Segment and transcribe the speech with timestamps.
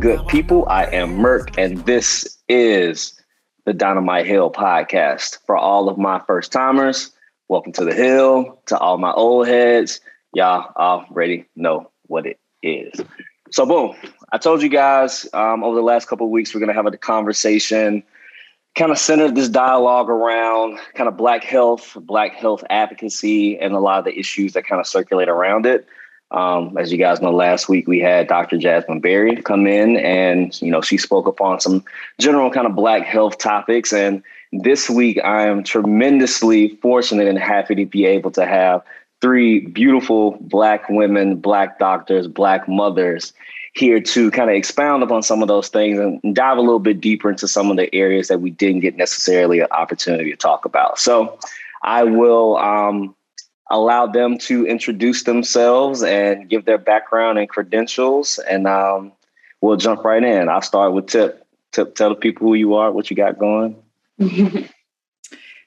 [0.00, 0.64] Good people?
[0.66, 3.20] I am Merk, and this is
[3.66, 5.36] the Dynamite Hill podcast.
[5.44, 7.12] For all of my first timers,
[7.48, 8.62] welcome to the Hill.
[8.66, 10.00] To all my old heads,
[10.32, 12.98] y'all already know what it is.
[13.50, 13.94] So, boom,
[14.32, 16.86] I told you guys um, over the last couple of weeks, we're going to have
[16.86, 18.02] a conversation
[18.76, 23.80] kind of centered this dialogue around kind of Black health, Black health advocacy, and a
[23.80, 25.86] lot of the issues that kind of circulate around it.
[26.30, 28.56] Um, as you guys know, last week we had Dr.
[28.56, 31.84] Jasmine Berry come in, and you know she spoke upon some
[32.18, 33.92] general kind of Black health topics.
[33.92, 34.22] And
[34.52, 38.82] this week, I am tremendously fortunate and happy to be able to have
[39.20, 43.32] three beautiful Black women, Black doctors, Black mothers
[43.74, 47.00] here to kind of expound upon some of those things and dive a little bit
[47.00, 50.64] deeper into some of the areas that we didn't get necessarily an opportunity to talk
[50.64, 50.98] about.
[50.98, 51.38] So
[51.82, 53.14] I will um,
[53.70, 59.12] allow them to introduce themselves and give their background and credentials, and um,
[59.60, 60.48] we'll jump right in.
[60.48, 61.46] I'll start with Tip.
[61.72, 63.80] Tip, tell the people who you are, what you got going.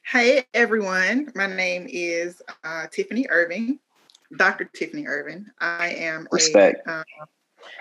[0.05, 3.79] Hey everyone, my name is uh, Tiffany Irving,
[4.37, 4.65] Dr.
[4.65, 5.45] Tiffany Irving.
[5.59, 6.85] I am Respect.
[6.85, 7.03] a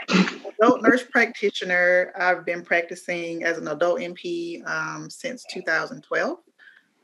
[0.08, 2.12] um, adult nurse practitioner.
[2.16, 6.38] I've been practicing as an adult NP um, since 2012.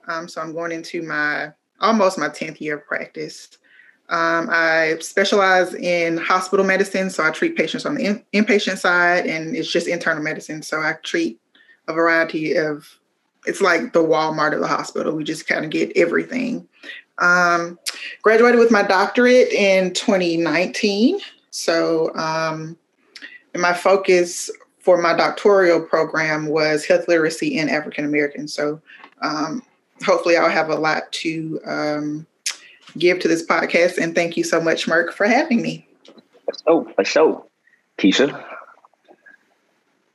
[0.07, 3.59] Um, so I'm going into my almost my 10th year of practice.
[4.11, 9.27] Um, I specialize in hospital medicine, so I treat patients on the in- inpatient side,
[9.27, 10.63] and it's just internal medicine.
[10.63, 11.39] So I treat
[11.89, 12.89] a variety of,
[13.47, 15.15] it's like the Walmart of the hospital.
[15.15, 16.67] We just kind of get everything.
[17.19, 17.79] Um,
[18.23, 21.19] graduated with my doctorate in 2019.
[21.51, 22.77] So, um,
[23.57, 28.55] my focus for my doctoral program was health literacy in African Americans.
[28.55, 28.81] So,
[29.21, 29.63] um,
[30.05, 32.27] hopefully I'll have a lot to um,
[32.97, 33.99] give to this podcast.
[33.99, 35.87] And thank you so much, Merk, for having me.
[36.67, 37.45] Oh, for sure.
[37.99, 38.45] Keisha.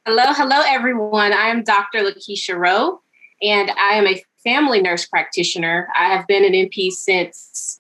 [0.06, 1.34] Hello, hello, everyone.
[1.34, 2.00] I am Dr.
[2.00, 3.02] Lakeisha Rowe,
[3.42, 5.88] and I am a family nurse practitioner.
[5.98, 7.80] I have been an NP since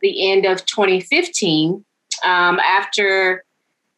[0.00, 1.84] the end of 2015.
[2.24, 3.44] Um, after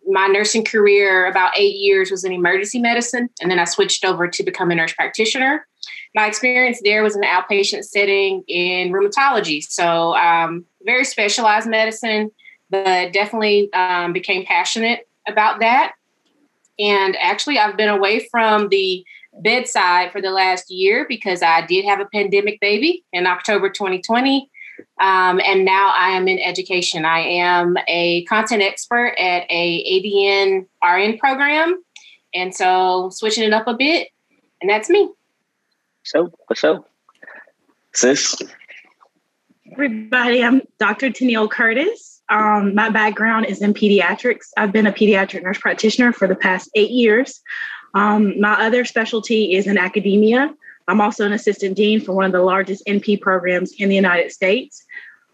[0.06, 4.28] my nursing career, about eight years was in emergency medicine, and then I switched over
[4.28, 5.66] to become a nurse practitioner
[6.14, 9.62] my experience there was an outpatient setting in rheumatology.
[9.62, 12.30] So, um, very specialized medicine,
[12.70, 15.94] but definitely um, became passionate about that.
[16.78, 19.04] And actually, I've been away from the
[19.42, 24.50] bedside for the last year because I did have a pandemic baby in October 2020.
[25.00, 27.04] Um, and now I am in education.
[27.04, 31.82] I am a content expert at a ADN RN program.
[32.34, 34.08] And so switching it up a bit,
[34.60, 35.10] and that's me.
[36.04, 36.84] So, for sure.
[37.94, 38.36] Sis?
[39.72, 41.08] Everybody, I'm Dr.
[41.08, 42.22] Tennille Curtis.
[42.28, 44.50] Um, my background is in pediatrics.
[44.56, 47.40] I've been a pediatric nurse practitioner for the past eight years.
[47.94, 50.54] Um, my other specialty is in academia.
[50.88, 54.32] I'm also an assistant dean for one of the largest NP programs in the United
[54.32, 54.84] States.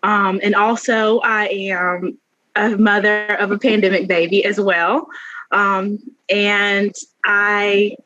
[0.03, 2.19] Um, and also, I am
[2.55, 5.09] a mother of a pandemic baby as well.
[5.51, 5.99] Um,
[6.29, 6.95] and
[7.25, 7.97] I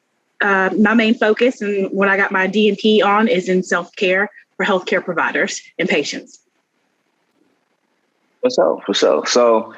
[0.44, 4.28] uh, my main focus and what I got my DNP on is in self care
[4.56, 6.38] for healthcare providers and patients.
[8.43, 9.25] For so, for so.
[9.25, 9.75] So,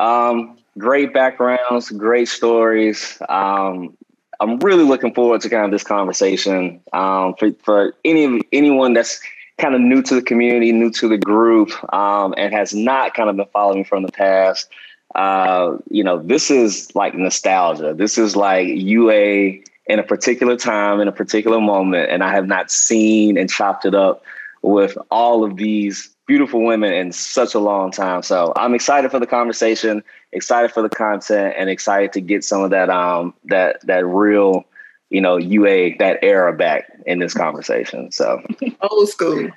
[0.00, 3.16] um, great backgrounds, great stories.
[3.28, 3.96] Um,
[4.40, 6.80] I'm really looking forward to kind of this conversation.
[6.92, 9.20] Um, for, for any anyone that's
[9.58, 13.30] kind of new to the community, new to the group, um, and has not kind
[13.30, 14.68] of been following from the past,
[15.14, 17.94] uh, you know, this is like nostalgia.
[17.94, 22.46] This is like UA in a particular time, in a particular moment, and I have
[22.46, 24.22] not seen and chopped it up
[24.62, 28.22] with all of these beautiful women in such a long time.
[28.22, 32.62] So I'm excited for the conversation, excited for the content, and excited to get some
[32.62, 34.64] of that um that that real,
[35.08, 38.12] you know, UA that era back in this conversation.
[38.12, 38.42] So
[38.82, 39.48] old school.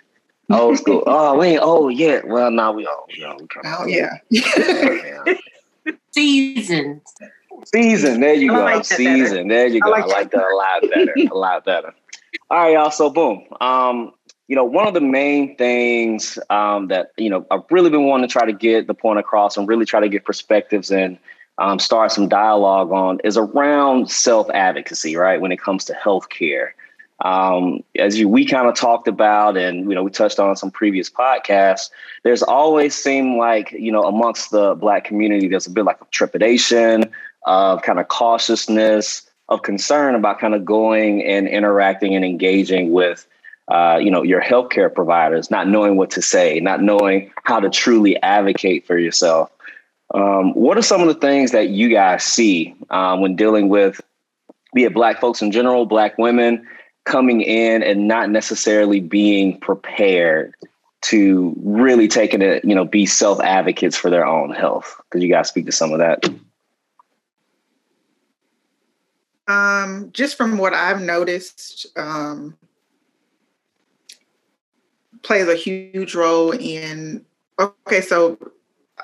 [0.49, 1.03] Old school.
[1.07, 2.27] Oh, we ain't old yet.
[2.27, 3.09] Well, now we old.
[3.09, 4.17] You know, we oh yeah.
[6.11, 7.01] Seasoned.
[7.65, 8.19] Season.
[8.19, 8.63] There you go.
[8.63, 9.47] Like Season.
[9.47, 9.93] There you go.
[9.93, 11.15] I like, I like that a lot better.
[11.31, 11.93] a lot better.
[12.49, 12.91] All right, y'all.
[12.91, 13.45] So boom.
[13.59, 14.13] Um,
[14.47, 18.27] you know, one of the main things um, that you know I've really been wanting
[18.27, 21.17] to try to get the point across and really try to get perspectives and
[21.57, 25.39] um, start some dialogue on is around self advocacy, right?
[25.39, 26.71] When it comes to healthcare.
[27.23, 30.71] Um, as you, we kind of talked about, and you know, we touched on some
[30.71, 31.91] previous podcasts.
[32.23, 36.05] There's always seemed like you know, amongst the Black community, there's a bit like a
[36.11, 37.11] trepidation,
[37.43, 43.27] of kind of cautiousness, of concern about kind of going and interacting and engaging with
[43.67, 47.69] uh, you know your healthcare providers, not knowing what to say, not knowing how to
[47.69, 49.51] truly advocate for yourself.
[50.13, 54.01] Um, what are some of the things that you guys see um, when dealing with,
[54.73, 56.67] be it Black folks in general, Black women
[57.05, 60.53] coming in and not necessarily being prepared
[61.03, 64.99] to really taking it, you know, be self advocates for their own health?
[65.09, 66.29] Could you guys speak to some of that?
[69.51, 72.57] Um, just from what I've noticed, um,
[75.23, 77.25] plays a huge role in.
[77.59, 78.37] Okay, so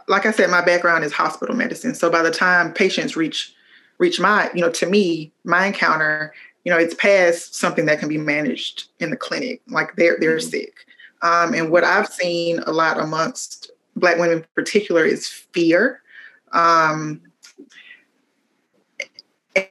[0.07, 1.95] like I said, my background is hospital medicine.
[1.95, 3.53] So by the time patients reach
[3.97, 6.33] reach my, you know, to me, my encounter,
[6.63, 9.61] you know, it's past something that can be managed in the clinic.
[9.67, 10.49] Like they're they're mm-hmm.
[10.49, 10.85] sick.
[11.23, 16.01] Um, and what I've seen a lot amongst Black women in particular is fear.
[16.53, 17.21] Um,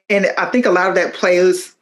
[0.09, 1.75] and I think a lot of that plays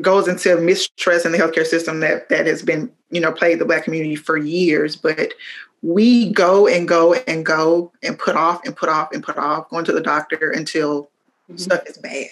[0.00, 3.64] goes into mistrust in the healthcare system that that has been you know plagued the
[3.64, 4.96] Black community for years.
[4.96, 5.34] But
[5.82, 9.70] we go and go and go and put off and put off and put off
[9.70, 11.56] going to the doctor until mm-hmm.
[11.56, 12.26] stuff is bad.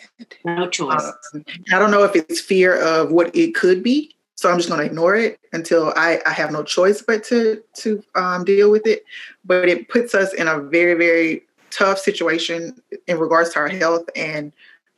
[0.45, 1.13] No choice.
[1.35, 4.69] Um, I don't know if it's fear of what it could be so I'm just
[4.69, 8.71] going to ignore it until I, I have no choice but to to um, deal
[8.71, 9.03] with it.
[9.45, 14.09] But it puts us in a very very tough situation in regards to our health.
[14.15, 14.53] And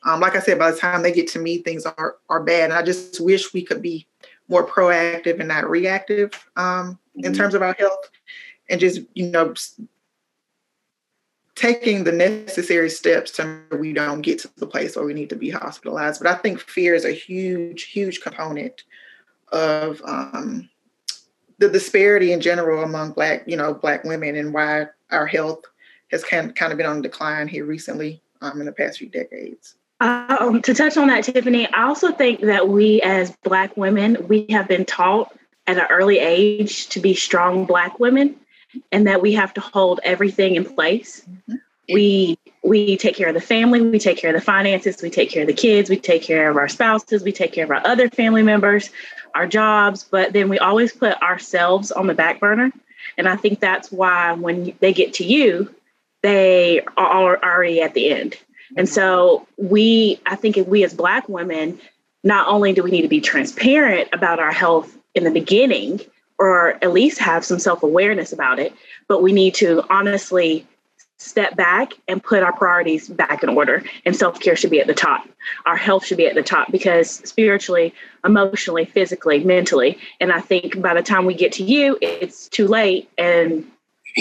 [0.04, 2.64] um, like I said, by the time they get to me, things are are bad.
[2.64, 4.06] And I just wish we could be
[4.48, 7.26] more proactive and not reactive um, mm-hmm.
[7.26, 8.10] in terms of our health,
[8.68, 9.54] and just you know
[11.54, 15.36] taking the necessary steps to we don't get to the place where we need to
[15.36, 16.22] be hospitalized.
[16.22, 18.84] But I think fear is a huge, huge component
[19.52, 20.70] of um,
[21.58, 25.64] the disparity in general among black, you know, black women and why our health
[26.10, 29.76] has kind kind of been on decline here recently um, in the past few decades.
[30.00, 34.46] Um, to touch on that, Tiffany, I also think that we as Black women, we
[34.50, 35.36] have been taught
[35.66, 38.36] at an early age to be strong Black women
[38.92, 41.22] and that we have to hold everything in place.
[41.22, 41.54] Mm-hmm.
[41.92, 45.30] We we take care of the family, we take care of the finances, we take
[45.30, 47.84] care of the kids, we take care of our spouses, we take care of our
[47.86, 48.90] other family members
[49.34, 52.72] our jobs, but then we always put ourselves on the back burner.
[53.16, 55.74] And I think that's why when they get to you,
[56.22, 58.36] they are already at the end.
[58.76, 61.80] And so we, I think if we as Black women,
[62.22, 66.00] not only do we need to be transparent about our health in the beginning,
[66.38, 68.72] or at least have some self awareness about it,
[69.08, 70.66] but we need to honestly
[71.18, 73.84] step back and put our priorities back in order.
[74.06, 75.28] And self care should be at the top.
[75.66, 77.94] Our health should be at the top because spiritually,
[78.24, 79.98] emotionally, physically, mentally.
[80.18, 83.10] And I think by the time we get to you, it's too late.
[83.18, 83.70] And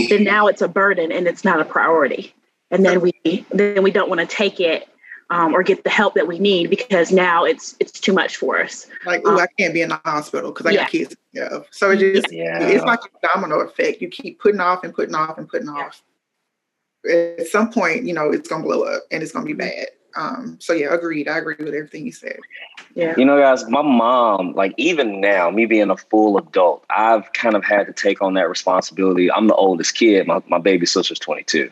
[0.09, 2.33] then now it's a burden and it's not a priority.
[2.71, 4.87] And then we then we don't want to take it
[5.29, 8.61] um, or get the help that we need because now it's it's too much for
[8.61, 8.87] us.
[9.05, 10.81] Like, oh, um, I can't be in the hospital because I yeah.
[10.81, 11.15] got kids.
[11.33, 11.59] Yeah.
[11.71, 12.59] So it just yeah.
[12.61, 14.01] it's like a domino effect.
[14.01, 16.01] You keep putting off and putting off and putting off
[17.09, 19.87] at some point, you know, it's gonna blow up and it's gonna be bad.
[20.15, 21.27] Um, so yeah, agreed.
[21.27, 22.39] I agree with everything you said.
[22.95, 23.13] Yeah.
[23.15, 27.55] You know, guys, my mom, like even now, me being a full adult, I've kind
[27.55, 29.31] of had to take on that responsibility.
[29.31, 30.25] I'm the oldest kid.
[30.27, 31.71] My my baby sister's 22.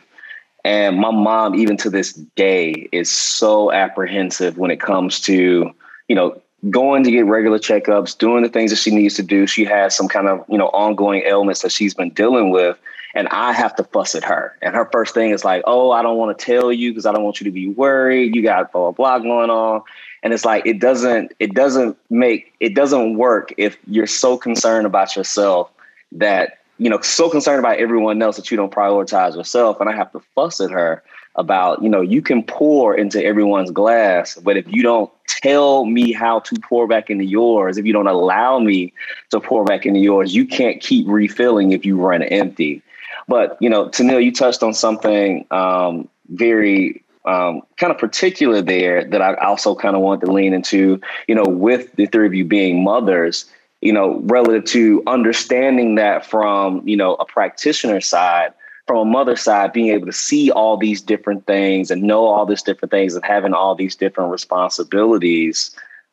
[0.68, 5.72] And my mom, even to this day, is so apprehensive when it comes to,
[6.08, 9.46] you know, going to get regular checkups, doing the things that she needs to do.
[9.46, 12.78] She has some kind of, you know, ongoing ailments that she's been dealing with
[13.14, 14.56] and I have to fuss at her.
[14.60, 17.12] And her first thing is like, "Oh, I don't want to tell you because I
[17.12, 18.36] don't want you to be worried.
[18.36, 19.82] You got blah blah blah going on."
[20.22, 24.86] And it's like it doesn't it doesn't make it doesn't work if you're so concerned
[24.86, 25.70] about yourself
[26.12, 29.80] that you know so concerned about everyone else that you don't prioritize yourself.
[29.80, 31.02] And I have to fuss at her
[31.34, 36.12] about you know you can pour into everyone's glass, but if you don't tell me
[36.12, 38.92] how to pour back into yours, if you don't allow me
[39.30, 42.82] to pour back into yours, you can't keep refilling if you run empty.
[43.28, 49.04] But you know, Tennille, you touched on something um, very um, kind of particular there
[49.04, 51.00] that I also kind of want to lean into.
[51.28, 53.44] You know, with the three of you being mothers,
[53.80, 58.52] you know, relative to understanding that from you know a practitioner side,
[58.86, 62.46] from a mother side, being able to see all these different things and know all
[62.46, 65.70] these different things and having all these different responsibilities.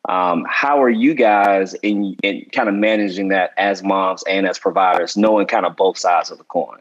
[0.08, 4.56] Um, how are you guys in, in kind of managing that as moms and as
[4.56, 6.78] providers, knowing kind of both sides of the coin?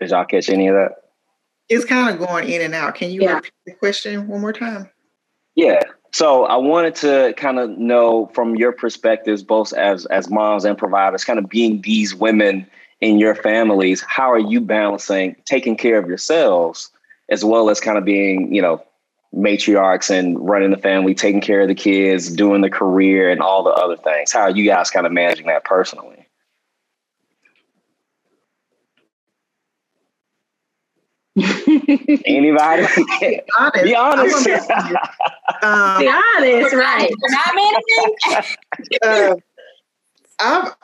[0.00, 0.92] Did y'all catch any of that?
[1.68, 2.94] It's kind of going in and out.
[2.94, 3.34] Can you yeah.
[3.34, 4.90] repeat the question one more time?
[5.54, 5.82] Yeah.
[6.14, 10.78] So I wanted to kind of know from your perspectives, both as as moms and
[10.78, 12.68] providers, kind of being these women
[13.00, 16.92] in your families, how are you balancing taking care of yourselves
[17.30, 18.80] as well as kind of being, you know,
[19.34, 23.64] matriarchs and running the family, taking care of the kids, doing the career and all
[23.64, 24.30] the other things?
[24.30, 26.23] How are you guys kind of managing that personally?
[31.36, 32.86] Anybody?
[33.20, 33.84] Be honest.
[33.84, 34.70] Be honest.
[35.62, 37.10] Um, Be honest, right?
[37.28, 38.56] Not managing.
[39.02, 39.34] uh,
[40.40, 40.74] I've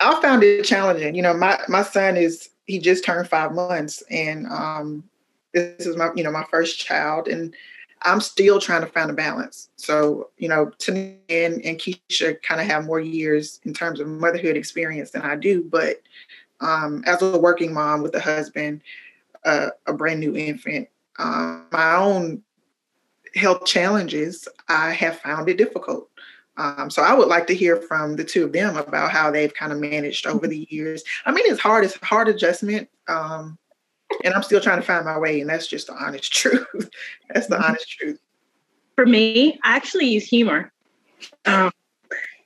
[0.00, 1.14] I found it challenging.
[1.14, 5.04] You know, my my son is he just turned five months, and um,
[5.52, 7.54] this is my you know my first child, and
[8.02, 9.68] I'm still trying to find a balance.
[9.76, 14.08] So you know, Tania and, and Keisha kind of have more years in terms of
[14.08, 16.00] motherhood experience than I do, but
[16.60, 18.80] um, as a working mom with a husband,
[19.44, 22.42] uh, a brand new infant, um, my own
[23.34, 26.08] health challenges, I have found it difficult.
[26.56, 29.52] Um, so I would like to hear from the two of them about how they've
[29.52, 31.02] kind of managed over the years.
[31.26, 33.58] I mean, it's hard; it's hard adjustment, um,
[34.22, 35.40] and I'm still trying to find my way.
[35.40, 36.88] And that's just the honest truth.
[37.30, 38.20] that's the honest truth.
[38.94, 40.72] For me, I actually use humor.
[41.46, 41.72] Um,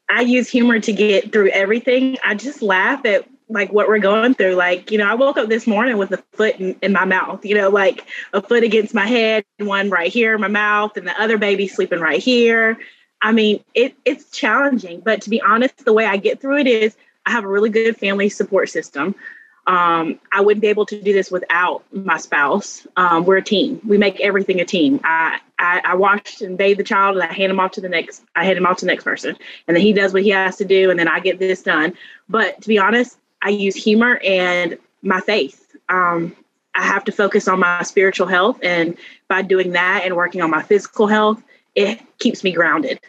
[0.09, 2.17] I use humor to get through everything.
[2.25, 4.55] I just laugh at like what we're going through.
[4.55, 7.45] Like, you know, I woke up this morning with a foot in, in, my mouth,
[7.45, 11.07] you know, like a foot against my head, one right here in my mouth, and
[11.07, 12.79] the other baby sleeping right here.
[13.21, 16.67] I mean, it it's challenging, but to be honest, the way I get through it
[16.67, 19.15] is I have a really good family support system.
[19.67, 22.87] Um, I wouldn't be able to do this without my spouse.
[22.97, 23.83] Um, we're a team.
[23.87, 24.99] We make everything a team.
[25.05, 27.89] I, I, I wash and bathe the child, and I hand him off to the
[27.89, 28.23] next.
[28.35, 29.37] I hand him off to the next person,
[29.67, 31.93] and then he does what he has to do, and then I get this done.
[32.31, 35.77] But to be honest, I use humor and my faith.
[35.89, 36.37] Um,
[36.75, 38.97] I have to focus on my spiritual health, and
[39.29, 41.43] by doing that and working on my physical health,
[41.75, 43.01] it keeps me grounded.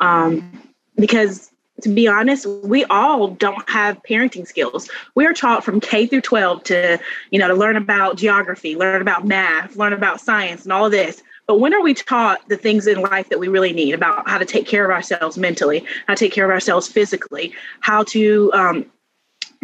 [0.00, 1.50] Um, because
[1.82, 4.88] to be honest, we all don't have parenting skills.
[5.14, 7.00] We are taught from K through 12 to,
[7.30, 10.92] you know, to learn about geography, learn about math, learn about science and all of
[10.92, 11.22] this.
[11.46, 14.38] But when are we taught the things in life that we really need about how
[14.38, 18.50] to take care of ourselves mentally, how to take care of ourselves physically, how to
[18.54, 18.86] um,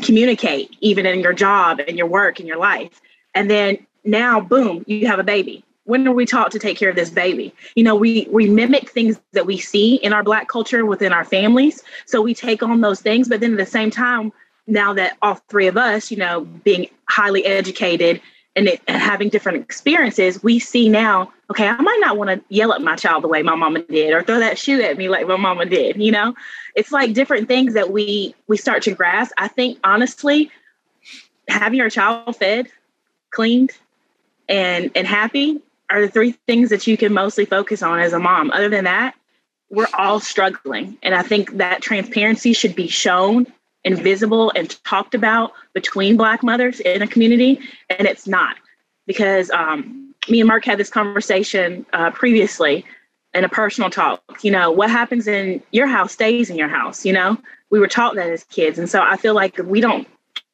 [0.01, 3.01] communicate even in your job and your work and your life?
[3.35, 5.65] And then now, boom, you have a baby.
[5.85, 7.53] When are we taught to take care of this baby?
[7.75, 11.25] You know we we mimic things that we see in our black culture within our
[11.25, 11.83] families.
[12.07, 13.29] So we take on those things.
[13.29, 14.33] But then at the same time
[14.67, 18.21] now that all three of us you know being highly educated
[18.61, 22.73] and, it, having different experiences we see now okay i might not want to yell
[22.73, 25.27] at my child the way my mama did or throw that shoe at me like
[25.27, 26.35] my mama did you know
[26.75, 30.51] it's like different things that we we start to grasp i think honestly
[31.49, 32.69] having your child fed
[33.31, 33.73] cleaned
[34.49, 38.19] and and happy are the three things that you can mostly focus on as a
[38.19, 38.51] mom.
[38.53, 39.15] Other than that,
[39.71, 40.97] we're all struggling.
[41.03, 43.47] And I think that transparency should be shown
[43.85, 47.61] and visible and talked about between Black mothers in a community.
[47.89, 48.57] And it's not
[49.07, 52.85] because um, me and Mark had this conversation uh, previously
[53.33, 54.23] in a personal talk.
[54.43, 57.05] You know, what happens in your house stays in your house.
[57.07, 57.39] You know,
[57.71, 58.79] we were taught that as kids.
[58.79, 60.07] And so I feel like we don't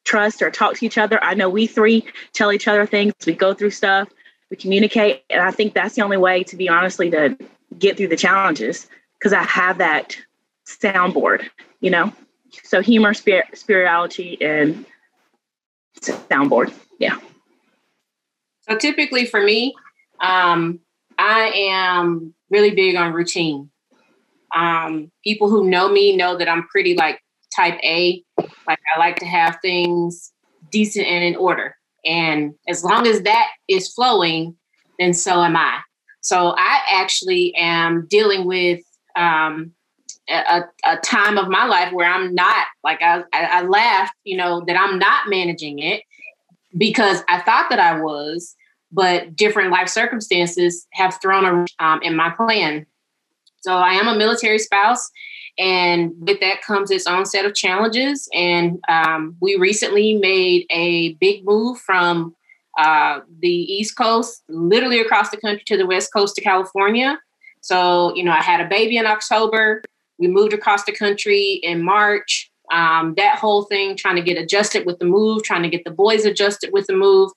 [0.05, 1.21] trust or talk to each other.
[1.23, 4.07] I know we three tell each other things, we go through stuff
[4.49, 7.37] we communicate and i think that's the only way to be honestly to
[7.77, 10.17] get through the challenges because i have that
[10.65, 11.49] soundboard
[11.81, 12.11] you know
[12.63, 14.85] so humor spirit spirituality and
[15.99, 16.73] soundboard.
[16.99, 17.19] Yeah.
[18.69, 19.73] So typically for me
[20.21, 20.79] um,
[21.19, 23.69] i am really big on routine.
[24.55, 27.19] Um, people who know me know that i'm pretty like
[27.55, 28.23] type a.
[28.37, 30.31] Like i like to have things
[30.71, 31.75] decent and in order.
[32.05, 34.55] And as long as that is flowing,
[34.99, 35.79] then so am I.
[36.21, 38.81] So I actually am dealing with
[39.15, 39.71] um,
[40.29, 44.63] a, a, time of my life where I'm not like I, I, laughed, you know,
[44.67, 46.03] that I'm not managing it
[46.77, 48.55] because I thought that I was,
[48.91, 51.45] but different life circumstances have thrown
[51.79, 52.85] a um, in my plan.
[53.61, 55.09] So I am a military spouse,
[55.57, 58.29] and with that comes its own set of challenges.
[58.33, 62.35] And um, we recently made a big move from
[62.77, 67.19] uh, the East Coast, literally across the country to the West Coast to California.
[67.61, 69.81] So, you know, I had a baby in October.
[70.19, 72.51] We moved across the country in March.
[72.71, 75.91] Um, that whole thing, trying to get adjusted with the move, trying to get the
[75.91, 77.31] boys adjusted with the move.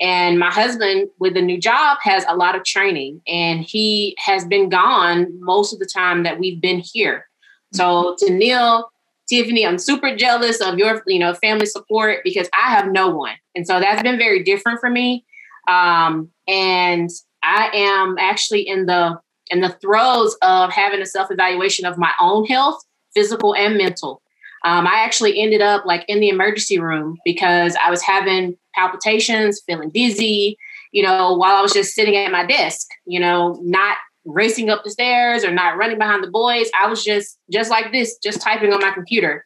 [0.00, 4.44] And my husband, with a new job, has a lot of training and he has
[4.44, 7.26] been gone most of the time that we've been here.
[7.72, 8.84] So Tennille,
[9.28, 13.34] Tiffany, I'm super jealous of your, you know, family support because I have no one.
[13.54, 15.24] And so that's been very different for me.
[15.68, 17.10] Um, and
[17.42, 19.18] I am actually in the
[19.50, 22.82] in the throes of having a self-evaluation of my own health,
[23.14, 24.22] physical and mental.
[24.64, 29.62] Um, I actually ended up like in the emergency room because I was having palpitations,
[29.66, 30.56] feeling dizzy,
[30.92, 34.82] you know, while I was just sitting at my desk, you know, not racing up
[34.82, 36.68] the stairs or not running behind the boys.
[36.78, 39.44] I was just just like this, just typing on my computer.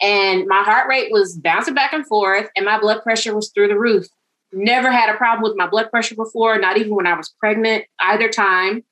[0.00, 3.68] And my heart rate was bouncing back and forth and my blood pressure was through
[3.68, 4.06] the roof.
[4.52, 7.84] never had a problem with my blood pressure before, not even when I was pregnant,
[8.00, 8.84] either time.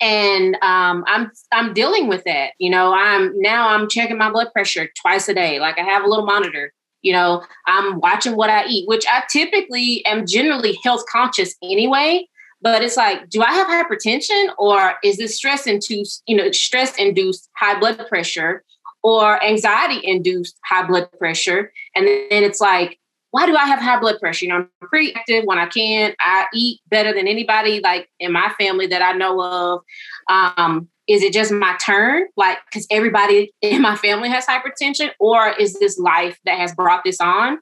[0.00, 2.52] And um, I'm I'm dealing with that.
[2.58, 5.60] You know, I'm now I'm checking my blood pressure twice a day.
[5.60, 6.72] Like I have a little monitor.
[7.02, 12.26] You know, I'm watching what I eat, which I typically am generally health conscious anyway.
[12.62, 16.96] But it's like, do I have hypertension or is this stress induced, you know, stress
[16.96, 18.64] induced high blood pressure
[19.02, 21.70] or anxiety induced high blood pressure?
[21.94, 22.98] And then it's like,
[23.34, 24.44] why do I have high blood pressure?
[24.44, 26.14] You know, I'm pretty active when I can.
[26.20, 29.80] I eat better than anybody like in my family that I know of.
[30.28, 32.26] Um, is it just my turn?
[32.36, 37.02] Like, because everybody in my family has hypertension, or is this life that has brought
[37.02, 37.58] this on?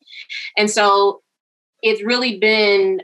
[0.59, 1.23] And so
[1.83, 3.00] it's really been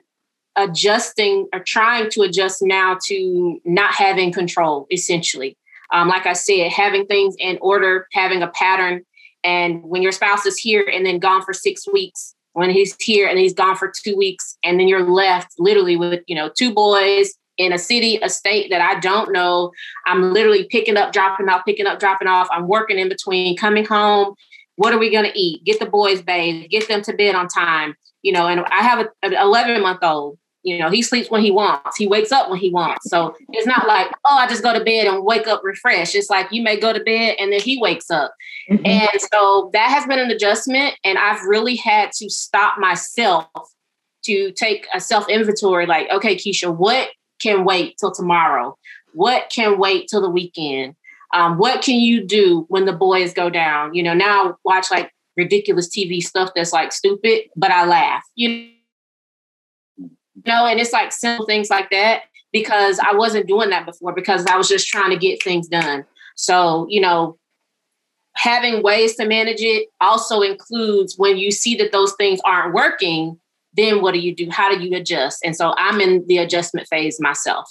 [0.55, 5.57] adjusting or trying to adjust now to not having control, essentially.
[5.91, 9.07] Um, like I said, having things in order, having a pattern.
[9.43, 13.29] And when your spouse is here and then gone for six weeks, when he's here
[13.29, 16.75] and he's gone for two weeks and then you're left literally with you know two
[16.75, 19.71] boys in a city a state that i don't know.
[20.07, 22.49] I'm literally picking up dropping off picking up dropping off.
[22.50, 24.35] I'm working in between coming home.
[24.77, 25.65] What are we going to eat?
[25.65, 29.07] Get the boys bathed get them to bed on time you know and i have
[29.23, 31.97] an 11 month old you know, he sleeps when he wants.
[31.97, 33.09] He wakes up when he wants.
[33.09, 36.15] So it's not like, oh, I just go to bed and wake up refreshed.
[36.15, 38.35] It's like you may go to bed and then he wakes up.
[38.71, 38.85] Mm-hmm.
[38.85, 40.94] And so that has been an adjustment.
[41.05, 43.47] And I've really had to stop myself
[44.25, 47.09] to take a self inventory like, okay, Keisha, what
[47.40, 48.77] can wait till tomorrow?
[49.14, 50.97] What can wait till the weekend?
[51.35, 53.94] Um, what can you do when the boys go down?
[53.94, 58.23] You know, now I watch like ridiculous TV stuff that's like stupid, but I laugh.
[58.35, 58.71] You
[60.44, 62.22] you know, and it's like simple things like that
[62.53, 66.05] because I wasn't doing that before because I was just trying to get things done.
[66.37, 67.38] So, you know,
[68.35, 73.38] having ways to manage it also includes when you see that those things aren't working,
[73.74, 74.48] then what do you do?
[74.51, 75.40] How do you adjust?
[75.44, 77.68] And so I'm in the adjustment phase myself.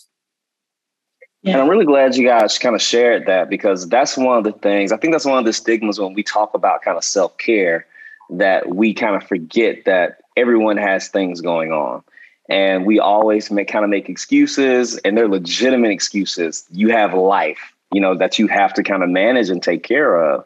[1.43, 1.53] Yeah.
[1.53, 4.51] And I'm really glad you guys kind of shared that because that's one of the
[4.51, 7.37] things, I think that's one of the stigmas when we talk about kind of self
[7.37, 7.85] care
[8.31, 12.03] that we kind of forget that everyone has things going on
[12.49, 16.65] and we always make kind of make excuses and they're legitimate excuses.
[16.71, 20.15] You have life you know that you have to kind of manage and take care
[20.15, 20.45] of.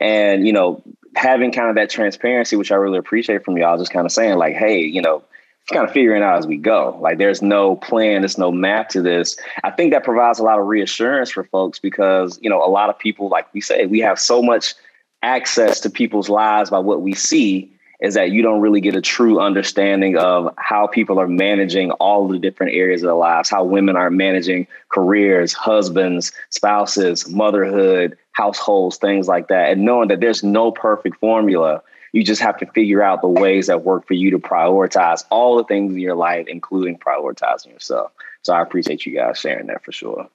[0.00, 0.82] And you know
[1.16, 4.38] having kind of that transparency which i really appreciate from y'all just kind of saying
[4.38, 5.24] like hey you know
[5.72, 6.98] kind of figuring out as we go.
[7.00, 9.36] Like there's no plan there's no map to this.
[9.62, 12.90] I think that provides a lot of reassurance for folks because you know a lot
[12.90, 14.74] of people like we say we have so much
[15.22, 19.00] access to people's lives by what we see is that you don't really get a
[19.00, 23.62] true understanding of how people are managing all the different areas of their lives, how
[23.62, 29.70] women are managing careers, husbands, spouses, motherhood, households, things like that.
[29.70, 31.82] And knowing that there's no perfect formula,
[32.12, 35.56] you just have to figure out the ways that work for you to prioritize all
[35.56, 38.12] the things in your life, including prioritizing yourself.
[38.42, 40.28] So I appreciate you guys sharing that for sure.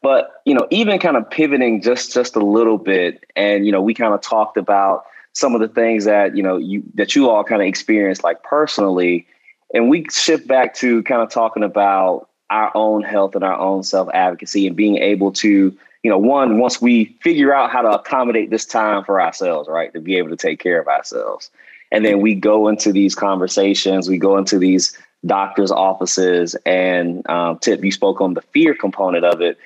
[0.00, 3.82] But you know, even kind of pivoting just just a little bit, and you know,
[3.82, 5.04] we kind of talked about
[5.38, 8.42] some of the things that you know you that you all kind of experienced like
[8.42, 9.24] personally.
[9.72, 13.84] And we shift back to kind of talking about our own health and our own
[13.84, 17.90] self advocacy and being able to you know one once we figure out how to
[17.90, 21.50] accommodate this time for ourselves right to be able to take care of ourselves.
[21.92, 27.58] And then we go into these conversations we go into these doctors offices and um,
[27.58, 29.56] tip you spoke on the fear component of it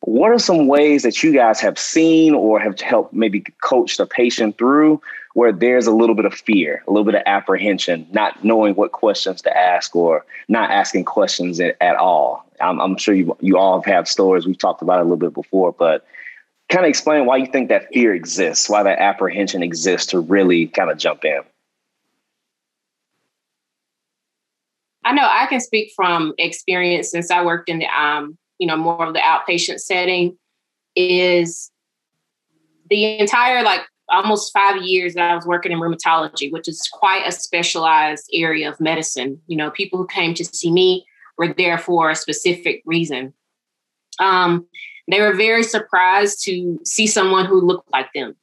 [0.00, 4.06] what are some ways that you guys have seen or have helped maybe coach the
[4.06, 5.00] patient through
[5.34, 8.92] where there's a little bit of fear, a little bit of apprehension, not knowing what
[8.92, 12.46] questions to ask or not asking questions at, at all?
[12.60, 14.46] I'm, I'm, sure you, you all have had stories.
[14.46, 16.06] We've talked about it a little bit before, but
[16.70, 20.68] kind of explain why you think that fear exists, why that apprehension exists to really
[20.68, 21.40] kind of jump in.
[25.04, 28.76] I know I can speak from experience since I worked in the um, you know,
[28.76, 30.36] more of the outpatient setting
[30.94, 31.70] is
[32.88, 37.26] the entire like almost five years that I was working in rheumatology, which is quite
[37.26, 39.40] a specialized area of medicine.
[39.46, 41.04] You know, people who came to see me
[41.36, 43.34] were there for a specific reason.
[44.18, 44.66] Um,
[45.10, 48.34] they were very surprised to see someone who looked like them.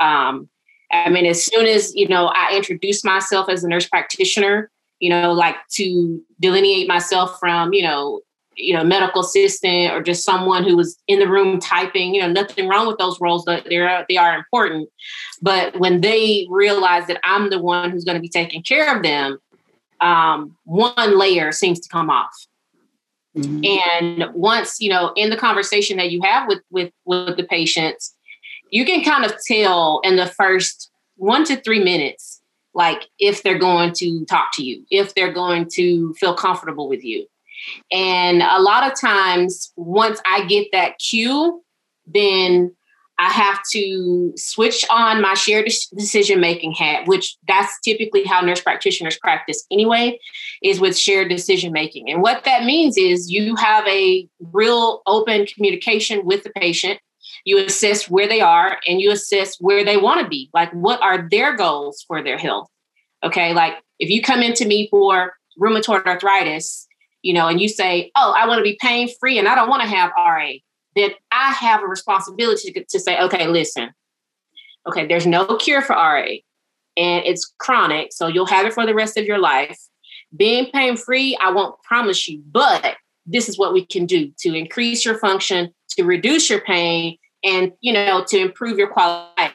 [0.00, 0.48] Um,
[0.92, 4.70] I mean, as soon as you know, I introduced myself as a nurse practitioner.
[5.00, 8.20] You know, like to delineate myself from you know
[8.56, 12.30] you know, medical assistant or just someone who was in the room typing, you know,
[12.30, 14.88] nothing wrong with those roles, but they're they are important.
[15.42, 19.02] But when they realize that I'm the one who's going to be taking care of
[19.02, 19.38] them,
[20.00, 22.34] um, one layer seems to come off.
[23.36, 24.22] Mm-hmm.
[24.22, 28.14] And once, you know, in the conversation that you have with with with the patients,
[28.70, 32.42] you can kind of tell in the first one to three minutes
[32.74, 37.04] like if they're going to talk to you, if they're going to feel comfortable with
[37.04, 37.26] you.
[37.90, 41.62] And a lot of times, once I get that cue,
[42.06, 42.74] then
[43.18, 48.60] I have to switch on my shared decision making hat, which that's typically how nurse
[48.60, 50.18] practitioners practice anyway,
[50.62, 52.10] is with shared decision making.
[52.10, 56.98] And what that means is you have a real open communication with the patient.
[57.44, 60.50] You assess where they are and you assess where they want to be.
[60.52, 62.68] Like, what are their goals for their health?
[63.22, 63.54] Okay.
[63.54, 66.83] Like, if you come into me for rheumatoid arthritis,
[67.24, 69.68] you know, and you say, Oh, I want to be pain free and I don't
[69.68, 70.52] want to have RA
[70.94, 73.90] then I have a responsibility to, to say, okay, listen,
[74.88, 76.26] okay, there's no cure for RA
[76.96, 79.78] and it's chronic, so you'll have it for the rest of your life.
[80.36, 84.54] Being pain free, I won't promise you, but this is what we can do to
[84.54, 89.54] increase your function, to reduce your pain, and you know, to improve your quality.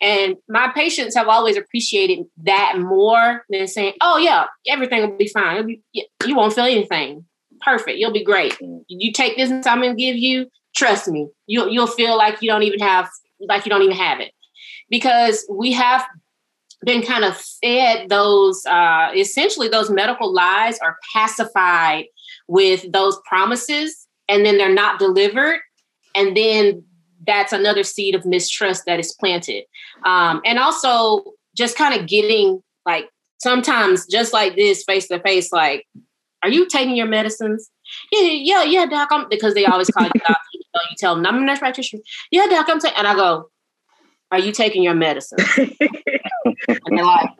[0.00, 5.28] And my patients have always appreciated that more than saying, "Oh yeah, everything will be
[5.28, 5.66] fine.
[5.66, 5.82] Be,
[6.26, 7.24] you won't feel anything."
[7.60, 7.98] perfect.
[7.98, 8.52] You'll be great.
[8.58, 8.84] Mm.
[8.88, 12.62] You take this I'm gonna give you, trust me, you'll you'll feel like you don't
[12.62, 13.08] even have
[13.40, 14.32] like you don't even have it.
[14.88, 16.04] Because we have
[16.84, 22.04] been kind of fed those uh essentially those medical lies are pacified
[22.48, 25.60] with those promises and then they're not delivered.
[26.14, 26.84] And then
[27.26, 29.64] that's another seed of mistrust that is planted.
[30.04, 31.24] Um, and also
[31.56, 35.86] just kind of getting like sometimes just like this face to face, like
[36.42, 37.70] are you taking your medicines?
[38.12, 39.08] Yeah, yeah, yeah, doc.
[39.10, 40.38] I'm because they always call you doc.
[40.52, 42.02] You, know, you tell them I'm a nurse practitioner.
[42.30, 42.66] Yeah, doc.
[42.68, 43.50] I'm taking, and I go,
[44.30, 45.38] Are you taking your medicine?
[45.58, 47.30] and they're like,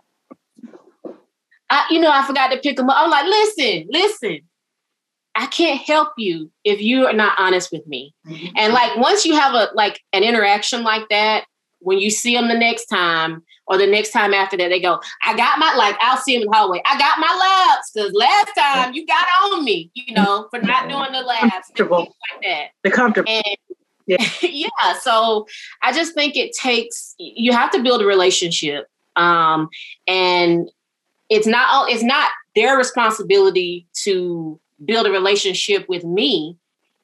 [1.69, 2.97] I, you know, I forgot to pick them up.
[2.99, 4.41] I'm like, listen, listen.
[5.37, 8.15] I can't help you if you are not honest with me.
[8.27, 8.57] Mm-hmm.
[8.57, 11.45] And like once you have a like an interaction like that,
[11.81, 15.01] when you see them the next time or the next time after that, they go,
[15.25, 16.83] I got my, like, I'll see them in the hallway.
[16.85, 20.89] I got my labs because last time you got on me, you know, for not
[20.89, 21.71] doing the labs.
[21.79, 22.69] Like that.
[22.83, 23.31] The comfortable.
[23.31, 23.57] And,
[24.07, 24.25] yeah.
[24.43, 24.99] yeah.
[25.01, 25.47] So
[25.83, 28.87] I just think it takes, you have to build a relationship.
[29.17, 29.69] Um,
[30.07, 30.71] and
[31.29, 36.57] it's not all, it's not their responsibility to build a relationship with me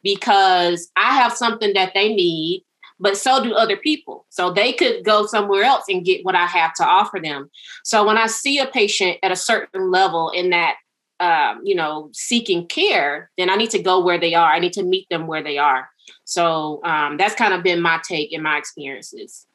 [0.02, 2.64] because I have something that they need
[3.02, 4.26] but so do other people.
[4.30, 7.50] So they could go somewhere else and get what I have to offer them.
[7.82, 10.76] So when I see a patient at a certain level in that,
[11.18, 14.52] um, you know, seeking care, then I need to go where they are.
[14.52, 15.88] I need to meet them where they are.
[16.24, 19.46] So um, that's kind of been my take in my experiences.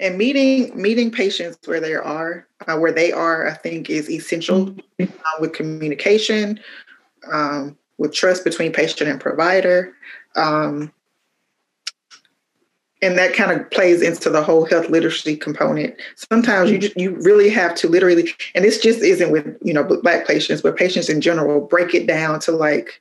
[0.00, 4.66] And meeting meeting patients where they are, uh, where they are, I think is essential
[4.66, 5.04] mm-hmm.
[5.04, 6.60] uh, with communication,
[7.32, 9.94] um, with trust between patient and provider.
[10.36, 10.92] Um,
[13.00, 15.94] and that kind of plays into the whole health literacy component.
[16.16, 19.84] Sometimes you just, you really have to literally, and this just isn't with you know
[19.84, 23.00] black patients, but patients in general, break it down to like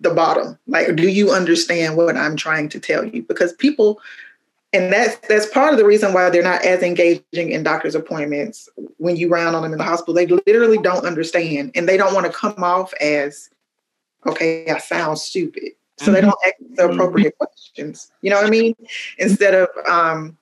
[0.00, 0.58] the bottom.
[0.66, 3.22] Like, do you understand what I'm trying to tell you?
[3.22, 4.00] Because people,
[4.72, 8.68] and that's that's part of the reason why they're not as engaging in doctor's appointments
[8.98, 10.14] when you round on them in the hospital.
[10.14, 13.50] They literally don't understand, and they don't want to come off as,
[14.26, 16.14] okay, I sound stupid so mm-hmm.
[16.14, 17.44] they don't ask the appropriate mm-hmm.
[17.44, 18.10] questions.
[18.22, 18.74] You know what I mean?
[19.18, 20.36] Instead of um,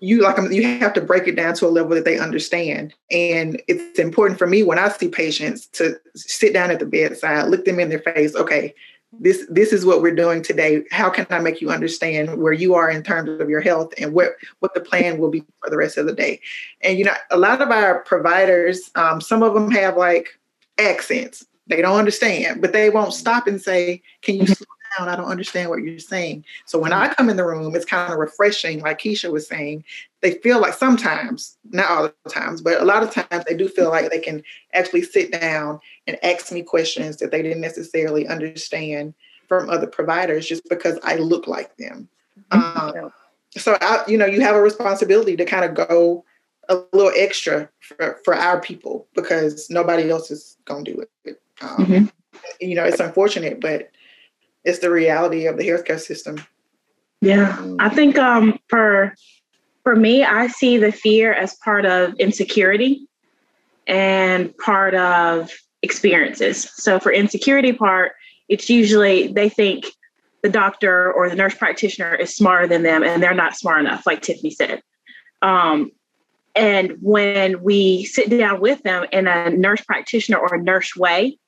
[0.00, 2.94] you like um, you have to break it down to a level that they understand.
[3.10, 7.48] And it's important for me when I see patients to sit down at the bedside,
[7.48, 8.34] look them in their face.
[8.34, 8.74] Okay,
[9.12, 10.82] this this is what we're doing today.
[10.90, 14.12] How can I make you understand where you are in terms of your health and
[14.12, 16.40] what what the plan will be for the rest of the day?
[16.82, 20.38] And you know, a lot of our providers, um, some of them have like
[20.78, 21.46] accents.
[21.66, 24.77] They don't understand, but they won't stop and say, "Can you slow down.
[24.98, 26.44] I don't understand what you're saying.
[26.66, 29.84] So when I come in the room, it's kind of refreshing, like Keisha was saying.
[30.20, 33.68] They feel like sometimes, not all the times, but a lot of times they do
[33.68, 34.42] feel like they can
[34.74, 39.14] actually sit down and ask me questions that they didn't necessarily understand
[39.46, 42.08] from other providers just because I look like them.
[42.50, 42.98] Mm-hmm.
[42.98, 43.12] Um,
[43.56, 46.24] so I, you know, you have a responsibility to kind of go
[46.68, 51.40] a little extra for, for our people because nobody else is going to do it.
[51.60, 52.04] Um, mm-hmm.
[52.60, 53.90] You know, it's unfortunate, but
[54.64, 56.42] it's the reality of the healthcare system.
[57.20, 59.14] Yeah, I think um, for
[59.82, 63.06] for me, I see the fear as part of insecurity
[63.86, 65.50] and part of
[65.82, 66.70] experiences.
[66.74, 68.12] So for insecurity part,
[68.48, 69.86] it's usually they think
[70.42, 74.06] the doctor or the nurse practitioner is smarter than them and they're not smart enough,
[74.06, 74.82] like Tiffany said.
[75.42, 75.90] Um,
[76.54, 81.38] and when we sit down with them in a nurse practitioner or a nurse way,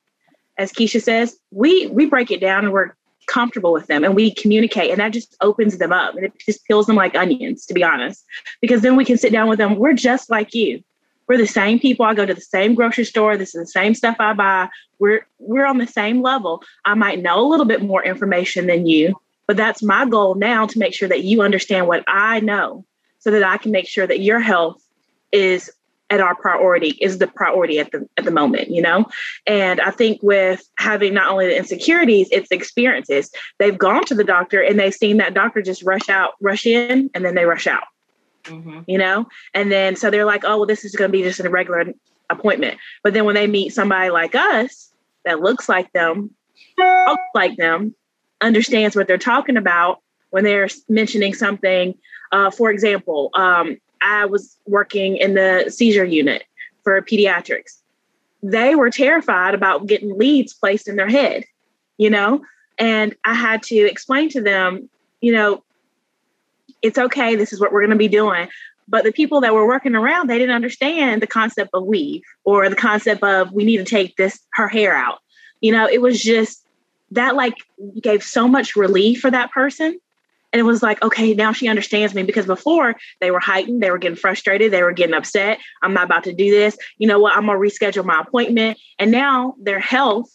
[0.56, 2.94] as Keisha says, we we break it down and we're
[3.30, 6.64] comfortable with them and we communicate and that just opens them up and it just
[6.66, 8.24] peels them like onions to be honest.
[8.60, 10.82] Because then we can sit down with them we're just like you.
[11.28, 12.04] We're the same people.
[12.04, 13.36] I go to the same grocery store.
[13.36, 14.68] This is the same stuff i buy.
[14.98, 16.62] We're we're on the same level.
[16.84, 19.14] I might know a little bit more information than you
[19.50, 22.84] but that's my goal now to make sure that you understand what i know
[23.18, 24.80] so that i can make sure that your health
[25.32, 25.68] is
[26.10, 29.06] at our priority is the priority at the at the moment you know?
[29.46, 33.30] And i think with having not only the insecurities it's experiences.
[33.58, 37.10] They've gone to the doctor and they've seen that doctor just rush out rush in
[37.14, 37.84] and then they rush out
[38.44, 38.80] mm-hmm.
[38.86, 39.26] you know?
[39.54, 41.86] And then so they're like oh well this is going to be just a regular
[42.28, 42.78] appointment.
[43.02, 44.92] But then when they meet somebody like us
[45.24, 46.30] that looks like them
[46.78, 47.94] looks like them
[48.40, 49.98] understands what they're talking about
[50.30, 51.94] when they're mentioning something
[52.32, 56.44] uh, for example um, I was working in the seizure unit
[56.82, 57.80] for pediatrics.
[58.42, 61.44] They were terrified about getting leads placed in their head,
[61.98, 62.42] you know?
[62.78, 64.88] And I had to explain to them,
[65.20, 65.62] you know,
[66.82, 68.48] it's okay, this is what we're going to be doing.
[68.88, 72.68] But the people that were working around, they didn't understand the concept of weave or
[72.68, 75.18] the concept of we need to take this her hair out.
[75.60, 76.66] You know, it was just
[77.12, 77.54] that like
[78.00, 80.00] gave so much relief for that person
[80.52, 83.90] and it was like, okay, now she understands me because before they were heightened, they
[83.90, 85.58] were getting frustrated, they were getting upset.
[85.82, 86.76] I'm not about to do this.
[86.98, 87.36] You know what?
[87.36, 88.78] I'm gonna reschedule my appointment.
[88.98, 90.30] And now their health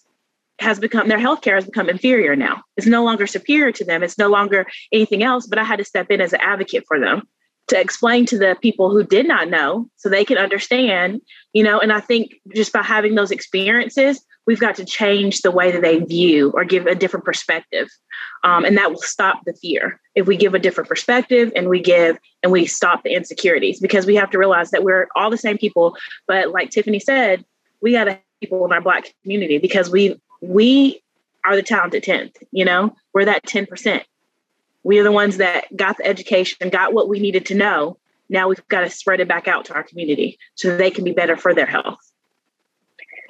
[0.60, 2.64] has become their health care has become inferior now.
[2.78, 4.04] It's no longer superior to them.
[4.04, 5.48] It's no longer anything else.
[5.48, 7.28] But I had to step in as an advocate for them
[7.68, 11.22] to explain to the people who did not know so they can understand,
[11.54, 15.52] you know, and I think just by having those experiences, we've got to change the
[15.52, 17.88] way that they view or give a different perspective.
[18.46, 21.82] Um, and that will stop the fear if we give a different perspective and we
[21.82, 25.38] give and we stop the insecurities because we have to realize that we're all the
[25.38, 25.98] same people.
[26.28, 27.44] But like Tiffany said,
[27.82, 31.02] we got to people in our black community because we we
[31.44, 34.02] are the talented 10th, you know, we're that 10%.
[34.84, 37.98] We are the ones that got the education, got what we needed to know.
[38.30, 41.14] Now we've got to spread it back out to our community so they can be
[41.14, 42.00] better for their health.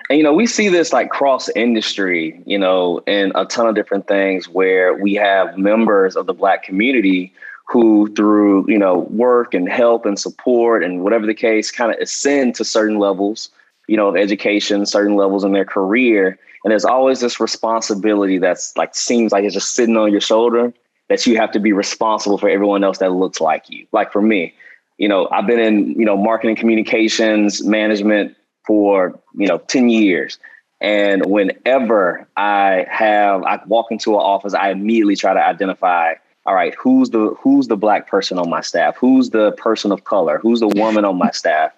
[0.09, 3.75] And you know, we see this like cross industry, you know, in a ton of
[3.75, 7.33] different things where we have members of the black community
[7.67, 11.99] who through, you know, work and help and support and whatever the case kind of
[11.99, 13.49] ascend to certain levels,
[13.87, 16.37] you know, of education, certain levels in their career.
[16.63, 20.71] And there's always this responsibility that's like seems like it's just sitting on your shoulder
[21.09, 23.87] that you have to be responsible for everyone else that looks like you.
[23.91, 24.53] Like for me,
[24.97, 30.39] you know, I've been in, you know, marketing communications, management, for you know 10 years.
[30.81, 36.13] And whenever i have i walk into an office i immediately try to identify
[36.45, 38.95] all right who's the who's the black person on my staff?
[38.97, 40.37] Who's the person of color?
[40.37, 41.71] Who's the woman on my staff?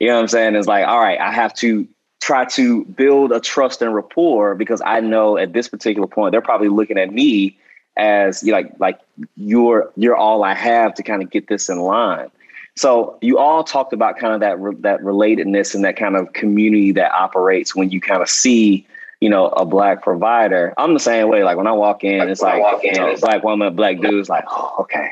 [0.00, 0.54] You know what i'm saying?
[0.54, 1.86] It's like all right i have to
[2.22, 6.40] try to build a trust and rapport because i know at this particular point they're
[6.40, 7.58] probably looking at me
[7.96, 8.98] as you like like
[9.36, 12.30] you're you're all i have to kind of get this in line
[12.76, 16.32] so you all talked about kind of that re- that relatedness and that kind of
[16.32, 18.86] community that operates when you kind of see,
[19.20, 20.74] you know, a black provider.
[20.76, 21.44] I'm the same way.
[21.44, 24.28] Like when I walk in, it's like, walk in, you know, black woman, black dudes,
[24.28, 25.10] like, oh, okay,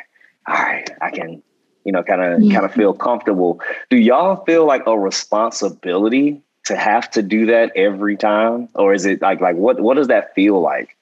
[0.48, 1.40] all right, I can,
[1.84, 2.54] you know, kind of yeah.
[2.54, 3.60] kind of feel comfortable.
[3.90, 9.06] Do y'all feel like a responsibility to have to do that every time, or is
[9.06, 10.96] it like like what what does that feel like?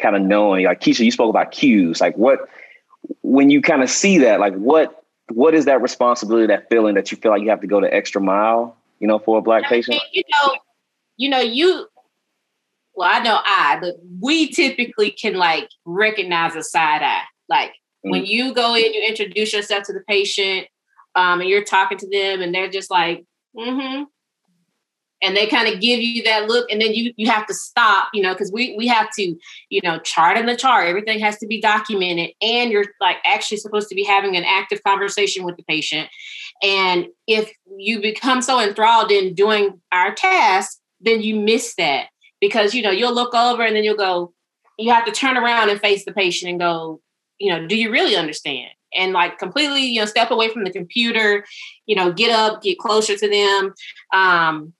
[0.00, 2.00] Kind of knowing, like Keisha, you spoke about cues.
[2.00, 2.48] Like what
[3.22, 7.10] when you kind of see that, like what what is that responsibility, that feeling that
[7.10, 9.64] you feel like you have to go the extra mile, you know, for a black
[9.64, 10.00] patient?
[10.12, 10.54] You know,
[11.16, 11.86] you know, you
[12.94, 17.22] well, I know I, but we typically can like recognize a side eye.
[17.48, 18.10] Like mm-hmm.
[18.10, 20.68] when you go in, you introduce yourself to the patient,
[21.14, 23.24] um, and you're talking to them, and they're just like,
[23.56, 24.04] mm-hmm,
[25.24, 28.08] and they kind of give you that look and then you you have to stop
[28.12, 29.34] you know because we we have to
[29.70, 33.56] you know chart in the chart everything has to be documented and you're like actually
[33.56, 36.08] supposed to be having an active conversation with the patient.
[36.62, 42.06] And if you become so enthralled in doing our task then you miss that
[42.40, 44.32] because you know you'll look over and then you'll go
[44.78, 47.00] you have to turn around and face the patient and go
[47.38, 48.70] you know do you really understand?
[48.96, 51.44] And like completely you know step away from the computer
[51.86, 53.74] you know get up get closer to them
[54.12, 54.72] um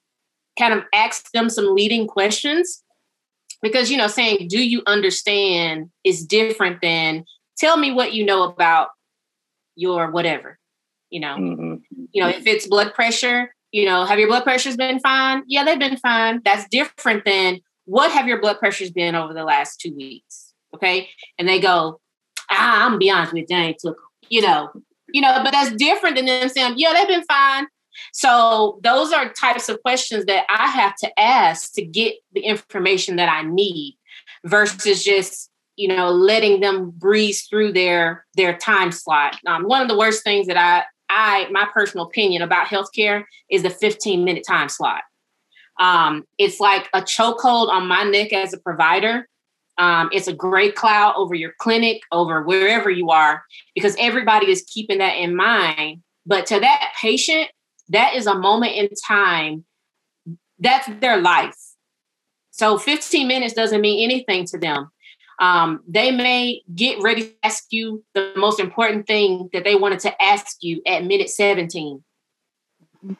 [0.58, 2.82] kind of ask them some leading questions.
[3.62, 5.90] Because you know saying do you understand?
[6.04, 7.24] is different than
[7.58, 8.88] tell me what you know about
[9.74, 10.58] your whatever
[11.10, 11.36] you know?
[11.36, 11.74] Mm-hmm.
[12.12, 15.42] you know if it's blood pressure you know have your blood pressures been fine?
[15.46, 16.42] Yeah they've been fine.
[16.44, 20.52] That's different than what have your blood pressures been over the last two weeks?
[20.74, 21.08] Okay?
[21.38, 22.00] And they go
[22.50, 23.96] ah i'm gonna be honest with you I took
[24.28, 24.70] you know?
[25.08, 27.66] You know but that's different than them saying yeah they've been fine
[28.12, 33.16] so those are types of questions that I have to ask to get the information
[33.16, 33.96] that I need
[34.44, 39.36] versus just you know, letting them breeze through their their time slot.
[39.46, 43.62] Um, one of the worst things that I I my personal opinion about healthcare is
[43.62, 45.02] the 15 minute time slot.
[45.80, 49.28] Um, it's like a chokehold on my neck as a provider.
[49.76, 53.42] Um, it's a gray cloud over your clinic, over wherever you are,
[53.74, 56.02] because everybody is keeping that in mind.
[56.24, 57.48] But to that patient,
[57.88, 59.64] that is a moment in time.
[60.58, 61.56] That's their life.
[62.50, 64.90] So 15 minutes doesn't mean anything to them.
[65.40, 69.98] Um, they may get ready to ask you the most important thing that they wanted
[70.00, 72.04] to ask you at minute 17.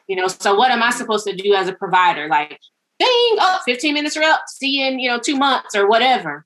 [0.07, 2.27] You know, so what am I supposed to do as a provider?
[2.29, 2.59] Like,
[2.97, 6.45] ding, oh, 15 minutes are up, see you in, you know, two months or whatever.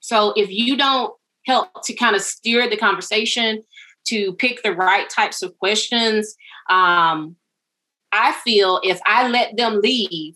[0.00, 1.12] So if you don't
[1.46, 3.62] help to kind of steer the conversation,
[4.08, 6.34] to pick the right types of questions,
[6.70, 7.36] um,
[8.12, 10.34] I feel if I let them leave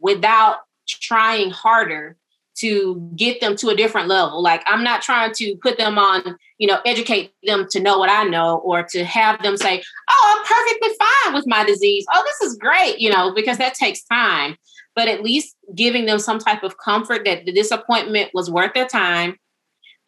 [0.00, 2.16] without trying harder
[2.58, 4.42] to get them to a different level.
[4.42, 8.10] Like I'm not trying to put them on, you know, educate them to know what
[8.10, 12.04] I know or to have them say, "Oh, I'm perfectly fine with my disease.
[12.12, 14.56] Oh, this is great," you know, because that takes time.
[14.96, 18.88] But at least giving them some type of comfort that the disappointment was worth their
[18.88, 19.36] time.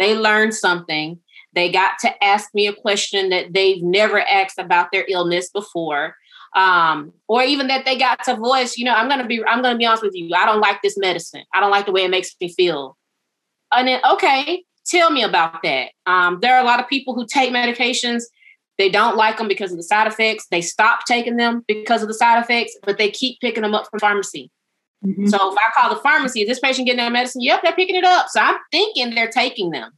[0.01, 1.21] They learned something.
[1.53, 6.17] They got to ask me a question that they've never asked about their illness before
[6.55, 9.79] um, or even that they got to voice, you know, I'm gonna be, I'm gonna
[9.79, 11.45] be honest with you, I don't like this medicine.
[11.55, 12.97] I don't like the way it makes me feel.
[13.73, 15.91] And then, okay, tell me about that.
[16.07, 18.25] Um, there are a lot of people who take medications,
[18.81, 20.47] they don't like them because of the side effects.
[20.51, 23.87] They stop taking them because of the side effects, but they keep picking them up
[23.91, 24.51] from pharmacy.
[25.05, 25.27] Mm-hmm.
[25.27, 27.43] So if I call the pharmacy, is this patient getting their medicine?
[27.43, 28.29] Yep, they're picking it up.
[28.31, 29.93] So I'm thinking they're taking them.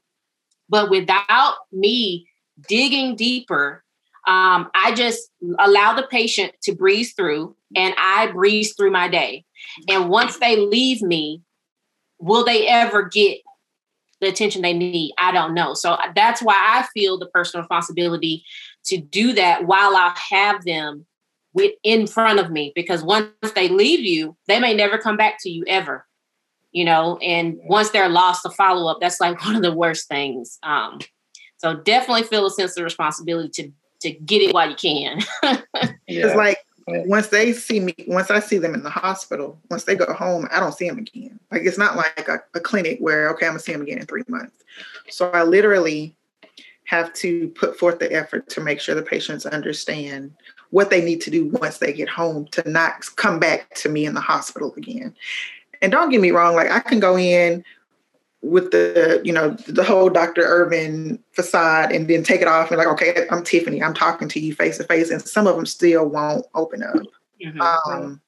[0.69, 2.27] But without me
[2.69, 3.85] digging deeper
[4.27, 9.45] um, I just allow the patient to breeze through and I breeze through my day.
[9.89, 11.43] And once they leave me,
[12.19, 13.39] will they ever get
[14.21, 15.13] the attention they need?
[15.19, 15.75] I don't know.
[15.75, 18.45] So that's why I feel the personal responsibility
[18.85, 21.07] to do that while I have them
[21.53, 25.39] with in front of me because once they leave you, they may never come back
[25.41, 26.07] to you ever.
[26.71, 30.09] You know, and once they're lost, the follow up, that's like one of the worst
[30.09, 30.59] things.
[30.63, 31.01] Um,
[31.59, 35.21] so definitely feel a sense of responsibility to to get it while you can.
[36.07, 39.95] It's like once they see me, once I see them in the hospital, once they
[39.95, 41.39] go home, I don't see them again.
[41.51, 44.07] Like it's not like a, a clinic where okay, I'm gonna see them again in
[44.07, 44.65] three months.
[45.09, 46.15] So I literally
[46.85, 50.33] have to put forth the effort to make sure the patients understand
[50.71, 54.05] what they need to do once they get home to not come back to me
[54.05, 55.15] in the hospital again.
[55.81, 57.65] And don't get me wrong, like I can go in
[58.43, 60.43] with the you know the whole Dr.
[60.43, 64.41] Irvin facade and then take it off and like okay I'm Tiffany I'm talking to
[64.41, 67.03] you face to face and some of them still won't open up
[67.41, 67.61] mm-hmm.
[67.61, 68.21] um,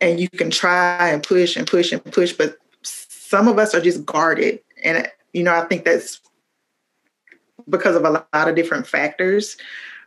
[0.00, 3.80] and you can try and push and push and push but some of us are
[3.80, 6.20] just guarded and you know I think that's
[7.70, 9.56] because of a lot of different factors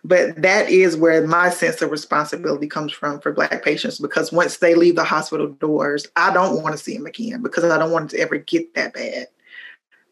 [0.08, 4.58] but that is where my sense of responsibility comes from for Black patients because once
[4.58, 7.92] they leave the hospital doors, I don't want to see them again because I don't
[7.92, 9.28] want it to ever get that bad.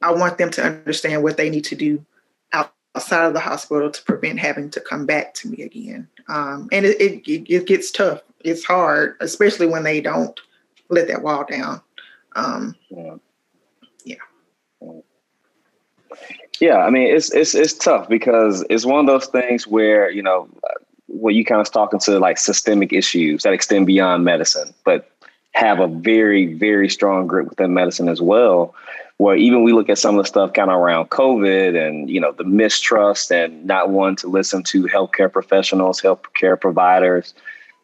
[0.02, 2.04] I want them to understand what they need to do
[2.52, 6.08] outside of the hospital to prevent having to come back to me again.
[6.28, 8.22] Um, and it, it, it, gets tough.
[8.42, 10.40] It's hard, especially when they don't
[10.90, 11.82] let that wall down.
[12.36, 13.16] Um, yeah.
[14.06, 14.16] yeah.
[16.64, 20.24] Yeah, I mean it's it's it's tough because it's one of those things where you
[20.24, 20.48] know
[21.08, 25.12] where you kind of talking to like systemic issues that extend beyond medicine, but
[25.52, 28.74] have a very very strong grip within medicine as well.
[29.18, 32.22] Where even we look at some of the stuff kind of around COVID and you
[32.22, 37.34] know the mistrust and not wanting to listen to healthcare professionals, healthcare providers.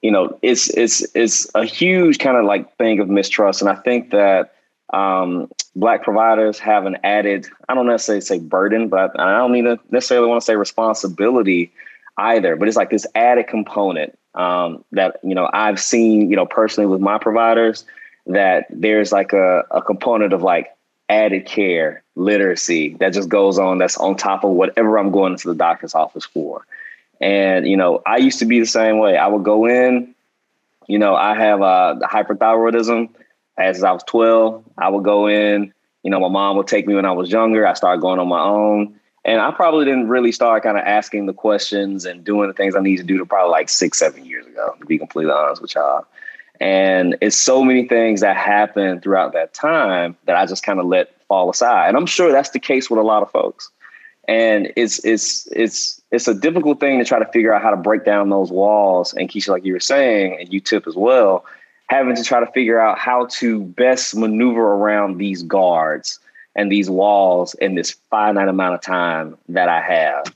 [0.01, 3.75] You know, it's it's it's a huge kind of like thing of mistrust, and I
[3.75, 4.53] think that
[4.93, 9.79] um, black providers have an added, I don't necessarily say burden, but I don't even
[9.91, 11.71] necessarily want to say responsibility
[12.17, 16.45] either, but it's like this added component um, that, you know, I've seen, you know,
[16.45, 17.85] personally with my providers
[18.27, 20.75] that there's like a, a component of like
[21.07, 25.47] added care, literacy that just goes on that's on top of whatever I'm going into
[25.47, 26.65] the doctor's office for.
[27.21, 29.17] And, you know, I used to be the same way.
[29.17, 30.13] I would go in,
[30.87, 33.09] you know, I have uh, hyperthyroidism
[33.59, 35.73] as I was 12, I would go in.
[36.03, 37.67] You know, my mom would take me when I was younger.
[37.67, 38.95] I started going on my own.
[39.25, 42.75] And I probably didn't really start kind of asking the questions and doing the things
[42.75, 45.61] I need to do to probably like six, seven years ago, to be completely honest
[45.61, 46.05] with y'all.
[46.61, 50.85] And it's so many things that happen throughout that time that I just kind of
[50.85, 51.89] let fall aside.
[51.89, 53.69] And I'm sure that's the case with a lot of folks.
[54.27, 57.77] And it's it's it's it's a difficult thing to try to figure out how to
[57.77, 59.13] break down those walls.
[59.13, 61.45] And Keisha, like you were saying, and you tip as well,
[61.89, 66.19] having to try to figure out how to best maneuver around these guards
[66.55, 70.33] and these walls in this finite amount of time that I have.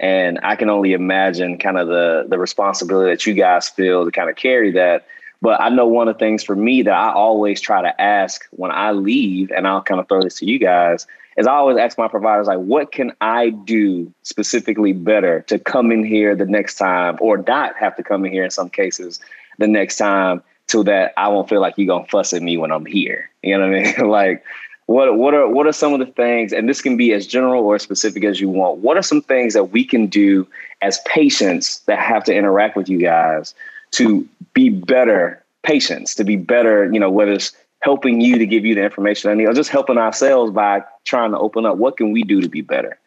[0.00, 4.10] And I can only imagine kind of the the responsibility that you guys feel to
[4.10, 5.06] kind of carry that.
[5.40, 8.44] But I know one of the things for me that I always try to ask
[8.50, 11.76] when I leave, and I'll kind of throw this to you guys, is I always
[11.76, 16.46] ask my providers, like, what can I do specifically better to come in here the
[16.46, 19.20] next time or not have to come in here in some cases
[19.58, 22.72] the next time so that I won't feel like you're gonna fuss at me when
[22.72, 23.30] I'm here.
[23.42, 24.08] You know what I mean?
[24.08, 24.44] like
[24.86, 27.64] what what are what are some of the things, and this can be as general
[27.64, 30.46] or as specific as you want, what are some things that we can do
[30.82, 33.54] as patients that have to interact with you guys
[33.92, 38.64] to be better patients, to be better, you know, whether it's helping you to give
[38.64, 41.76] you the information I need, or just helping ourselves by trying to open up.
[41.76, 42.98] What can we do to be better?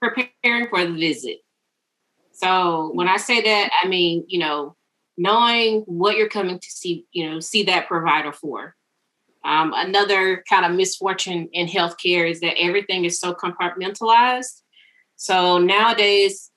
[0.00, 1.38] Preparing for the visit.
[2.32, 4.76] So when I say that, I mean, you know,
[5.16, 8.74] knowing what you're coming to see, you know, see that provider for.
[9.44, 14.62] Um, another kind of misfortune in healthcare is that everything is so compartmentalized.
[15.16, 16.50] So nowadays,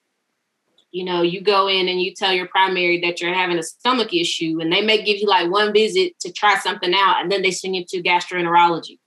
[0.91, 4.14] you know, you go in and you tell your primary that you're having a stomach
[4.14, 7.41] issue, and they may give you like one visit to try something out, and then
[7.41, 8.97] they send you to gastroenterology.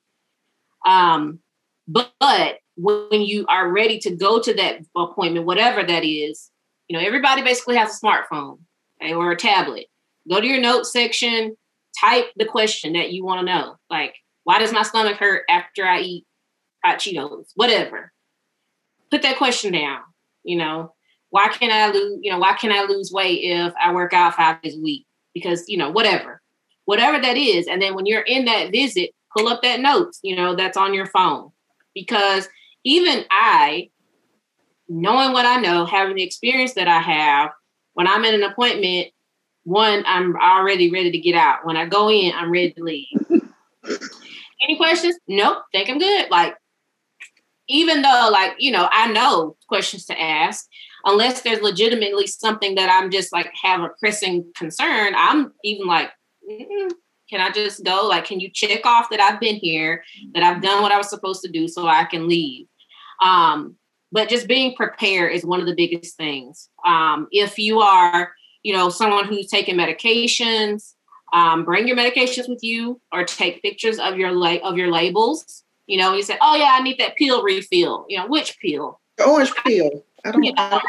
[0.87, 1.41] Um,
[1.89, 6.51] but, but when you are ready to go to that appointment, whatever that is,
[6.87, 8.59] you know, everybody basically has a smartphone
[9.01, 9.87] okay, or a tablet.
[10.29, 11.57] Go to your notes section,
[11.99, 13.77] type the question that you want to know.
[13.89, 16.27] Like, why does my stomach hurt after I eat
[16.85, 17.49] hot Cheetos?
[17.55, 18.13] Whatever.
[19.11, 20.01] Put that question down.
[20.45, 20.95] You know,
[21.31, 24.35] why can I lose, you know, why can I lose weight if I work out
[24.35, 25.07] five days a week?
[25.35, 26.41] Because, you know, whatever,
[26.85, 27.67] whatever that is.
[27.67, 30.95] And then when you're in that visit, pull up that notes, you know, that's on
[30.95, 31.51] your phone.
[31.95, 32.49] Because
[32.85, 33.91] even I,
[34.89, 37.51] knowing what I know, having the experience that I have,
[37.95, 39.09] when I'm in an appointment,
[39.65, 41.65] one, I'm already ready to get out.
[41.65, 43.07] When I go in, I'm ready to leave.
[44.63, 45.17] Any questions?
[45.29, 46.31] Nope, think I'm good.
[46.31, 46.57] Like,
[47.69, 50.67] even though, like, you know, I know questions to ask,
[51.05, 56.11] unless there's legitimately something that I'm just like have a pressing concern, I'm even like,
[56.49, 56.91] mm,
[57.31, 58.07] can I just go?
[58.07, 60.03] Like, can you check off that I've been here,
[60.35, 62.67] that I've done what I was supposed to do so I can leave?
[63.23, 63.77] Um,
[64.13, 66.69] but just being prepared is one of the biggest things.
[66.87, 68.33] Um, if you are,
[68.63, 70.95] you know, someone who's taking medications,
[71.33, 75.65] um, bring your medications with you or take pictures of your la- of your labels.
[75.87, 79.01] You know, you say, "Oh yeah, I need that pill refill." You know, which pill?
[79.17, 80.05] The orange pill.
[80.25, 80.81] I don't you know,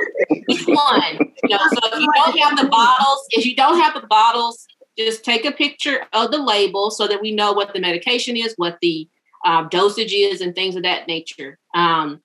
[0.47, 1.33] which one?
[1.43, 4.67] You know, so if you don't have the bottles, if you don't have the bottles,
[4.97, 8.53] just take a picture of the label so that we know what the medication is,
[8.57, 9.07] what the
[9.45, 11.57] uh, dosage is, and things of that nature.
[11.73, 12.21] Um,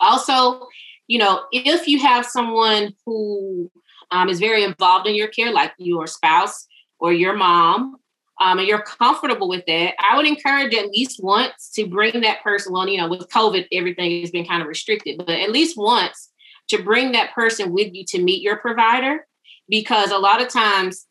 [0.00, 0.66] also,
[1.06, 3.70] you know, if you have someone who
[4.10, 6.66] um, is very involved in your care, like your spouse
[6.98, 7.96] or your mom,
[8.40, 12.42] um, and you're comfortable with that, I would encourage at least once to bring that
[12.42, 12.72] person.
[12.72, 16.30] Well, you know, with COVID, everything has been kind of restricted, but at least once
[16.68, 19.26] to bring that person with you to meet your provider,
[19.68, 21.06] because a lot of times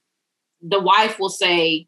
[0.61, 1.87] the wife will say,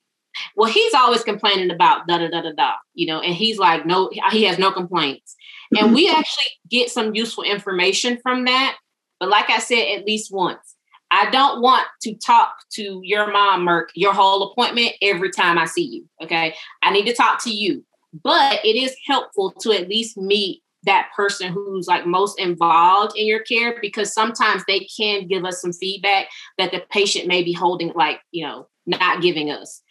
[0.56, 3.86] well, he's always complaining about da da da da da, you know, and he's like,
[3.86, 5.36] no, he has no complaints.
[5.76, 6.20] And we mm-hmm.
[6.20, 8.78] actually get some useful information from that.
[9.20, 10.76] But like I said, at least once.
[11.10, 15.66] I don't want to talk to your mom, Merk, your whole appointment every time I
[15.66, 16.10] see you.
[16.22, 16.54] Okay.
[16.84, 17.86] I need to talk to you.
[18.24, 23.26] But it is helpful to at least meet that person who's like most involved in
[23.28, 27.52] your care because sometimes they can give us some feedback that the patient may be
[27.52, 29.82] holding like you know not giving us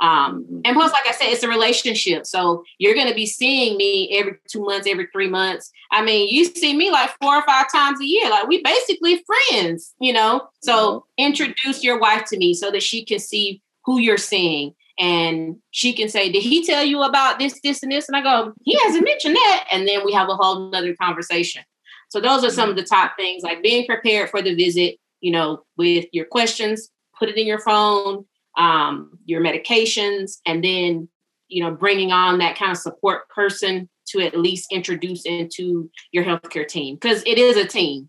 [0.00, 0.60] um, mm-hmm.
[0.64, 4.16] and plus like i said it's a relationship so you're going to be seeing me
[4.18, 7.70] every two months every three months i mean you see me like four or five
[7.72, 11.26] times a year like we basically friends you know so mm-hmm.
[11.26, 15.92] introduce your wife to me so that she can see who you're seeing and she
[15.92, 18.08] can say, Did he tell you about this, this, and this?
[18.08, 19.66] And I go, He hasn't mentioned that.
[19.70, 21.62] And then we have a whole nother conversation.
[22.08, 25.32] So those are some of the top things like being prepared for the visit, you
[25.32, 26.88] know, with your questions,
[27.18, 28.24] put it in your phone,
[28.56, 31.08] um, your medications, and then,
[31.48, 36.24] you know, bringing on that kind of support person to at least introduce into your
[36.24, 38.08] healthcare team because it is a team.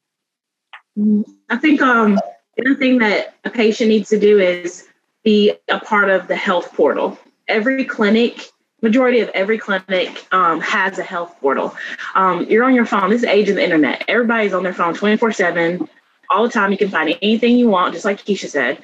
[1.49, 2.19] I think um,
[2.57, 4.87] the thing that a patient needs to do is
[5.23, 7.17] be a part of the health portal.
[7.47, 8.49] Every clinic,
[8.81, 11.75] majority of every clinic um, has a health portal.
[12.15, 13.09] Um, you're on your phone.
[13.09, 14.03] This is age of the internet.
[14.07, 15.87] Everybody's on their phone 24 7.
[16.29, 18.81] All the time, you can find anything you want, just like Keisha said.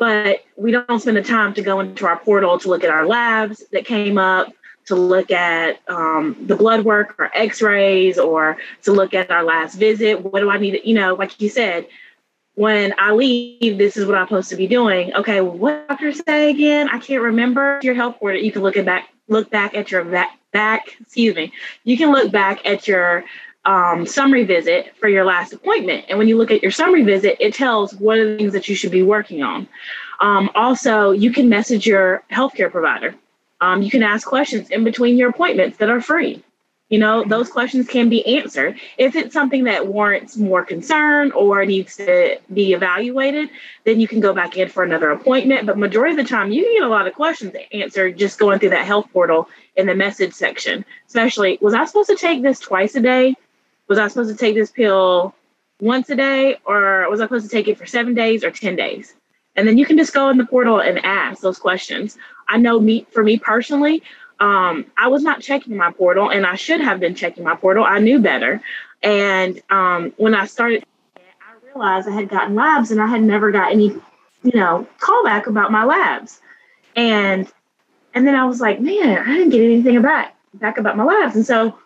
[0.00, 3.06] But we don't spend the time to go into our portal to look at our
[3.06, 4.48] labs that came up,
[4.86, 9.44] to look at um, the blood work or x rays, or to look at our
[9.44, 10.24] last visit.
[10.24, 10.70] What do I need?
[10.70, 11.86] To, you know, like you said,
[12.54, 15.14] when I leave, this is what I'm supposed to be doing.
[15.14, 16.88] Okay, what doctor say again?
[16.88, 18.38] I can't remember your health order.
[18.38, 21.52] You can look at back, look back at your back, back, excuse me.
[21.84, 23.24] You can look back at your
[23.64, 26.06] um, summary visit for your last appointment.
[26.08, 28.68] And when you look at your summary visit, it tells what are the things that
[28.68, 29.68] you should be working on.
[30.20, 33.14] Um, also, you can message your healthcare provider.
[33.60, 36.42] Um, you can ask questions in between your appointments that are free.
[36.88, 38.80] You know, those questions can be answered.
[38.98, 43.48] If it's something that warrants more concern or needs to be evaluated,
[43.84, 45.66] then you can go back in for another appointment.
[45.66, 48.58] But majority of the time, you can get a lot of questions answered just going
[48.58, 50.84] through that health portal in the message section.
[51.06, 53.36] Especially, was I supposed to take this twice a day?
[53.90, 55.34] Was I supposed to take this pill
[55.80, 58.76] once a day, or was I supposed to take it for seven days or 10
[58.76, 59.14] days?
[59.56, 62.16] And then you can just go in the portal and ask those questions.
[62.48, 64.04] I know me for me personally,
[64.38, 67.82] um, I was not checking my portal, and I should have been checking my portal.
[67.82, 68.62] I knew better.
[69.02, 70.84] And um, when I started,
[71.16, 73.88] I realized I had gotten labs, and I had never got any,
[74.44, 76.40] you know, callback about my labs.
[76.94, 77.52] And
[78.14, 81.34] and then I was like, man, I didn't get anything back back about my labs.
[81.34, 81.76] And so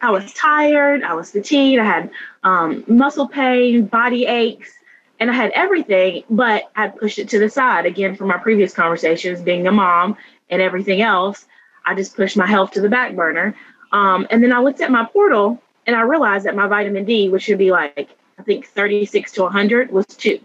[0.00, 2.10] I was tired, I was fatigued, I had
[2.44, 4.72] um, muscle pain, body aches,
[5.20, 8.72] and I had everything, but I pushed it to the side again from my previous
[8.72, 10.16] conversations, being a mom
[10.50, 11.46] and everything else.
[11.84, 13.54] I just pushed my health to the back burner.
[13.92, 17.28] Um, and then I looked at my portal and I realized that my vitamin D,
[17.28, 20.38] which should be like, I think 36 to 100, was two.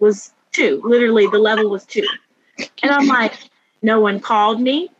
[0.00, 0.82] Was two.
[0.84, 2.06] Literally, the level was two.
[2.82, 3.34] And I'm like,
[3.80, 4.90] no one called me.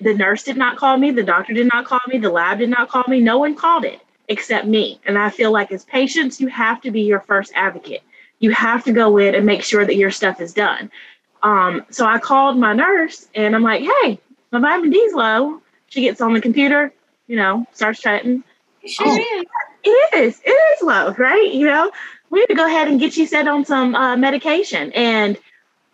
[0.00, 1.10] The nurse did not call me.
[1.10, 2.18] The doctor did not call me.
[2.18, 3.20] The lab did not call me.
[3.20, 5.00] No one called it except me.
[5.06, 8.02] And I feel like as patients, you have to be your first advocate.
[8.38, 10.90] You have to go in and make sure that your stuff is done.
[11.42, 14.18] Um, so I called my nurse and I'm like, hey,
[14.50, 15.62] my vitamin D's low.
[15.88, 16.92] She gets on the computer,
[17.28, 18.42] you know, starts chatting.
[18.84, 19.44] Sure oh, is.
[19.84, 20.40] It is.
[20.44, 21.52] It is low, right?
[21.52, 21.90] You know,
[22.30, 24.92] we need to go ahead and get you set on some uh, medication.
[24.92, 25.38] And,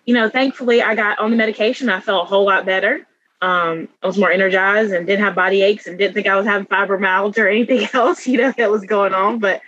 [0.07, 1.91] you know, thankfully I got on the medication.
[1.91, 3.07] I felt a whole lot better.
[3.43, 6.47] Um, I was more energized and didn't have body aches and didn't think I was
[6.47, 9.41] having fibromyalgia or anything else, you know, that was going on.
[9.41, 9.61] But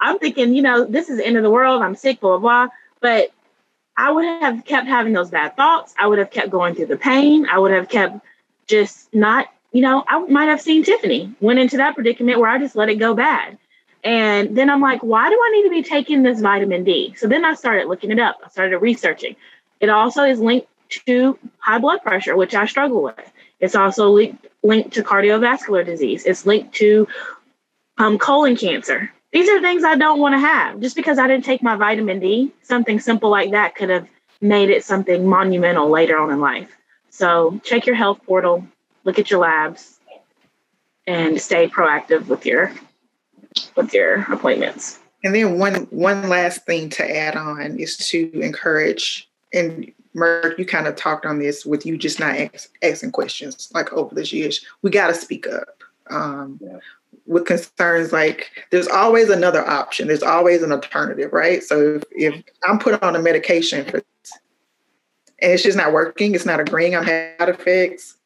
[0.00, 1.82] I'm thinking, you know, this is the end of the world.
[1.82, 2.74] I'm sick, blah, blah, blah.
[3.00, 3.32] But
[3.96, 5.94] I would have kept having those bad thoughts.
[5.98, 7.46] I would have kept going through the pain.
[7.46, 8.20] I would have kept
[8.66, 12.58] just not, you know, I might have seen Tiffany went into that predicament where I
[12.58, 13.58] just let it go bad.
[14.04, 17.14] And then I'm like, why do I need to be taking this vitamin D?
[17.16, 18.40] So then I started looking it up.
[18.44, 19.36] I started researching.
[19.78, 20.66] It also is linked
[21.06, 23.32] to high blood pressure, which I struggle with.
[23.60, 26.24] It's also linked, linked to cardiovascular disease.
[26.24, 27.06] It's linked to
[27.98, 29.10] um, colon cancer.
[29.32, 30.80] These are things I don't want to have.
[30.80, 34.06] Just because I didn't take my vitamin D, something simple like that could have
[34.40, 36.70] made it something monumental later on in life.
[37.10, 38.66] So check your health portal,
[39.04, 40.00] look at your labs,
[41.06, 42.72] and stay proactive with your
[43.76, 44.98] with your appointments.
[45.24, 50.64] And then one one last thing to add on is to encourage and Merk, you
[50.64, 54.26] kind of talked on this with you just not ask, asking questions like over the
[54.26, 54.64] years.
[54.82, 55.82] We got to speak up.
[56.10, 56.78] Um, yeah.
[57.26, 60.08] with concerns like there's always another option.
[60.08, 61.62] There's always an alternative right?
[61.62, 64.02] So if, if i'm put on a medication for
[65.40, 68.16] and it's just not working it's not agreeing i'm having side effects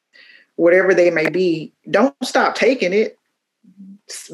[0.57, 3.19] whatever they may be don't stop taking it.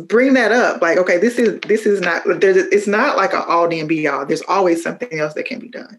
[0.06, 3.42] Bring that up like okay this is this is not there's it's not like an
[3.48, 5.98] all and be all there's always something else that can be done.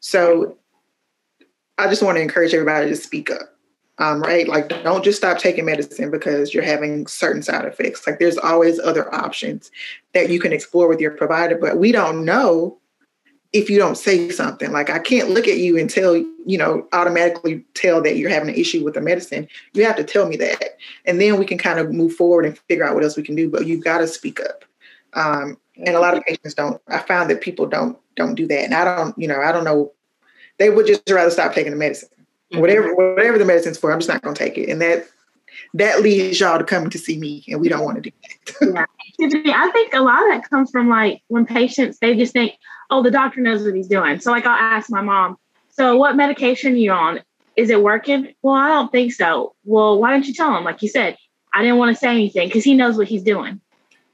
[0.00, 0.56] So
[1.80, 3.50] i just want to encourage everybody to speak up
[4.00, 4.48] um, right?
[4.48, 8.06] Like, don't just stop taking medicine because you're having certain side effects.
[8.06, 9.70] Like, there's always other options
[10.14, 12.78] that you can explore with your provider, but we don't know
[13.52, 14.72] if you don't say something.
[14.72, 18.48] Like, I can't look at you and tell, you know, automatically tell that you're having
[18.48, 19.46] an issue with the medicine.
[19.74, 20.78] You have to tell me that.
[21.04, 23.36] And then we can kind of move forward and figure out what else we can
[23.36, 24.64] do, but you've got to speak up.
[25.12, 26.80] Um, and a lot of patients don't.
[26.88, 28.64] I found that people don't don't do that.
[28.64, 29.92] And I don't, you know, I don't know.
[30.60, 32.10] They would just rather stop taking the medicine
[32.52, 32.60] Mm-hmm.
[32.60, 34.68] Whatever whatever the medicine's for, I'm just not gonna take it.
[34.68, 35.06] And that
[35.74, 38.88] that leads y'all to coming to see me, and we don't want to do that.
[39.18, 39.62] yeah.
[39.62, 42.54] I think a lot of that comes from like when patients they just think,
[42.90, 44.18] oh, the doctor knows what he's doing.
[44.18, 45.36] So like I'll ask my mom,
[45.70, 47.20] so what medication are you on?
[47.54, 48.34] Is it working?
[48.42, 49.54] Well, I don't think so.
[49.64, 50.64] Well, why don't you tell him?
[50.64, 51.16] Like you said,
[51.54, 53.60] I didn't want to say anything because he knows what he's doing.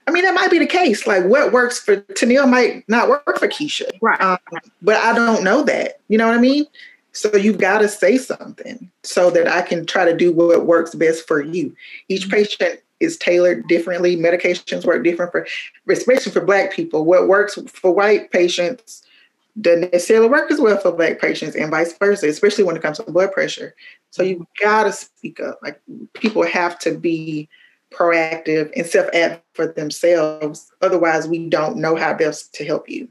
[0.06, 1.06] I mean, that might be the case.
[1.06, 3.90] Like what works for Tennille might not work for Keisha.
[4.00, 4.20] Right.
[4.20, 4.38] Um,
[4.82, 6.00] but I don't know that.
[6.08, 6.66] You know what I mean?
[7.12, 10.94] So you've got to say something so that I can try to do what works
[10.94, 11.74] best for you.
[12.08, 12.30] Each mm-hmm.
[12.30, 14.16] patient is tailored differently.
[14.16, 15.46] Medications work different for,
[15.88, 17.04] especially for Black people.
[17.04, 19.02] What works for white patients
[19.60, 22.98] doesn't necessarily work as well for Black patients, and vice versa, especially when it comes
[22.98, 23.74] to blood pressure.
[24.10, 25.58] So you've got to speak up.
[25.62, 25.80] Like
[26.14, 27.48] people have to be
[27.96, 30.70] proactive and self advocate for themselves.
[30.82, 33.08] Otherwise, we don't know how best to help you.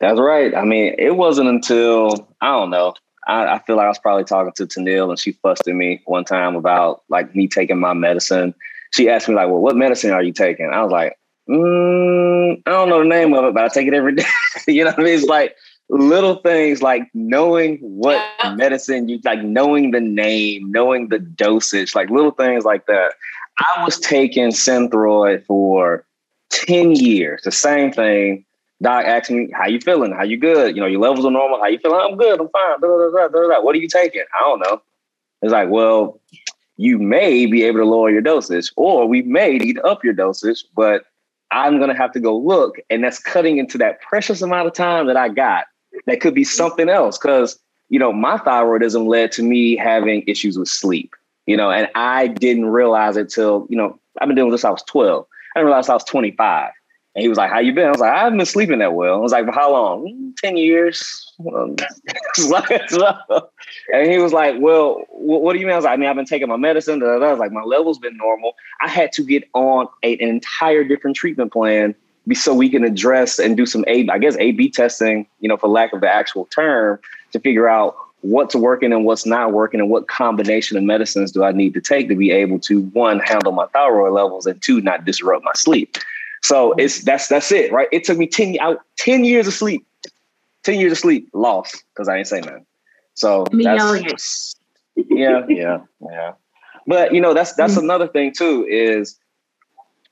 [0.00, 0.54] That's right.
[0.54, 2.94] I mean, it wasn't until I don't know.
[3.26, 6.00] I, I feel like I was probably talking to Tennille and she fussed at me
[6.06, 8.54] one time about like me taking my medicine.
[8.92, 11.18] She asked me like, "Well, what medicine are you taking?" I was like,
[11.48, 14.24] mm, "I don't know the name of it, but I take it every day."
[14.66, 15.14] you know what I mean?
[15.14, 15.54] It's like
[15.90, 18.54] little things like knowing what yeah.
[18.54, 23.14] medicine you like, knowing the name, knowing the dosage, like little things like that.
[23.58, 26.04] I was taking Synthroid for
[26.50, 28.44] 10 years, the same thing
[28.80, 30.12] Doc asked me, "How you feeling?
[30.12, 30.76] How you good?
[30.76, 31.58] You know, your levels are normal.
[31.58, 32.00] How you feeling?
[32.00, 32.40] I'm good.
[32.40, 32.80] I'm fine.
[32.80, 34.22] Blah, blah, blah, what are you taking?
[34.38, 34.80] I don't know.
[35.42, 36.20] It's like, well,
[36.76, 40.12] you may be able to lower your dosage, or we may need to up your
[40.12, 41.04] dosage, but
[41.50, 45.06] I'm gonna have to go look, and that's cutting into that precious amount of time
[45.06, 45.64] that I got.
[46.06, 50.58] That could be something else, because you know, my thyroidism led to me having issues
[50.58, 51.14] with sleep.
[51.46, 54.64] You know, and I didn't realize it till you know I've been dealing with this.
[54.64, 55.24] I was 12.
[55.54, 56.72] I didn't realize I was 25.
[57.14, 58.92] And he was like, "How you been?" I was like, "I haven't been sleeping that
[58.92, 61.32] well." I was like, "For how long?" Mm, Ten years.
[63.92, 66.16] and he was like, "Well, what do you mean?" I was like, "I mean, I've
[66.16, 69.48] been taking my medicine." I was like, "My level's been normal." I had to get
[69.54, 71.94] on a, an entire different treatment plan
[72.34, 75.56] so we can address and do some A, I guess A B testing, you know,
[75.56, 76.98] for lack of the actual term,
[77.32, 81.44] to figure out what's working and what's not working and what combination of medicines do
[81.44, 84.80] I need to take to be able to one handle my thyroid levels and two
[84.80, 85.96] not disrupt my sleep.
[86.42, 87.88] So it's that's that's it, right?
[87.92, 89.84] It took me 10 out 10 years of sleep.
[90.64, 92.66] 10 years of sleep lost because I ain't say nothing.
[93.14, 94.56] So that's,
[94.96, 96.32] yeah, yeah, yeah.
[96.86, 97.84] But you know, that's that's mm-hmm.
[97.84, 99.18] another thing too, is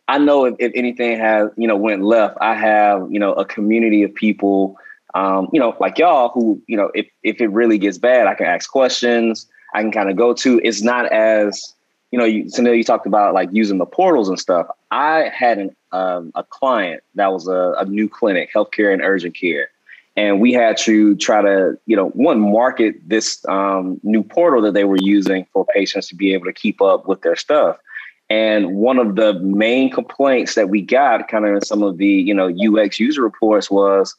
[0.09, 3.45] I know if, if anything has, you know, went left, I have, you know, a
[3.45, 4.77] community of people,
[5.15, 8.35] um, you know, like y'all who, you know, if if it really gets bad, I
[8.35, 10.61] can ask questions, I can kind of go to.
[10.63, 11.75] It's not as
[12.13, 14.69] you know, you, Tennille, you talked about like using the portals and stuff.
[14.91, 19.37] I had an, um, a client that was a, a new clinic, healthcare and urgent
[19.37, 19.71] care.
[20.17, 24.73] And we had to try to, you know, one, market this um, new portal that
[24.73, 27.77] they were using for patients to be able to keep up with their stuff.
[28.29, 32.07] And one of the main complaints that we got kind of in some of the,
[32.07, 34.15] you know, UX user reports was,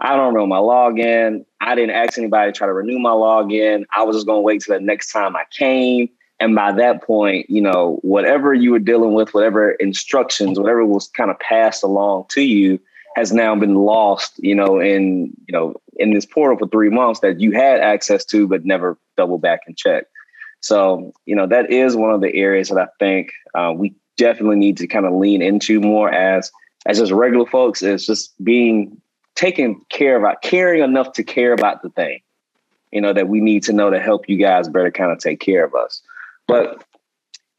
[0.00, 1.44] I don't know my login.
[1.60, 3.84] I didn't ask anybody to try to renew my login.
[3.96, 6.08] I was just going to wait till the next time I came.
[6.40, 11.08] And by that point, you know, whatever you were dealing with, whatever instructions, whatever was
[11.08, 12.78] kind of passed along to you
[13.16, 17.18] has now been lost, you know, in, you know, in this portal for three months
[17.20, 20.04] that you had access to, but never double back and check.
[20.60, 24.56] So, you know, that is one of the areas that I think uh, we definitely
[24.56, 26.50] need to kind of lean into more as,
[26.86, 29.00] as just regular folks, is just being
[29.34, 32.20] taken care about, caring enough to care about the thing,
[32.90, 35.40] you know, that we need to know to help you guys better kind of take
[35.40, 36.02] care of us.
[36.48, 36.84] But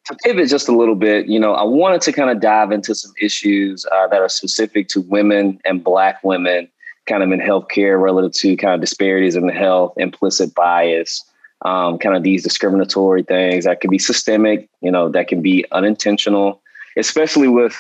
[0.08, 2.96] to pivot just a little bit, you know, I wanted to kind of dive into
[2.96, 6.68] some issues uh, that are specific to women and Black women,
[7.06, 11.24] kind of in healthcare relative to kind of disparities in the health, implicit bias,
[11.64, 15.66] um, kind of these discriminatory things that can be systemic, you know, that can be
[15.72, 16.62] unintentional,
[16.98, 17.76] especially with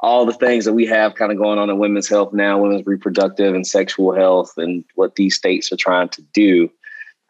[0.00, 2.86] all the things that we have kind of going on in women's health now, women's
[2.86, 6.70] reproductive and sexual health, and what these states are trying to do.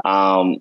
[0.05, 0.59] Um,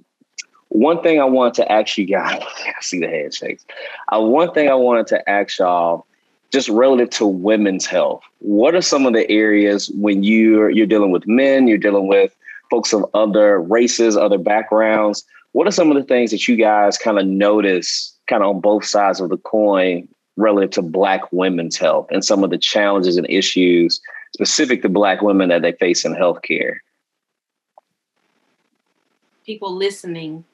[0.70, 3.66] one thing I wanted to ask you guys, I see the handshakes.
[4.12, 6.06] Uh, one thing I wanted to ask y'all,
[6.52, 11.12] just relative to women's health, what are some of the areas when you're you're dealing
[11.12, 12.36] with men, you're dealing with
[12.70, 15.24] folks of other races, other backgrounds?
[15.52, 18.62] What are some of the things that you guys kind of notice, kind of on
[18.62, 23.18] both sides of the coin, relative to Black women's health and some of the challenges
[23.18, 24.02] and issues
[24.34, 26.78] specific to Black women that they face in healthcare?
[29.46, 30.46] People listening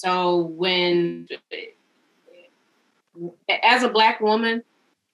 [0.00, 1.28] so when,
[3.62, 4.62] as a Black woman,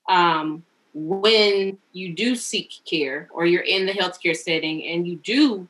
[0.08, 0.62] um,
[0.98, 5.68] when you do seek care or you're in the healthcare setting and you do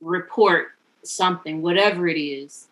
[0.00, 0.68] report
[1.02, 2.66] something, whatever it is,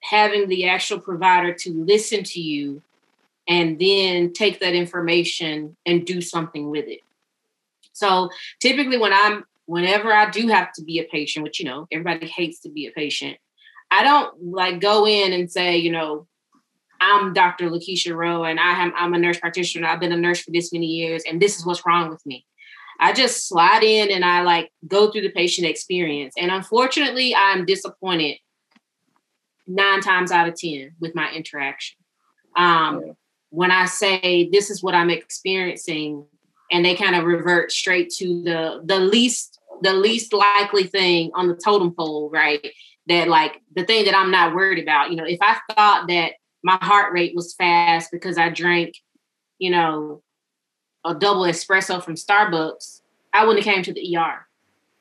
[0.00, 2.82] having the actual provider to listen to you
[3.46, 7.02] and then take that information and do something with it.
[7.92, 11.86] So typically when I'm whenever I do have to be a patient, which you know,
[11.92, 13.36] everybody hates to be a patient,
[13.88, 16.26] I don't like go in and say, you know,
[17.00, 17.70] I'm Dr.
[17.70, 19.86] Lakeisha Rowe and I am I'm a nurse practitioner.
[19.86, 22.44] I've been a nurse for this many years and this is what's wrong with me.
[23.00, 26.34] I just slide in and I like go through the patient experience.
[26.36, 28.38] And unfortunately, I'm disappointed
[29.66, 31.96] nine times out of 10 with my interaction.
[32.56, 33.14] Um,
[33.50, 36.26] when I say this is what I'm experiencing,
[36.70, 41.46] and they kind of revert straight to the the least the least likely thing on
[41.46, 42.66] the totem pole, right?
[43.08, 45.10] that like the thing that I'm not worried about.
[45.10, 46.32] You know, if I thought that
[46.62, 48.94] my heart rate was fast because I drank,
[49.58, 50.22] you know,
[51.04, 53.00] a double espresso from Starbucks,
[53.32, 54.46] I wouldn't have came to the ER,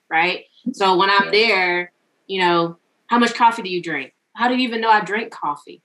[0.10, 0.46] right?
[0.74, 1.92] So when I'm there,
[2.28, 2.78] you know,
[3.08, 4.14] how much coffee do you drink?
[4.36, 5.82] How do you even know I drink coffee?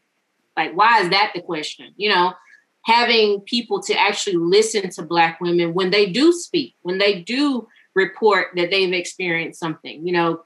[0.56, 1.94] Like, why is that the question?
[1.96, 2.34] You know,
[2.82, 7.66] having people to actually listen to Black women when they do speak, when they do
[7.94, 10.06] report that they've experienced something.
[10.06, 10.44] You know,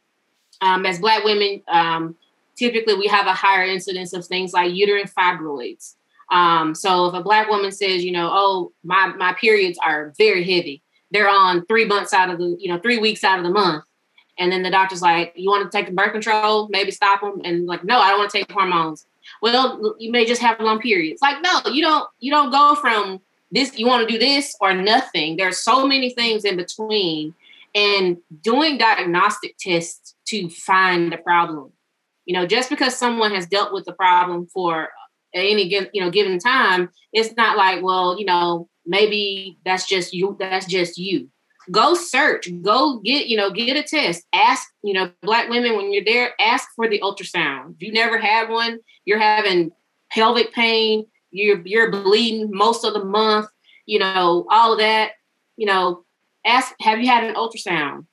[0.61, 2.17] um, as Black women, um,
[2.57, 5.95] typically we have a higher incidence of things like uterine fibroids.
[6.31, 10.43] Um, so if a Black woman says, you know, oh, my, my periods are very
[10.43, 13.51] heavy, they're on three months out of the, you know, three weeks out of the
[13.51, 13.85] month.
[14.39, 17.41] And then the doctor's like, you want to take the birth control, maybe stop them.
[17.45, 19.07] And like, no, I don't want to take hormones.
[19.41, 21.23] Well, you may just have long periods.
[21.23, 24.75] Like, no, you don't, you don't go from this, you want to do this or
[24.75, 25.37] nothing.
[25.37, 27.35] There's so many things in between
[27.75, 31.73] and doing diagnostic tests to find the problem.
[32.27, 34.91] You know, just because someone has dealt with the problem for
[35.35, 40.37] any you know given time, it's not like, well, you know, maybe that's just you,
[40.39, 41.29] that's just you.
[41.71, 44.25] Go search go get you know get a test.
[44.33, 47.75] Ask you know black women when you're there ask for the ultrasound.
[47.75, 49.73] If you never had one you're having
[50.11, 53.49] pelvic pain you're you're bleeding most of the month
[53.87, 55.13] you know all of that
[55.57, 56.05] you know
[56.45, 58.07] ask have you had an ultrasound?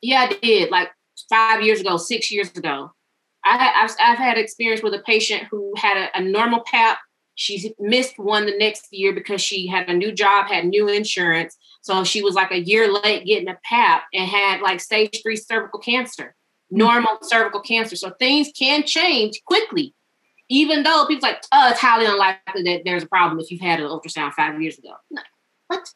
[0.00, 0.90] Yeah i did like
[1.28, 2.92] five years ago six years ago
[3.44, 6.98] I, have I've had experience with a patient who had a, a normal pap
[7.34, 11.56] she missed one the next year because she had a new job had new insurance
[11.82, 15.36] so she was like a year late getting a PAP and had like stage three
[15.36, 16.34] cervical cancer,
[16.70, 16.78] hmm.
[16.78, 17.96] normal cervical cancer.
[17.96, 19.94] So things can change quickly,
[20.48, 23.80] even though people's like, oh, it's highly unlikely that there's a problem if you've had
[23.80, 24.94] an ultrasound five years ago.
[25.10, 25.22] No.
[25.66, 25.92] What?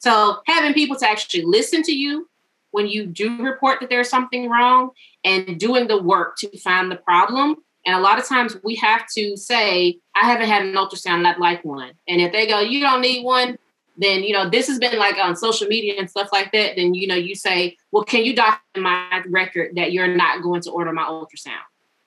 [0.00, 2.28] So having people to actually listen to you
[2.70, 4.90] when you do report that there's something wrong
[5.24, 7.56] and doing the work to find the problem.
[7.86, 11.38] And a lot of times we have to say, I haven't had an ultrasound, I'd
[11.38, 11.92] like one.
[12.06, 13.58] And if they go, you don't need one,
[14.00, 16.94] then you know this has been like on social media and stuff like that then
[16.94, 20.70] you know you say well can you document my record that you're not going to
[20.70, 21.58] order my ultrasound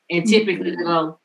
[0.09, 0.83] and typically mm-hmm.
[0.83, 1.19] go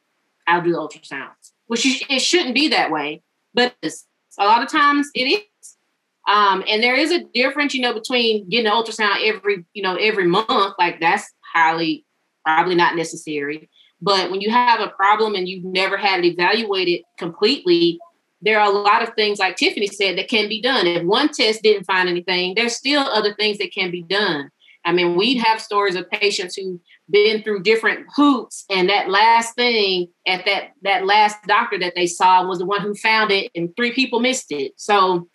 [0.46, 3.22] i'll do the ultrasounds which you, it shouldn't be that way
[3.54, 5.40] but a lot of times it is
[6.28, 9.96] um, and there is a difference you know between getting an ultrasound every you know
[9.96, 12.04] every month like that's highly
[12.44, 13.68] probably not necessary
[14.00, 17.98] but when you have a problem and you've never had it evaluated completely
[18.40, 20.86] there are a lot of things, like Tiffany said, that can be done.
[20.86, 24.50] If one test didn't find anything, there's still other things that can be done.
[24.84, 29.54] I mean, we have stories of patients who've been through different hoops, and that last
[29.54, 33.50] thing at that that last doctor that they saw was the one who found it,
[33.54, 34.72] and three people missed it.
[34.76, 35.28] So,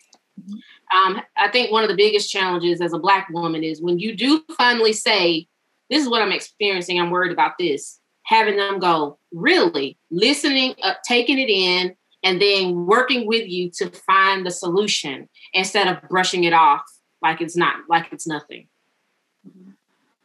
[0.92, 4.14] um, I think one of the biggest challenges as a Black woman is when you
[4.14, 5.46] do finally say,
[5.90, 7.00] "This is what I'm experiencing.
[7.00, 12.86] I'm worried about this." Having them go, really listening, uh, taking it in, and then
[12.86, 16.82] working with you to find the solution instead of brushing it off
[17.22, 18.66] like it's not like it's nothing.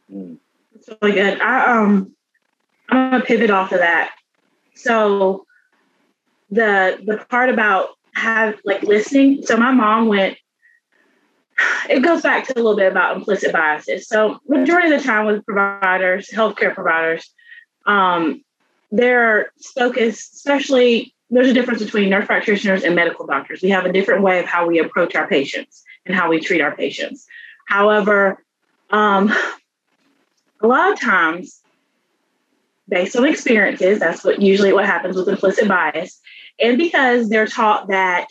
[0.10, 1.40] Really good.
[1.42, 2.16] I um
[2.90, 4.12] I'm gonna pivot off of that.
[4.76, 5.46] So
[6.50, 9.44] the the part about have like listening.
[9.44, 10.38] So my mom went
[11.90, 14.08] it goes back to a little bit about implicit biases.
[14.08, 17.32] So majority of the time with providers, healthcare providers,
[17.86, 18.44] um,
[19.76, 23.62] focused, especially there's a difference between nurse practitioners and medical doctors.
[23.62, 26.62] We have a different way of how we approach our patients and how we treat
[26.62, 27.28] our patients.
[27.68, 28.44] However,
[28.90, 29.32] um,
[30.62, 31.62] a lot of times,
[32.88, 36.20] based on experiences, that's what usually what happens with implicit bias,
[36.60, 38.28] and because they're taught that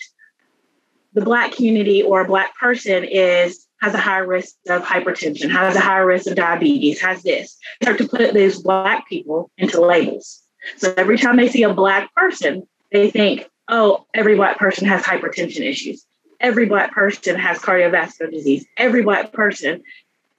[1.18, 5.74] the black community or a black person is has a high risk of hypertension, has
[5.74, 7.56] a high risk of diabetes, has this.
[7.80, 10.42] They start to put these black people into labels.
[10.76, 15.02] So every time they see a black person, they think, oh, every black person has
[15.02, 16.04] hypertension issues.
[16.40, 18.64] Every black person has cardiovascular disease.
[18.76, 19.82] Every black person,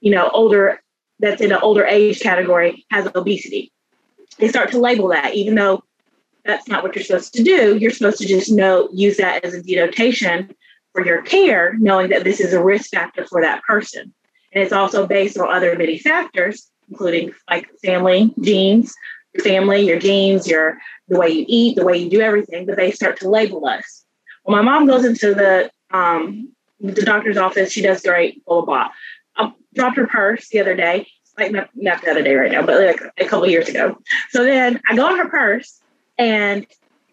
[0.00, 0.82] you know, older
[1.18, 3.72] that's in an older age category has obesity.
[4.38, 5.82] They start to label that, even though
[6.44, 7.76] that's not what you're supposed to do.
[7.76, 10.54] You're supposed to just know, use that as a denotation
[10.92, 14.12] for your care, knowing that this is a risk factor for that person.
[14.52, 18.94] And it's also based on other many factors, including like family, genes,
[19.34, 20.78] your family, your genes, your
[21.08, 24.04] the way you eat, the way you do everything, but they start to label us.
[24.42, 28.64] When my mom goes into the um, the doctor's office, she does great, blah blah
[28.64, 28.88] blah.
[29.36, 31.06] I dropped her purse the other day,
[31.38, 33.96] like not, not the other day right now, but like a couple years ago.
[34.30, 35.80] So then I go on her purse
[36.18, 36.66] and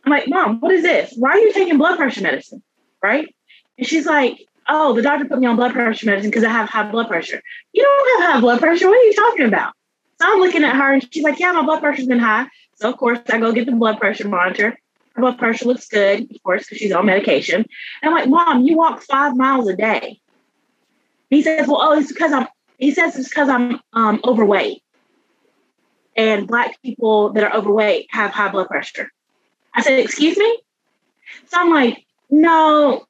[0.06, 1.14] I'm like, Mom, what is this?
[1.16, 2.64] Why are you taking blood pressure medicine?
[3.04, 3.34] Right?
[3.78, 6.68] And she's like, Oh, the doctor put me on blood pressure medicine because I have
[6.68, 7.42] high blood pressure.
[7.72, 8.88] You don't have high blood pressure.
[8.88, 9.74] What are you talking about?
[10.20, 12.48] So I'm looking at her and she's like, Yeah, my blood pressure's been high.
[12.76, 14.78] So of course I go get the blood pressure monitor.
[15.16, 17.66] Her blood pressure looks good, of course, because she's on medication.
[18.02, 20.20] And I'm like, Mom, you walk five miles a day.
[21.30, 22.48] He says, well, oh, it's because I'm,
[22.78, 24.84] he says it's because I'm um, overweight.
[26.16, 29.10] And Black people that are overweight have high blood pressure.
[29.74, 30.60] I said, excuse me?
[31.48, 33.06] So I'm like, no,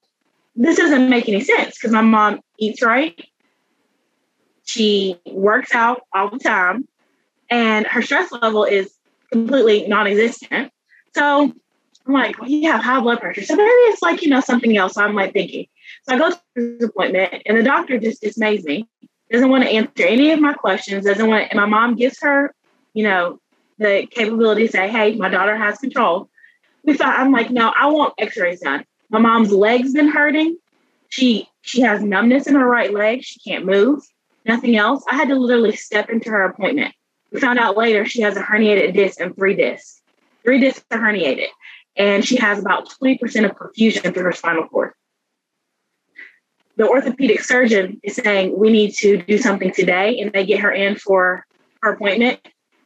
[0.58, 3.18] this doesn't make any sense because my mom eats right.
[4.66, 6.88] She works out all the time
[7.50, 8.94] and her stress level is
[9.32, 10.72] completely non-existent.
[11.16, 11.54] So
[12.06, 13.44] I'm like, well, you have high blood pressure.
[13.44, 14.98] So maybe it's like, you know, something else.
[14.98, 15.68] I'm like thinking.
[16.04, 18.88] So I go to this appointment and the doctor just dismays me,
[19.32, 22.20] doesn't want to answer any of my questions, doesn't want to, and my mom gives
[22.22, 22.54] her,
[22.94, 23.40] you know,
[23.78, 26.30] the capability to say, hey, my daughter has control.
[26.84, 28.86] We thought, I'm like, no, I want x-rays done.
[29.10, 30.58] My mom's legs been hurting.
[31.10, 33.24] She she has numbness in her right leg.
[33.24, 34.02] She can't move.
[34.46, 35.04] Nothing else.
[35.10, 36.94] I had to literally step into her appointment.
[37.32, 40.02] We found out later she has a herniated disc and three discs.
[40.44, 41.48] Three discs are herniated,
[41.98, 44.94] and she has about 20% of perfusion through her spinal cord.
[46.78, 50.72] The orthopedic surgeon is saying we need to do something today, and they get her
[50.72, 51.46] in for
[51.82, 52.40] her appointment.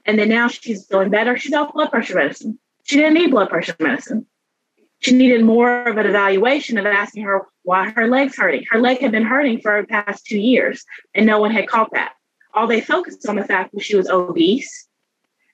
[0.05, 1.38] And then now she's feeling better.
[1.38, 2.57] She's off blood pressure medicine.
[2.84, 4.26] She didn't need blood pressure medicine.
[5.02, 8.66] She needed more of an evaluation of asking her why her leg's hurting.
[8.70, 10.86] Her leg had been hurting for the past two years,
[11.16, 12.14] and no one had caught that.
[12.54, 14.88] All they focused on the fact that she was obese,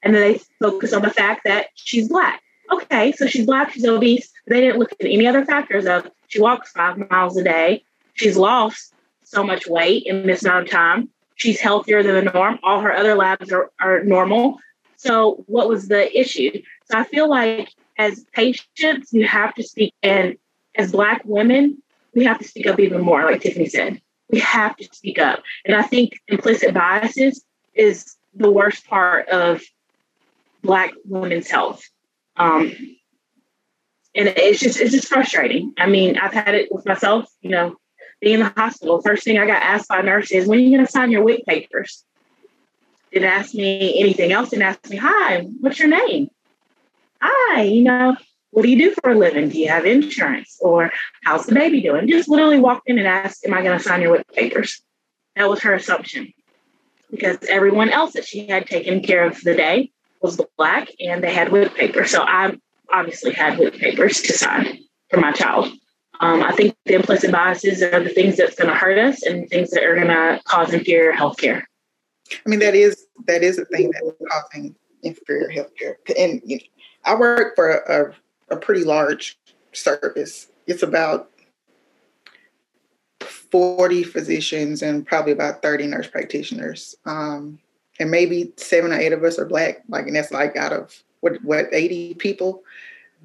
[0.03, 2.41] and then they focused on the fact that she's black.
[2.73, 4.29] Okay, so she's black, she's obese.
[4.47, 7.83] They didn't look at any other factors of she walks five miles a day,
[8.15, 8.93] she's lost
[9.23, 12.59] so much weight in this amount of time, she's healthier than the norm.
[12.63, 14.57] All her other labs are, are normal.
[14.97, 16.51] So, what was the issue?
[16.91, 20.37] So, I feel like as patients, you have to speak, and
[20.75, 21.81] as Black women,
[22.13, 24.01] we have to speak up even more, like Tiffany said.
[24.29, 25.41] We have to speak up.
[25.65, 27.43] And I think implicit biases
[27.73, 29.61] is the worst part of
[30.63, 31.81] Black women's health.
[32.35, 32.73] Um,
[34.15, 35.73] and it's just it's just frustrating.
[35.77, 37.75] I mean, I've had it with myself, you know,
[38.19, 39.01] being in the hospital.
[39.01, 42.03] First thing I got asked by nurses, when are you gonna sign your WIC papers?
[43.11, 46.29] Didn't ask me anything else, didn't ask me, hi, what's your name?
[47.21, 48.15] Hi, you know,
[48.51, 49.49] what do you do for a living?
[49.49, 50.57] Do you have insurance?
[50.61, 50.91] Or
[51.23, 52.07] how's the baby doing?
[52.07, 54.81] Just literally walked in and asked, Am I going to sign your papers?
[55.35, 56.33] That was her assumption
[57.11, 59.91] because everyone else that she had taken care of the day
[60.21, 62.11] was black and they had papers.
[62.11, 62.57] So I
[62.91, 65.71] obviously had WIC papers to sign for my child.
[66.19, 69.47] Um, I think the implicit biases are the things that's going to hurt us and
[69.49, 71.67] things that are going to cause inferior health care.
[72.31, 75.97] I mean, that is that is a thing that's causing inferior health care.
[76.17, 76.63] And you know,
[77.07, 78.13] I work for a,
[78.53, 79.39] a pretty large
[79.71, 80.47] service.
[80.67, 81.31] It's about
[83.21, 86.95] 40 physicians and probably about 30 nurse practitioners.
[87.05, 87.59] Um,
[87.99, 91.01] and maybe seven or eight of us are black, like, and that's like out of
[91.21, 92.63] what, what, 80 people?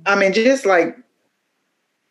[0.06, 0.96] I mean, just like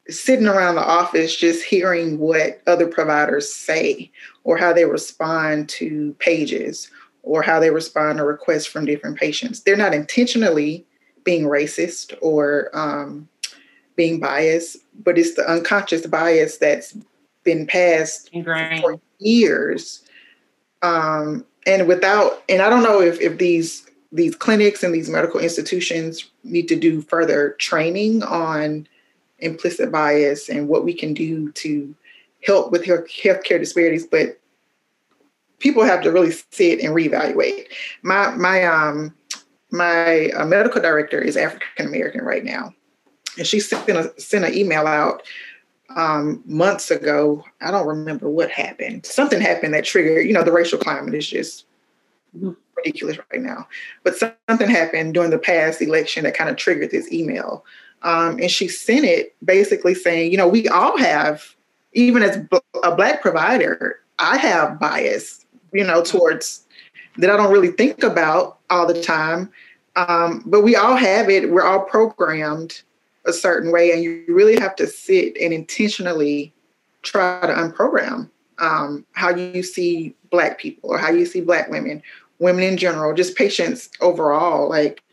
[0.10, 4.12] sitting around the office, just hearing what other providers say
[4.44, 6.92] or how they respond to pages
[7.24, 9.62] or how they respond to requests from different patients.
[9.62, 10.86] They're not intentionally
[11.24, 13.28] being racist or um,
[13.96, 16.98] being biased, but it's the unconscious bias that's
[17.44, 18.82] been passed Ingrained.
[18.82, 20.04] for years.
[20.82, 25.40] Um, and without, and I don't know if, if these these clinics and these medical
[25.40, 28.86] institutions need to do further training on
[29.40, 31.96] implicit bias and what we can do to
[32.44, 34.38] help with healthcare disparities, but
[35.60, 37.68] people have to really sit and reevaluate.
[38.02, 39.14] My my um
[39.72, 42.74] my uh, medical director is African American right now,
[43.38, 45.24] and she sent a sent an email out
[45.96, 47.44] um, months ago.
[47.62, 49.06] I don't remember what happened.
[49.06, 50.28] Something happened that triggered.
[50.28, 51.66] You know, the racial climate is just
[52.76, 53.68] ridiculous right now.
[54.04, 57.66] But something happened during the past election that kind of triggered this email,
[58.04, 61.56] um, and she sent it basically saying, you know, we all have,
[61.94, 62.38] even as
[62.84, 66.66] a black provider, I have bias, you know, towards
[67.18, 69.52] that I don't really think about all the time.
[69.96, 71.52] Um, but we all have it.
[71.52, 72.82] We're all programmed
[73.26, 76.54] a certain way, and you really have to sit and intentionally
[77.04, 82.02] try to unprogram um, how you see Black people or how you see Black women,
[82.40, 84.70] women in general, just patients overall.
[84.70, 85.04] Like,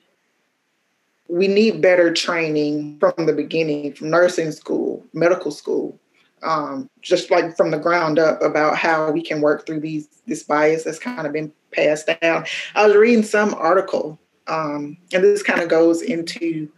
[1.29, 5.99] we need better training from the beginning, from nursing school, medical school,
[6.43, 10.43] um, just like from the ground up about how we can work through these this
[10.43, 12.45] bias that's kind of been passed down.
[12.75, 16.71] I was reading some article, um, and this kind of goes into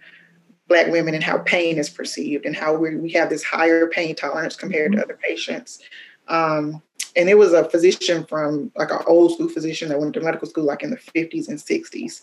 [0.69, 4.15] Black women and how pain is perceived and how we, we have this higher pain
[4.15, 5.05] tolerance compared to mm-hmm.
[5.05, 5.81] other patients.
[6.29, 6.81] Um,
[7.17, 10.49] and it was a physician from like an old school physician that went to medical
[10.49, 12.23] school like in the 50s and 60s.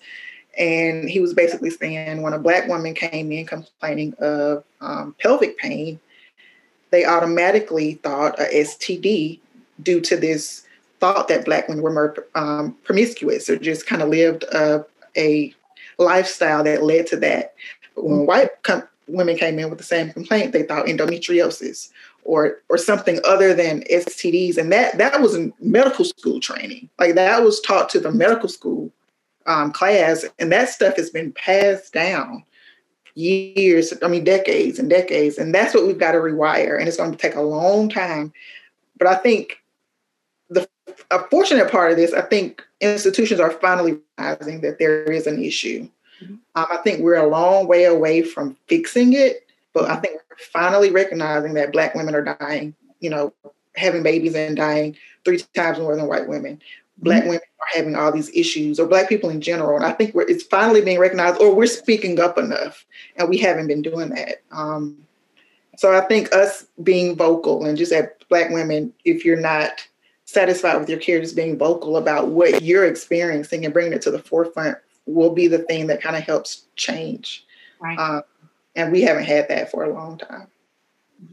[0.57, 5.57] And he was basically saying when a Black woman came in complaining of um, pelvic
[5.57, 5.99] pain,
[6.89, 9.39] they automatically thought a STD
[9.83, 10.63] due to this
[10.99, 14.85] thought that black women were more um, promiscuous or just kind of lived a,
[15.15, 15.53] a,
[15.99, 17.55] lifestyle that led to that.
[17.95, 21.89] But when white com- women came in with the same complaint, they thought endometriosis
[22.23, 26.87] or or something other than STDs, and that that was in medical school training.
[26.99, 28.91] Like that was taught to the medical school
[29.47, 32.43] um, class, and that stuff has been passed down
[33.17, 35.37] years, I mean, decades and decades.
[35.37, 36.77] And that's what we've got to rewire.
[36.77, 38.31] And it's going to take a long time.
[38.97, 39.61] But I think
[41.11, 45.43] a fortunate part of this, I think institutions are finally realizing that there is an
[45.43, 45.89] issue.
[46.21, 46.35] Mm-hmm.
[46.55, 50.37] Um, I think we're a long way away from fixing it, but I think we're
[50.51, 53.33] finally recognizing that Black women are dying, you know,
[53.75, 56.59] having babies and dying three times more than white women
[56.99, 57.29] black mm-hmm.
[57.29, 60.43] women are having all these issues or black people in general and i think it's
[60.43, 62.85] finally being recognized or we're speaking up enough
[63.17, 64.97] and we haven't been doing that um,
[65.77, 69.87] so i think us being vocal and just as black women if you're not
[70.27, 74.11] satisfied with your care just being vocal about what you're experiencing and bringing it to
[74.11, 77.45] the forefront will be the thing that kind of helps change
[77.79, 77.97] right.
[77.97, 78.21] Um,
[78.75, 80.47] and we haven't had that for a long time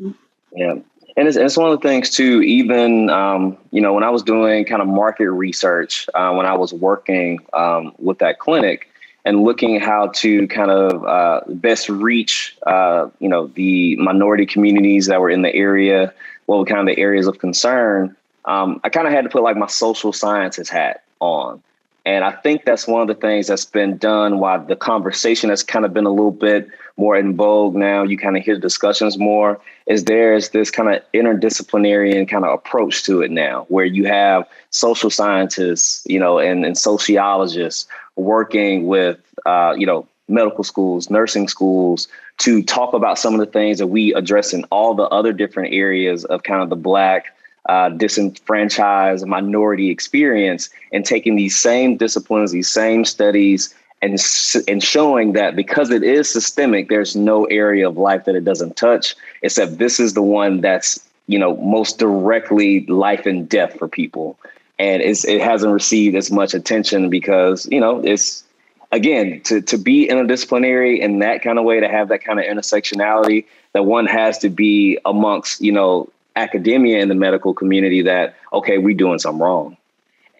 [0.00, 0.12] mm-hmm.
[0.56, 0.76] yeah
[1.16, 4.22] and it's, it's one of the things too even um, you know when i was
[4.22, 8.88] doing kind of market research uh, when i was working um, with that clinic
[9.24, 15.06] and looking how to kind of uh, best reach uh, you know the minority communities
[15.06, 16.14] that were in the area
[16.46, 18.14] what were kind of the areas of concern
[18.44, 21.62] um, i kind of had to put like my social sciences hat on
[22.06, 25.62] and I think that's one of the things that's been done while the conversation has
[25.62, 26.68] kind of been a little bit
[26.98, 28.02] more in vogue now.
[28.02, 29.58] You kind of hear discussions more.
[29.86, 34.04] Is there's this kind of interdisciplinary and kind of approach to it now, where you
[34.04, 37.86] have social scientists, you know, and, and sociologists
[38.16, 42.06] working with, uh, you know, medical schools, nursing schools
[42.38, 45.72] to talk about some of the things that we address in all the other different
[45.72, 47.26] areas of kind of the Black
[47.68, 54.18] uh, disenfranchised minority experience and taking these same disciplines, these same studies, and,
[54.68, 58.76] and showing that because it is systemic, there's no area of life that it doesn't
[58.76, 63.88] touch, except this is the one that's you know most directly life and death for
[63.88, 64.38] people,
[64.78, 68.44] and it's, it hasn't received as much attention because you know it's
[68.92, 72.44] again to to be interdisciplinary in that kind of way to have that kind of
[72.44, 78.36] intersectionality that one has to be amongst you know academia in the medical community that
[78.52, 79.76] okay we're doing something wrong.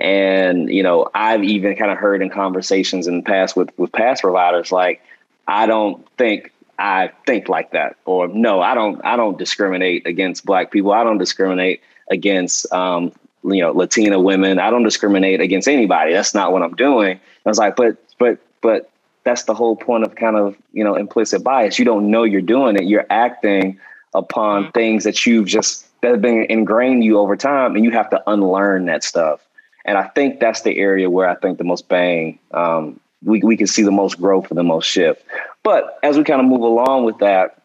[0.00, 3.92] And you know i've even kind of heard in conversations in the past with with
[3.92, 5.00] past providers like
[5.46, 7.96] i don't think i think like that.
[8.04, 10.92] Or no i don't i don't discriminate against black people.
[10.92, 11.80] I don't discriminate
[12.10, 13.12] against um,
[13.44, 14.58] you know latina women.
[14.58, 16.12] I don't discriminate against anybody.
[16.12, 17.20] That's not what i'm doing.
[17.46, 18.90] I was like but but but
[19.24, 21.78] that's the whole point of kind of you know implicit bias.
[21.78, 22.84] You don't know you're doing it.
[22.84, 23.78] You're acting
[24.14, 24.70] upon mm-hmm.
[24.72, 28.22] things that you've just that have been ingrained you over time, and you have to
[28.26, 29.40] unlearn that stuff.
[29.86, 33.56] And I think that's the area where I think the most bang um, we we
[33.56, 35.24] can see the most growth and the most shift.
[35.62, 37.62] But as we kind of move along with that,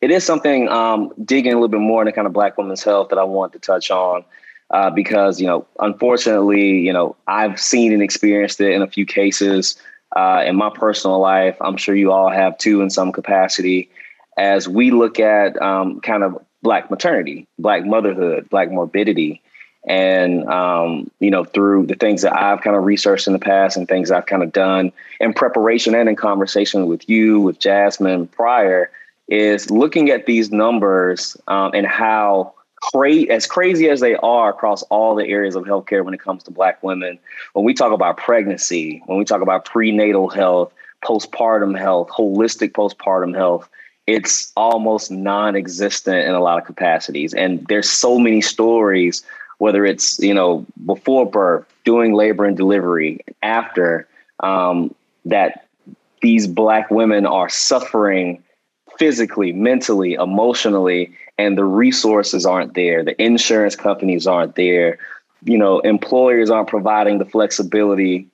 [0.00, 3.08] it is something um, digging a little bit more into kind of Black women's health
[3.08, 4.24] that I want to touch on.
[4.70, 9.04] Uh, because you know, unfortunately, you know, I've seen and experienced it in a few
[9.04, 9.76] cases
[10.16, 11.56] uh, in my personal life.
[11.60, 13.90] I'm sure you all have too, in some capacity
[14.36, 19.40] as we look at um, kind of black maternity, black motherhood, black morbidity,
[19.86, 23.76] and um, you know through the things that I've kind of researched in the past
[23.76, 24.90] and things I've kind of done
[25.20, 28.90] in preparation and in conversation with you, with Jasmine prior,
[29.28, 34.82] is looking at these numbers um, and how cra- as crazy as they are across
[34.84, 37.18] all the areas of healthcare when it comes to Black women.
[37.52, 40.72] When we talk about pregnancy, when we talk about prenatal health,
[41.04, 43.68] postpartum health, holistic postpartum health
[44.06, 47.32] it's almost non-existent in a lot of capacities.
[47.34, 49.24] And there's so many stories
[49.58, 54.08] whether it's you know before birth doing labor and delivery after
[54.40, 54.94] um,
[55.24, 55.66] that
[56.22, 58.42] these black women are suffering
[58.98, 63.02] physically mentally emotionally and the resources aren't there.
[63.02, 64.98] The insurance companies aren't there.
[65.44, 68.28] You know employers aren't providing the flexibility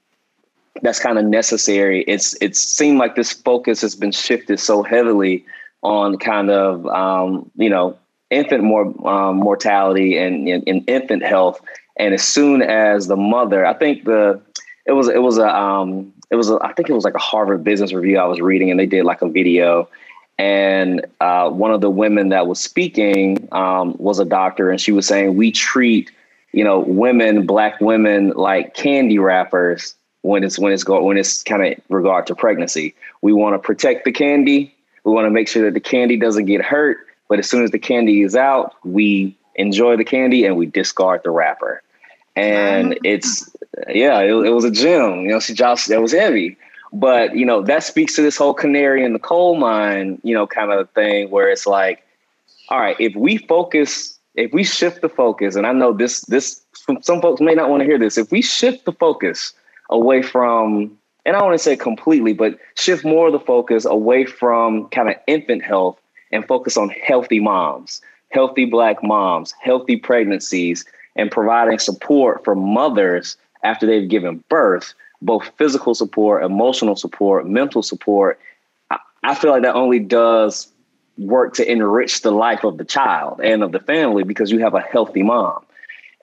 [0.82, 2.02] that's kind of necessary.
[2.02, 5.44] It's it seemed like this focus has been shifted so heavily
[5.82, 7.98] on kind of um, you know
[8.30, 11.60] infant more um, mortality and, in infant health.
[11.96, 14.40] And as soon as the mother, I think the
[14.86, 17.18] it was it was a um, it was a, I think it was like a
[17.18, 19.88] Harvard Business Review I was reading, and they did like a video.
[20.38, 24.92] And uh, one of the women that was speaking um, was a doctor, and she
[24.92, 26.10] was saying we treat
[26.52, 31.42] you know women, black women, like candy wrappers when it's when it's go when it's
[31.42, 32.94] kind of regard to pregnancy.
[33.22, 34.74] We want to protect the candy,
[35.04, 36.98] we want to make sure that the candy doesn't get hurt.
[37.28, 41.22] But as soon as the candy is out, we enjoy the candy and we discard
[41.22, 41.82] the wrapper.
[42.36, 43.00] And ah.
[43.04, 43.50] it's
[43.88, 45.20] yeah, it, it was a gem.
[45.20, 46.56] You know, she dropped that was heavy.
[46.92, 50.46] But you know, that speaks to this whole canary in the coal mine, you know,
[50.46, 52.02] kind of thing where it's like,
[52.68, 56.62] all right, if we focus, if we shift the focus, and I know this this
[57.02, 59.52] some folks may not want to hear this, if we shift the focus
[59.90, 60.96] away from,
[61.30, 65.08] and I want to say completely, but shift more of the focus away from kind
[65.08, 65.96] of infant health
[66.32, 73.36] and focus on healthy moms, healthy black moms, healthy pregnancies, and providing support for mothers
[73.62, 78.40] after they've given birth, both physical support, emotional support, mental support.
[79.22, 80.66] I feel like that only does
[81.16, 84.74] work to enrich the life of the child and of the family because you have
[84.74, 85.64] a healthy mom.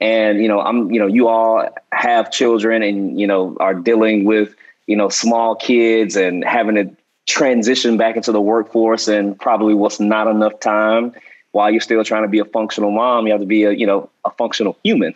[0.01, 4.25] And you know, I'm you know, you all have children and you know are dealing
[4.25, 4.53] with
[4.87, 6.89] you know small kids and having to
[7.27, 11.13] transition back into the workforce and probably what's not enough time
[11.51, 13.85] while you're still trying to be a functional mom you have to be a you
[13.85, 15.13] know a functional human.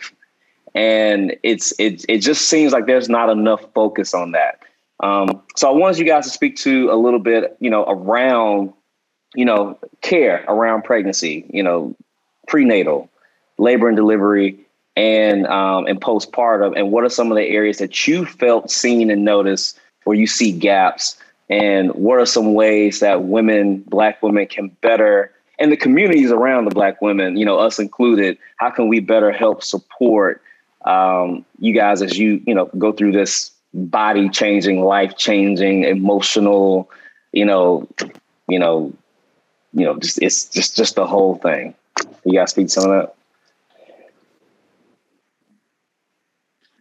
[0.74, 4.62] And it's it, it just seems like there's not enough focus on that.
[5.02, 8.72] Um, so i wanted you guys to speak to a little bit you know around
[9.34, 11.96] you know care around pregnancy you know
[12.48, 13.10] prenatal
[13.58, 14.60] labor and delivery
[14.96, 19.10] and um, and postpartum and what are some of the areas that you felt seen
[19.10, 21.18] and noticed where you see gaps
[21.50, 26.66] and what are some ways that women, black women, can better and the communities around
[26.66, 30.42] the black women, you know, us included, how can we better help support
[30.86, 36.90] um, you guys as you, you know, go through this body changing, life changing, emotional,
[37.32, 37.88] you know,
[38.48, 38.92] you know,
[39.74, 41.76] you know, just it's just just the whole thing.
[42.26, 43.16] You guys speak some of that.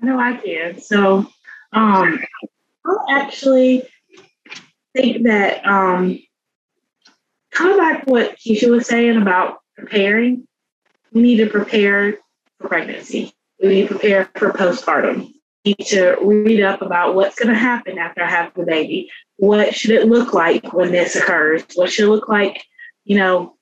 [0.01, 0.80] No, I can.
[0.80, 1.26] So,
[1.72, 2.20] um,
[2.84, 3.82] I'll actually
[4.94, 6.18] think that um,
[7.53, 10.46] kind of like what Keisha was saying about preparing,
[11.12, 12.18] we need to prepare
[12.59, 13.32] for pregnancy.
[13.62, 15.32] We need to prepare for postpartum.
[15.64, 19.11] We need to read up about what's going to happen after I have the baby.
[19.36, 21.64] What should it look like when this occurs?
[21.74, 22.62] What should it look like,
[23.05, 23.57] you know,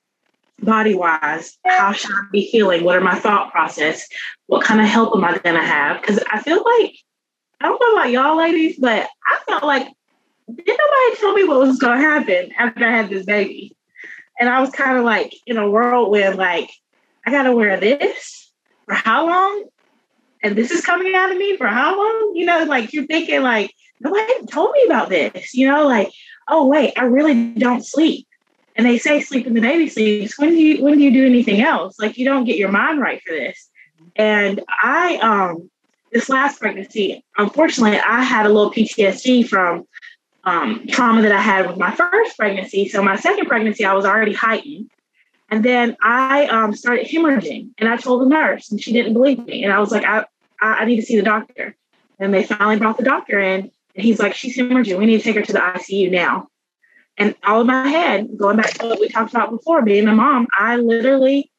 [0.61, 1.57] body wise?
[1.65, 2.83] How should I be feeling?
[2.83, 4.07] What are my thought process?
[4.47, 6.01] What kind of help am I to have?
[6.01, 6.95] Because I feel like,
[7.61, 9.87] I don't know about y'all ladies, but I felt like
[10.55, 13.75] did nobody tell me what was to happen after I had this baby?
[14.39, 16.71] And I was kind of like in a whirlwind, like,
[17.25, 18.51] I got to wear this
[18.85, 19.65] for how long?
[20.41, 22.31] And this is coming out of me for how long?
[22.35, 26.09] You know, like you're thinking, like, nobody told me about this, you know, like,
[26.47, 28.27] oh, wait, I really don't sleep.
[28.75, 30.39] And they say sleep in the baby sleeps.
[30.39, 31.99] When do you when do you do anything else?
[31.99, 33.69] Like you don't get your mind right for this.
[34.15, 35.69] And I um
[36.11, 39.85] this last pregnancy, unfortunately, I had a little PTSD from
[40.43, 42.87] um, trauma that I had with my first pregnancy.
[42.89, 44.89] So my second pregnancy, I was already heightened.
[45.51, 49.45] And then I um, started hemorrhaging and I told the nurse and she didn't believe
[49.45, 49.63] me.
[49.63, 50.25] And I was like, I,
[50.61, 51.75] I need to see the doctor.
[52.19, 54.97] And they finally brought the doctor in and he's like, she's hemorrhaging.
[54.97, 56.47] We need to take her to the ICU now.
[57.19, 60.15] And all in my head, going back to what we talked about before, being a
[60.15, 61.51] mom, I literally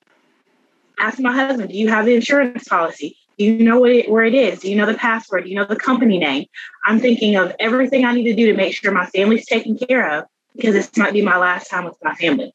[0.98, 3.18] asked my husband, do you have the insurance policy?
[3.38, 4.60] Do you know it, where it is?
[4.60, 5.44] Do you know the password?
[5.44, 6.46] Do you know the company name?
[6.84, 10.18] I'm thinking of everything I need to do to make sure my family's taken care
[10.18, 10.24] of
[10.56, 12.54] because this might be my last time with my family.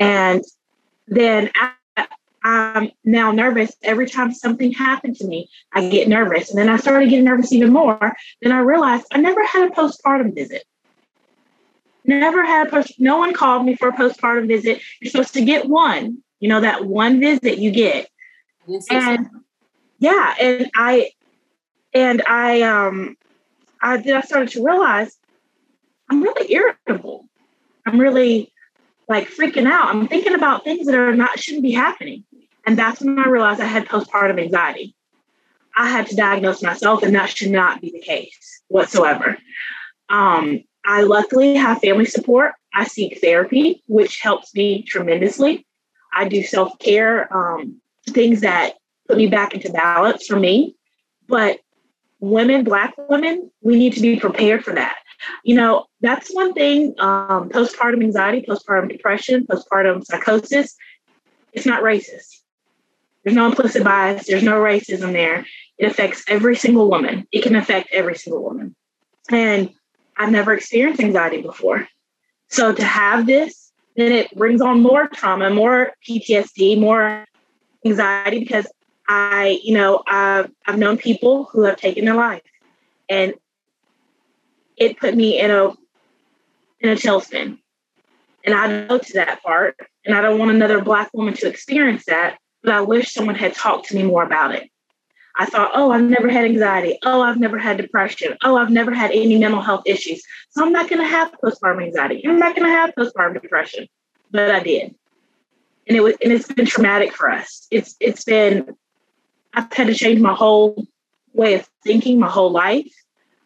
[0.00, 0.44] And
[1.06, 2.06] then I,
[2.44, 3.76] I'm now nervous.
[3.82, 6.50] Every time something happened to me, I get nervous.
[6.50, 8.12] And then I started getting nervous even more.
[8.42, 10.64] Then I realized I never had a postpartum visit.
[12.08, 12.98] Never had a post.
[12.98, 14.80] No one called me for a postpartum visit.
[15.00, 16.22] You're supposed to get one.
[16.40, 18.08] You know that one visit you get.
[18.90, 19.28] And
[19.98, 21.10] yeah, and I
[21.92, 23.16] and I um
[23.82, 25.18] I then I started to realize
[26.08, 27.28] I'm really irritable.
[27.84, 28.52] I'm really
[29.06, 29.88] like freaking out.
[29.88, 32.24] I'm thinking about things that are not shouldn't be happening.
[32.66, 34.94] And that's when I realized I had postpartum anxiety.
[35.76, 39.36] I had to diagnose myself, and that should not be the case whatsoever.
[40.08, 42.54] Um, I luckily have family support.
[42.74, 45.66] I seek therapy, which helps me tremendously.
[46.14, 48.74] I do self care, um, things that
[49.06, 50.74] put me back into balance for me.
[51.28, 51.60] But
[52.20, 54.96] women, Black women, we need to be prepared for that.
[55.44, 60.74] You know, that's one thing um, postpartum anxiety, postpartum depression, postpartum psychosis,
[61.52, 62.40] it's not racist.
[63.24, 65.44] There's no implicit bias, there's no racism there.
[65.76, 67.26] It affects every single woman.
[67.30, 68.74] It can affect every single woman.
[69.30, 69.70] And
[70.18, 71.88] I've never experienced anxiety before.
[72.48, 77.24] So to have this, then it brings on more trauma, more PTSD, more
[77.84, 78.66] anxiety because
[79.08, 82.42] I, you know, I've, I've known people who have taken their life
[83.08, 83.34] and
[84.76, 85.70] it put me in a
[86.80, 87.58] in a tailspin.
[88.44, 89.76] And I know to that part.
[90.04, 92.38] And I don't want another black woman to experience that.
[92.62, 94.70] but I wish someone had talked to me more about it.
[95.36, 96.98] I thought, oh, I've never had anxiety.
[97.04, 98.36] Oh, I've never had depression.
[98.42, 100.22] Oh, I've never had any mental health issues.
[100.50, 102.26] So I'm not going to have postpartum anxiety.
[102.26, 103.86] I'm not going to have postpartum depression.
[104.30, 104.94] But I did.
[105.86, 107.66] And it was, and it's been traumatic for us.
[107.70, 108.74] It's, it's been,
[109.54, 110.86] I've had to change my whole
[111.32, 112.92] way of thinking my whole life.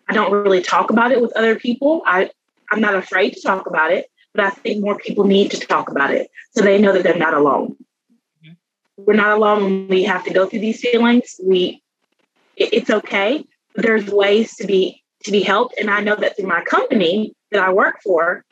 [0.09, 2.02] I don't really talk about it with other people.
[2.06, 2.30] I,
[2.70, 5.90] I'm not afraid to talk about it, but I think more people need to talk
[5.90, 7.76] about it so they know that they're not alone.
[9.07, 11.41] We're not alone when we have to go through these feelings.
[11.43, 11.83] We
[12.57, 13.45] it's okay.
[13.74, 17.62] There's ways to be to be helped, and I know that through my company that
[17.62, 18.45] I work for,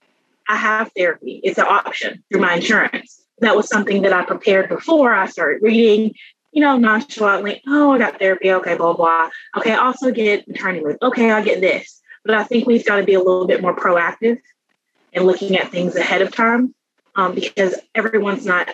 [0.49, 1.41] I have therapy.
[1.45, 3.23] It's an option through my insurance.
[3.41, 6.15] That was something that I prepared before I started reading.
[6.53, 8.51] You know, nonchalantly, oh, I got therapy.
[8.51, 9.31] Okay, blah blah.
[9.57, 10.97] Okay, I also get maternity leave.
[11.03, 12.01] Okay, I get this.
[12.25, 14.39] But I think we've got to be a little bit more proactive
[15.13, 16.75] and looking at things ahead of time
[17.15, 18.69] um, because everyone's not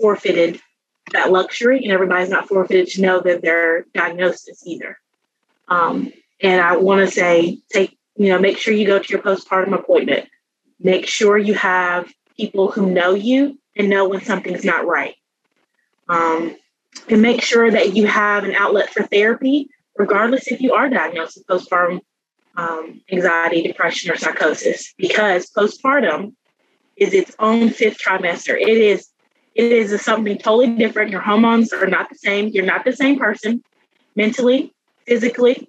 [0.00, 0.60] forfeited
[1.12, 4.98] that luxury, and everybody's not forfeited to know that their diagnosis either.
[5.68, 9.22] Um, and I want to say, take you know, make sure you go to your
[9.22, 10.28] postpartum appointment.
[10.80, 15.14] Make sure you have people who know you and know when something's not right.
[16.08, 16.56] Um,
[17.08, 21.38] and make sure that you have an outlet for therapy, regardless if you are diagnosed
[21.38, 22.00] with postpartum
[22.56, 26.34] um, anxiety, depression, or psychosis, because postpartum
[26.96, 28.60] is its own fifth trimester.
[28.60, 29.08] It is
[29.58, 31.10] it is something totally different.
[31.10, 32.46] Your hormones are not the same.
[32.48, 33.64] You're not the same person
[34.14, 34.72] mentally,
[35.04, 35.68] physically.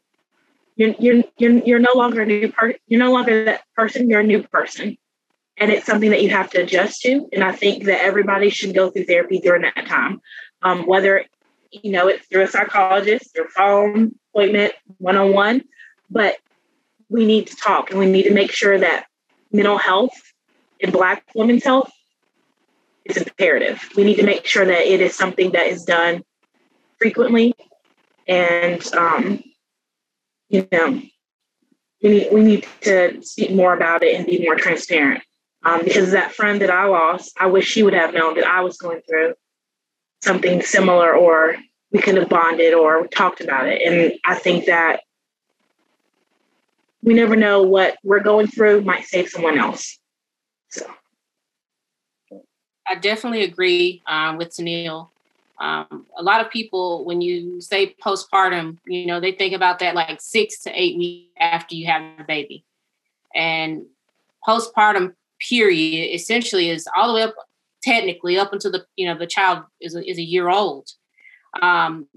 [0.76, 2.78] You're, you're, you're, you're no longer a new person.
[2.88, 4.08] You're no longer that person.
[4.08, 4.96] You're a new person.
[5.58, 7.28] And it's something that you have to adjust to.
[7.34, 10.22] And I think that everybody should go through therapy during that time,
[10.62, 11.26] um, whether,
[11.72, 15.64] you know, it's through a psychologist, your phone appointment, one-on-one,
[16.12, 16.38] but
[17.10, 19.08] we need to talk and we need to make sure that
[19.52, 20.14] mental health
[20.80, 21.92] and Black women's health
[23.10, 23.88] is imperative.
[23.96, 26.24] We need to make sure that it is something that is done
[26.98, 27.54] frequently,
[28.28, 29.44] and um,
[30.50, 31.02] you know,
[32.02, 35.24] we need we need to speak more about it and be more transparent.
[35.64, 38.62] Um, because that friend that I lost, I wish she would have known that I
[38.62, 39.34] was going through
[40.24, 41.58] something similar, or
[41.92, 43.82] we could have bonded or talked about it.
[43.82, 45.02] And I think that
[47.02, 50.00] we never know what we're going through might save someone else.
[50.70, 50.86] So.
[52.90, 55.10] I definitely agree um, with Tennille.
[55.60, 59.94] Um, a lot of people, when you say postpartum, you know, they think about that
[59.94, 62.66] like six to eight weeks after you have a baby.
[63.36, 63.86] And
[64.48, 65.14] postpartum
[65.48, 67.36] period essentially is all the way up,
[67.84, 70.90] technically up until the, you know, the child is a, is a year old.
[71.62, 72.08] Um,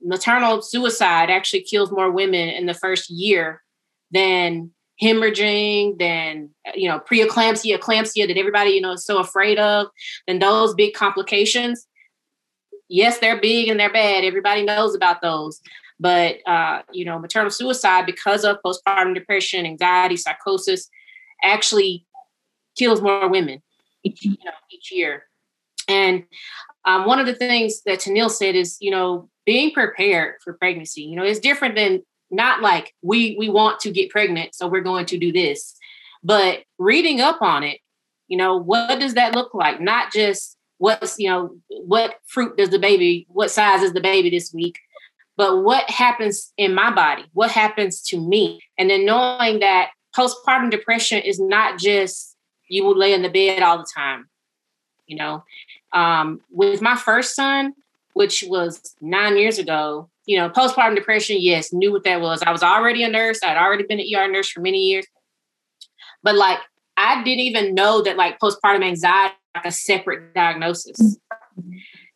[0.00, 3.62] maternal suicide actually kills more women in the first year
[4.10, 4.70] than
[5.02, 9.88] hemorrhaging, then you know preeclampsia, eclampsia that everybody you know is so afraid of,
[10.26, 11.86] then those big complications.
[12.88, 14.22] Yes, they're big and they're bad.
[14.22, 15.60] Everybody knows about those.
[15.98, 20.88] But uh, you know, maternal suicide because of postpartum depression, anxiety, psychosis,
[21.42, 22.06] actually
[22.76, 23.62] kills more women
[24.02, 25.24] each, you know, each year.
[25.88, 26.24] And
[26.84, 31.02] um, one of the things that Tennille said is, you know, being prepared for pregnancy.
[31.02, 32.02] You know, it's different than
[32.32, 35.74] not like we we want to get pregnant so we're going to do this.
[36.24, 37.78] But reading up on it
[38.28, 39.80] you know what does that look like?
[39.80, 44.30] Not just what's you know what fruit does the baby what size is the baby
[44.30, 44.78] this week
[45.36, 47.24] but what happens in my body?
[47.32, 48.60] What happens to me?
[48.76, 52.36] And then knowing that postpartum depression is not just
[52.68, 54.28] you will lay in the bed all the time
[55.06, 55.44] you know?
[55.92, 57.74] Um, with my first son
[58.14, 62.42] which was nine years ago you know, postpartum depression, yes, knew what that was.
[62.42, 63.40] I was already a nurse.
[63.42, 65.06] I'd already been an ER nurse for many years.
[66.22, 66.58] But like
[66.96, 71.18] I didn't even know that like postpartum anxiety like a separate diagnosis.
[71.58, 71.70] Mm-hmm.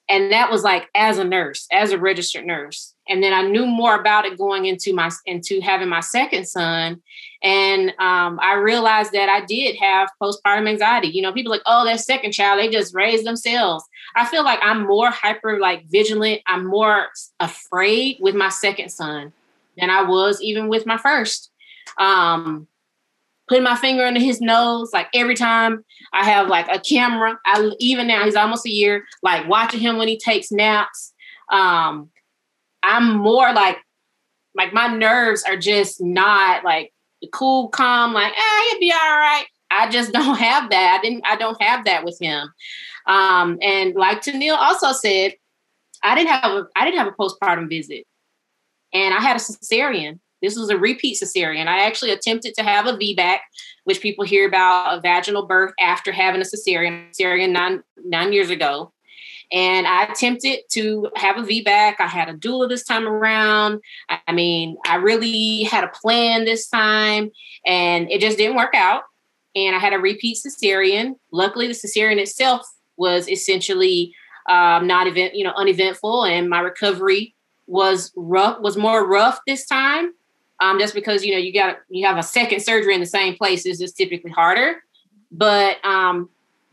[0.08, 3.66] And that was like as a nurse, as a registered nurse and then I knew
[3.66, 7.02] more about it going into my into having my second son,
[7.42, 11.08] and um, I realized that I did have postpartum anxiety.
[11.08, 13.84] You know, people like, oh, that second child, they just raised themselves.
[14.14, 16.42] I feel like I'm more hyper like vigilant.
[16.46, 17.06] I'm more
[17.40, 19.32] afraid with my second son
[19.76, 21.50] than I was even with my first.
[21.98, 22.66] Um,
[23.48, 27.38] putting my finger under his nose, like every time I have like a camera.
[27.46, 31.12] I even now he's almost a year, like watching him when he takes naps.
[31.52, 32.10] Um,
[32.86, 33.78] I'm more like
[34.54, 36.92] like my nerves are just not like
[37.32, 39.46] cool, calm, like, ah, he'll be all right.
[39.70, 40.98] I just don't have that.
[40.98, 42.52] I didn't I don't have that with him.
[43.06, 45.34] Um, and like Tennille also said,
[46.02, 48.04] I didn't have a I didn't have a postpartum visit.
[48.92, 50.20] And I had a cesarean.
[50.42, 51.66] This was a repeat cesarean.
[51.66, 53.38] I actually attempted to have a VBAC,
[53.84, 58.50] which people hear about a vaginal birth after having a cesarean, cesarean nine nine years
[58.50, 58.92] ago.
[59.52, 61.94] And I attempted to have a VBAC.
[62.00, 63.80] I had a doula this time around.
[64.08, 67.30] I mean, I really had a plan this time
[67.64, 69.02] and it just didn't work out.
[69.54, 71.14] And I had a repeat cesarean.
[71.32, 72.66] Luckily, the cesarean itself
[72.96, 74.12] was essentially
[74.48, 77.34] um, not event, you know, uneventful, and my recovery
[77.66, 80.12] was rough, was more rough this time.
[80.60, 83.34] Um, just because you know you got you have a second surgery in the same
[83.34, 84.82] place is just typically harder.
[85.30, 86.30] But um,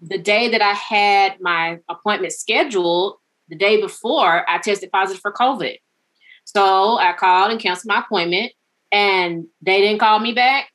[0.08, 3.18] the day that I had my appointment scheduled,
[3.48, 5.78] the day before, I tested positive for COVID.
[6.46, 8.52] So I called and canceled my appointment,
[8.92, 10.70] and they didn't call me back.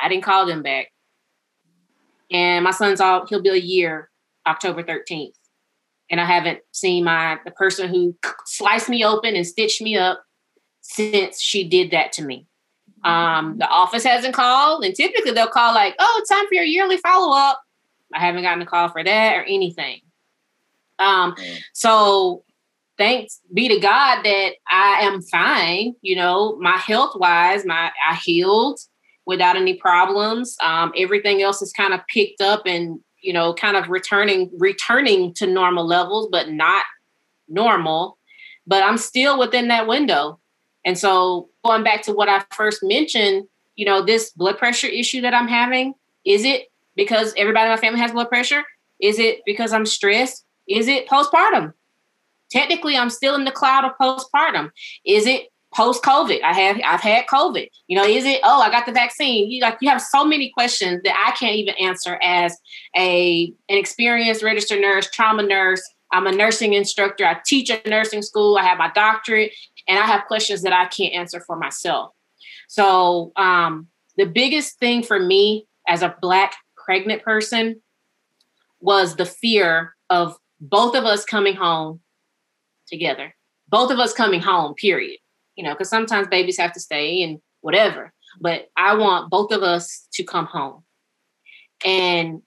[0.00, 0.88] I didn't call them back.
[2.30, 4.10] And my son's all he'll be a year
[4.46, 5.32] October 13th.
[6.10, 8.16] And I haven't seen my the person who
[8.46, 10.22] sliced me open and stitched me up
[10.80, 12.46] since she did that to me.
[13.04, 16.96] Um, the office hasn't called, and typically they'll call like, "Oh, time for your yearly
[16.98, 17.60] follow up."
[18.14, 20.00] I haven't gotten a call for that or anything.
[20.98, 21.34] Um,
[21.72, 22.44] so
[22.96, 25.94] thanks be to God that I am fine.
[26.02, 28.80] You know, my health wise, my I healed
[29.26, 30.56] without any problems.
[30.62, 35.34] Um, everything else is kind of picked up and you know, kind of returning returning
[35.34, 36.84] to normal levels, but not
[37.48, 38.18] normal.
[38.66, 40.38] But I'm still within that window.
[40.84, 45.20] And so going back to what I first mentioned, you know, this blood pressure issue
[45.22, 48.64] that I'm having, is it because everybody in my family has blood pressure?
[49.00, 50.44] Is it because I'm stressed?
[50.68, 51.72] Is it postpartum?
[52.50, 54.70] Technically, I'm still in the cloud of postpartum.
[55.04, 56.42] Is it post COVID?
[56.42, 57.68] I have I've had COVID.
[57.86, 59.50] You know, is it oh I got the vaccine?
[59.50, 62.56] You like you have so many questions that I can't even answer as
[62.96, 65.82] a an experienced registered nurse, trauma nurse.
[66.12, 67.26] I'm a nursing instructor.
[67.26, 68.56] I teach at nursing school.
[68.56, 69.52] I have my doctorate,
[69.88, 72.12] and I have questions that I can't answer for myself.
[72.68, 76.54] So um, the biggest thing for me as a black
[76.86, 77.82] pregnant person
[78.80, 82.00] was the fear of both of us coming home
[82.86, 83.34] together,
[83.68, 85.18] both of us coming home, period.
[85.56, 89.62] You know, because sometimes babies have to stay and whatever, but I want both of
[89.62, 90.84] us to come home.
[91.84, 92.42] And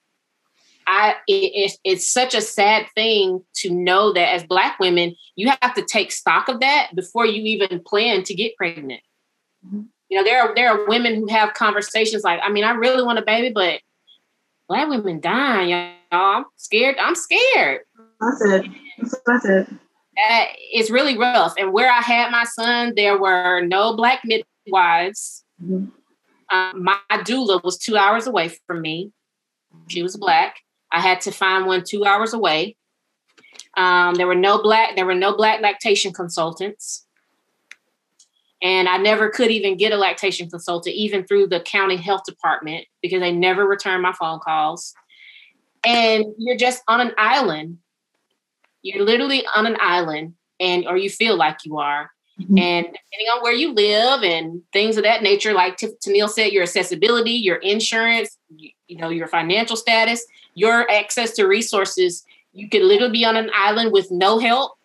[0.86, 5.74] I, it, it's such a sad thing to know that as Black women, you have
[5.76, 9.02] to take stock of that before you even plan to get pregnant.
[9.66, 9.82] Mm-hmm.
[10.10, 13.04] You know, there are there are women who have conversations like, I mean, I really
[13.04, 13.82] want a baby, but
[14.70, 15.88] black women dying, y'all.
[16.12, 16.96] I'm scared.
[17.00, 17.82] I'm scared.
[18.22, 18.66] That's it.
[19.26, 19.68] That's it.
[20.16, 21.56] it's really rough.
[21.58, 25.44] And where I had my son, there were no black midwives.
[25.62, 25.88] Mm-hmm.
[26.56, 29.12] Um, my doula was two hours away from me.
[29.88, 30.58] She was black.
[30.92, 32.76] I had to find one two hours away.
[33.78, 34.96] Um, there were no black.
[34.96, 37.06] There were no black lactation consultants.
[38.62, 42.86] And I never could even get a lactation consultant, even through the county health department,
[43.02, 44.94] because they never returned my phone calls.
[45.86, 47.78] And you're just on an island.
[48.82, 52.12] You're literally on an island, and or you feel like you are.
[52.40, 52.58] Mm-hmm.
[52.58, 56.52] And depending on where you live and things of that nature, like T- Tennille said,
[56.52, 62.70] your accessibility, your insurance, you, you know, your financial status, your access to resources, you
[62.70, 64.79] could literally be on an island with no help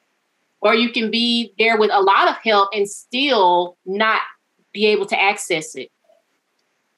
[0.65, 4.23] or you can be there with a lot of help and still not
[4.73, 5.91] be able to access it.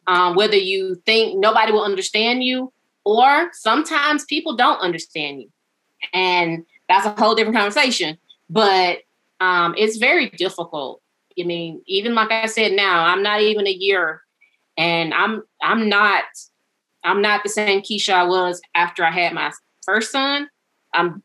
[0.07, 2.73] Um, whether you think nobody will understand you,
[3.05, 5.51] or sometimes people don't understand you.
[6.15, 8.17] And that's a whole different conversation.
[8.49, 8.99] But
[9.41, 11.03] um, it's very difficult.
[11.39, 14.23] I mean, even like I said now, I'm not even a year
[14.77, 16.25] and I'm I'm not
[17.05, 19.53] I'm not the same Keisha I was after I had my
[19.83, 20.49] first son.
[20.95, 21.23] I'm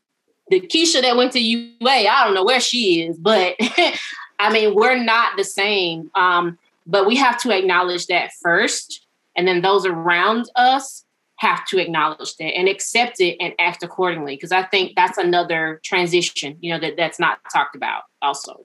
[0.52, 3.56] the Keisha that went to UA, I don't know where she is, but
[4.38, 6.10] I mean, we're not the same.
[6.14, 11.04] Um, but we have to acknowledge that first, and then those around us
[11.36, 14.36] have to acknowledge that and accept it and act accordingly.
[14.36, 18.02] Because I think that's another transition, you know, that that's not talked about.
[18.20, 18.62] Also,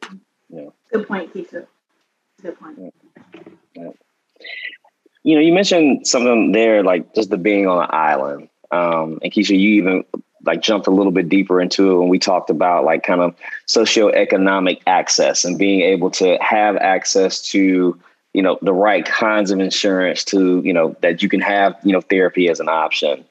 [0.50, 0.68] yeah.
[0.92, 1.68] Good point, Keisha.
[2.42, 2.94] Good point.
[3.76, 3.92] Yeah.
[5.24, 8.50] You know, you mentioned something there, like just the being on an island.
[8.72, 10.04] Um, and Keisha, you even
[10.48, 13.36] like jumped a little bit deeper into it when we talked about like kind of
[13.68, 18.00] socioeconomic access and being able to have access to
[18.34, 21.92] you know the right kinds of insurance to you know that you can have you
[21.92, 23.24] know therapy as an option.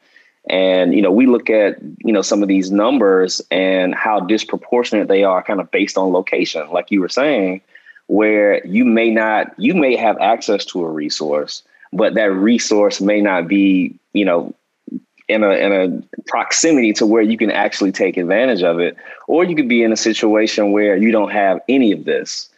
[0.49, 5.09] And you know we look at you know some of these numbers and how disproportionate
[5.09, 6.71] they are kind of based on location.
[6.71, 7.63] Like you were saying
[8.09, 11.63] where you may not you may have access to a resource
[11.93, 14.55] but that resource may not be you know
[15.29, 18.97] in a in a proximity to where you can actually take advantage of it,
[19.27, 22.49] or you could be in a situation where you don't have any of this.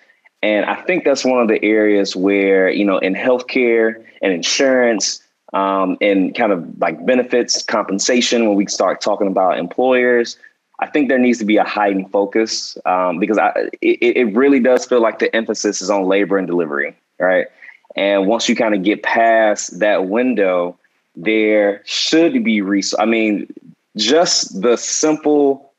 [0.42, 5.22] And I think that's one of the areas where you know in healthcare and insurance
[5.52, 10.36] um, and kind of like benefits compensation when we start talking about employers
[10.80, 13.50] I think there needs to be a heightened focus um, because I,
[13.82, 17.46] it, it really does feel like the emphasis is on labor and delivery, right?
[17.96, 20.78] And once you kind of get past that window,
[21.22, 23.52] there should be res- I mean,
[23.96, 25.72] just the simple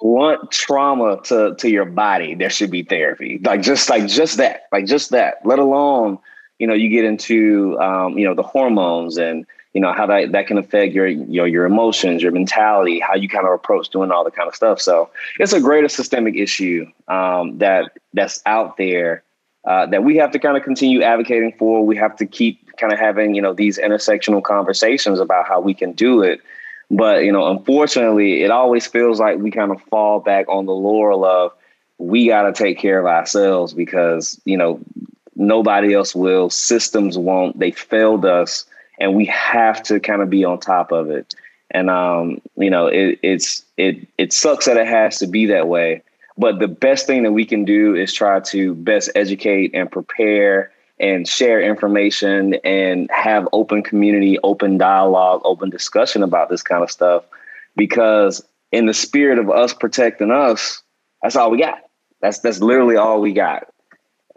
[0.00, 3.40] blunt trauma to to your body, there should be therapy.
[3.42, 5.44] Like just like just that, like just that.
[5.44, 6.18] Let alone,
[6.58, 10.32] you know, you get into um, you know the hormones and you know how that,
[10.32, 14.10] that can affect your your your emotions your mentality how you kind of approach doing
[14.10, 15.08] all the kind of stuff so
[15.38, 19.22] it's a greater systemic issue um, that that's out there
[19.64, 22.92] uh, that we have to kind of continue advocating for we have to keep kind
[22.92, 26.40] of having you know these intersectional conversations about how we can do it
[26.90, 30.72] but you know unfortunately it always feels like we kind of fall back on the
[30.72, 31.52] laurel of
[31.98, 34.80] we got to take care of ourselves because you know
[35.36, 38.66] nobody else will systems won't they failed us
[39.02, 41.34] and we have to kind of be on top of it.
[41.70, 45.68] And um, you know, it, it's it it sucks that it has to be that
[45.68, 46.02] way.
[46.38, 50.71] But the best thing that we can do is try to best educate and prepare
[51.02, 56.90] and share information and have open community, open dialogue, open discussion about this kind of
[56.90, 57.24] stuff.
[57.76, 60.80] Because in the spirit of us protecting us,
[61.22, 61.80] that's all we got.
[62.20, 63.68] That's that's literally all we got.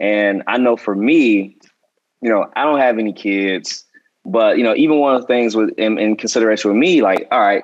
[0.00, 1.56] And I know for me,
[2.20, 3.84] you know, I don't have any kids.
[4.24, 7.28] But you know, even one of the things with in, in consideration with me, like,
[7.30, 7.62] all right,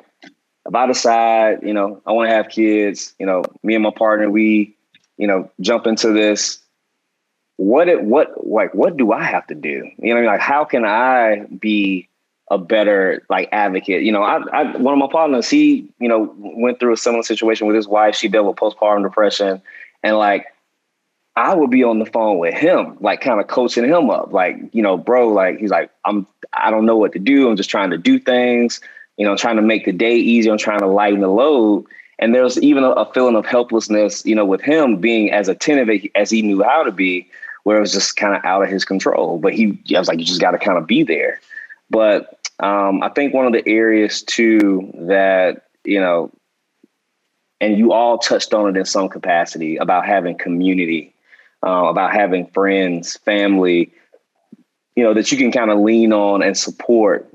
[0.67, 3.91] if I decide, you know, I want to have kids, you know, me and my
[3.91, 4.77] partner, we,
[5.17, 6.62] you know, jump into this.
[7.57, 9.91] What it what like what do I have to do?
[9.99, 10.27] You know, I mean?
[10.27, 12.09] like how can I be
[12.51, 14.03] a better like advocate?
[14.03, 17.23] You know, I, I one of my partners, he, you know, went through a similar
[17.23, 18.15] situation with his wife.
[18.15, 19.63] She dealt with postpartum depression,
[20.03, 20.47] and like
[21.35, 24.33] I would be on the phone with him, like kind of coaching him up.
[24.33, 27.49] Like, you know, bro, like he's like, I'm I don't know what to do.
[27.49, 28.81] I'm just trying to do things,
[29.17, 30.53] you know, trying to make the day easier.
[30.53, 31.87] I'm trying to lighten the load.
[32.19, 36.07] And there's even a, a feeling of helplessness, you know, with him being as attentive
[36.15, 37.29] as he knew how to be,
[37.65, 39.39] where it was just kind of out of his control.
[39.39, 41.41] But he, I was like, you just got to kind of be there.
[41.91, 46.31] But um, I think one of the areas too that, you know,
[47.61, 51.13] and you all touched on it in some capacity about having community
[51.65, 53.93] uh, about having friends, family,
[54.97, 57.29] you know, that you can kind of lean on and support.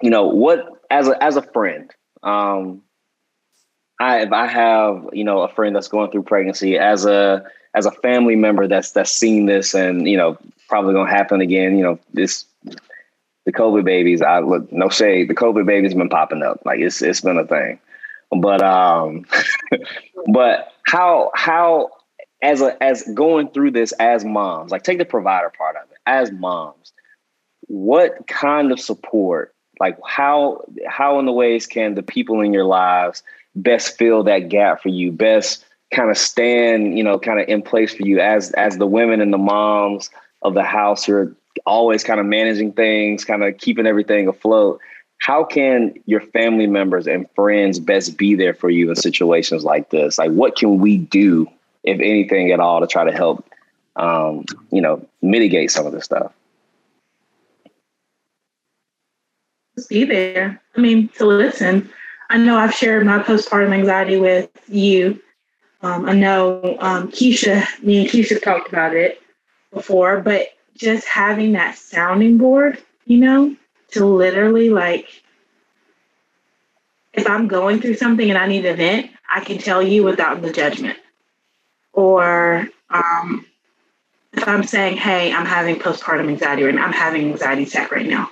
[0.00, 1.90] You know, what as a as a friend,
[2.22, 2.82] um,
[4.00, 7.44] I if I have you know a friend that's going through pregnancy as a
[7.78, 10.36] as a family member that's that's seen this and you know
[10.68, 11.78] probably gonna happen again.
[11.78, 12.44] You know, this
[13.46, 14.20] the COVID babies.
[14.20, 15.28] I look no shade.
[15.28, 16.60] The COVID babies been popping up.
[16.64, 17.78] Like it's it's been a thing.
[18.30, 19.24] But um,
[20.32, 21.90] but how how
[22.42, 25.98] as a as going through this as moms, like take the provider part of it,
[26.06, 26.92] as moms,
[27.68, 32.64] what kind of support, like how how in the ways can the people in your
[32.64, 33.22] lives
[33.56, 37.62] best fill that gap for you, best kind of stand, you know, kind of in
[37.62, 40.10] place for you as as the women and the moms
[40.42, 41.34] of the house who are
[41.66, 44.80] always kind of managing things, kind of keeping everything afloat.
[45.20, 49.90] How can your family members and friends best be there for you in situations like
[49.90, 50.18] this?
[50.18, 51.48] Like, what can we do
[51.82, 53.44] if anything at all, to try to help,
[53.96, 56.32] um, you know, mitigate some of this stuff?
[59.76, 60.60] Just be there.
[60.76, 61.90] I mean, to listen.
[62.30, 65.20] I know I've shared my postpartum anxiety with you.
[65.80, 69.22] Um, I know um, Keisha, me and Keisha talked about it
[69.72, 73.54] before, but just having that sounding board, you know,
[73.92, 75.22] to literally like,
[77.12, 80.42] if I'm going through something and I need a vent, I can tell you without
[80.42, 80.98] the judgment.
[81.92, 83.46] Or um,
[84.32, 88.30] if I'm saying, hey, I'm having postpartum anxiety or I'm having anxiety attack right now,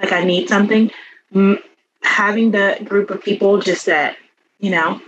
[0.00, 0.90] like I need something,
[2.02, 4.16] having the group of people just that,
[4.58, 5.00] you know,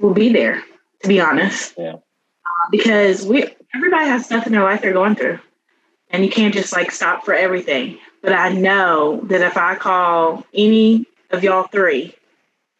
[0.00, 0.62] will be there,
[1.02, 1.74] to be honest.
[1.76, 1.94] Yeah.
[1.94, 5.38] Uh, because we everybody has stuff in their life they're going through.
[6.10, 7.98] And you can't just like stop for everything.
[8.22, 12.14] But I know that if I call any of y'all three,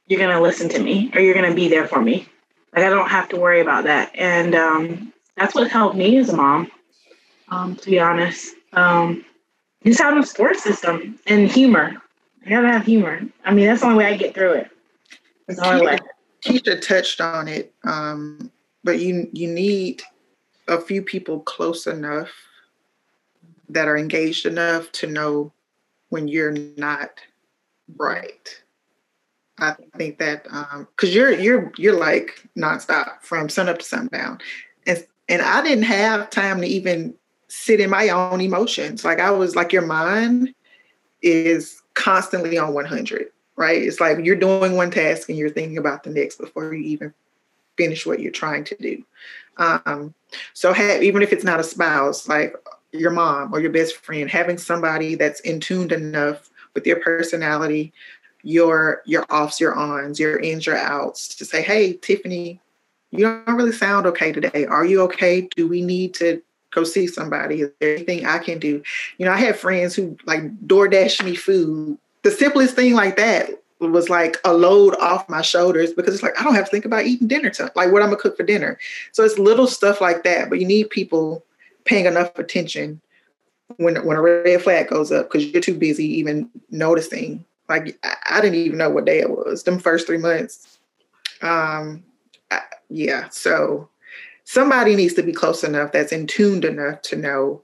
[0.06, 2.28] you're gonna listen to me or you're gonna be there for me.
[2.74, 4.10] Like I don't have to worry about that.
[4.14, 6.70] And um, that's what helped me as a mom,
[7.48, 8.54] um, to be honest.
[8.72, 9.24] Um,
[9.84, 11.94] just having a support system and humor.
[12.44, 13.22] I gotta have humor.
[13.44, 14.70] I mean, that's the only way I get through it.
[15.46, 15.98] That's the only way.
[16.46, 18.50] Keisha touched on it, um,
[18.84, 20.02] but you you need
[20.68, 22.30] a few people close enough
[23.68, 25.52] that are engaged enough to know
[26.10, 27.20] when you're not
[27.96, 28.62] right.
[29.58, 34.38] I think that because um, you're you're you're like nonstop from sun up to sundown,
[34.86, 37.14] and and I didn't have time to even
[37.48, 39.04] sit in my own emotions.
[39.04, 40.54] Like I was like your mind
[41.22, 43.28] is constantly on 100.
[43.56, 43.82] Right?
[43.82, 47.12] It's like you're doing one task and you're thinking about the next before you even
[47.76, 49.04] finish what you're trying to do.
[49.56, 50.14] Um,
[50.52, 52.54] so have, even if it's not a spouse, like
[52.92, 57.92] your mom or your best friend, having somebody that's in tuned enough with your personality,
[58.42, 62.60] your your offs, your ons, your ins, your outs, to say, hey, Tiffany,
[63.10, 64.66] you don't really sound okay today.
[64.66, 65.48] Are you okay?
[65.56, 67.62] Do we need to go see somebody?
[67.62, 68.82] Is there anything I can do?
[69.18, 71.98] You know, I have friends who like DoorDash me food.
[72.26, 76.36] The simplest thing like that was like a load off my shoulders because it's like
[76.36, 78.42] I don't have to think about eating dinner time, like what I'm gonna cook for
[78.42, 78.80] dinner.
[79.12, 81.44] So it's little stuff like that, but you need people
[81.84, 83.00] paying enough attention
[83.76, 87.44] when when a red flag goes up because you're too busy even noticing.
[87.68, 89.62] Like I, I, didn't even know what day it was.
[89.62, 90.78] Them first three months.
[91.42, 92.02] Um,
[92.50, 93.28] I, yeah.
[93.28, 93.88] So
[94.42, 97.62] somebody needs to be close enough that's in tuned enough to know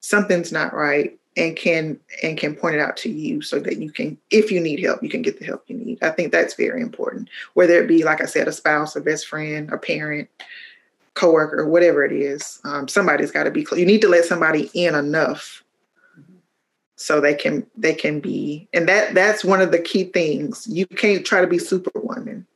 [0.00, 3.90] something's not right and can and can point it out to you so that you
[3.90, 6.02] can if you need help you can get the help you need.
[6.02, 7.28] I think that's very important.
[7.54, 10.28] Whether it be like i said a spouse a best friend a parent
[11.14, 14.70] coworker whatever it is um, somebody's got to be close you need to let somebody
[14.72, 15.62] in enough
[16.96, 20.66] so they can they can be and that that's one of the key things.
[20.68, 22.46] You can't try to be superwoman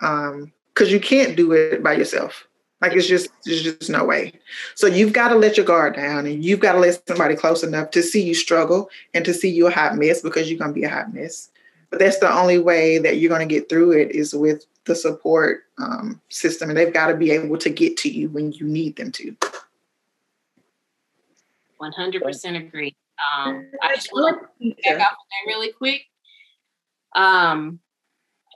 [0.00, 2.48] um because you can't do it by yourself
[2.82, 4.32] like it's just there's just no way.
[4.74, 7.62] So you've got to let your guard down and you've got to let somebody close
[7.62, 10.72] enough to see you struggle and to see you a hot mess because you're gonna
[10.72, 11.50] be a hot mess.
[11.90, 15.62] But that's the only way that you're gonna get through it is with the support
[15.78, 18.96] um, system, and they've got to be able to get to you when you need
[18.96, 19.36] them to.
[21.78, 22.96] One hundred percent agree.
[23.36, 26.02] Um, I just want to back off that really quick.
[27.14, 27.78] Um,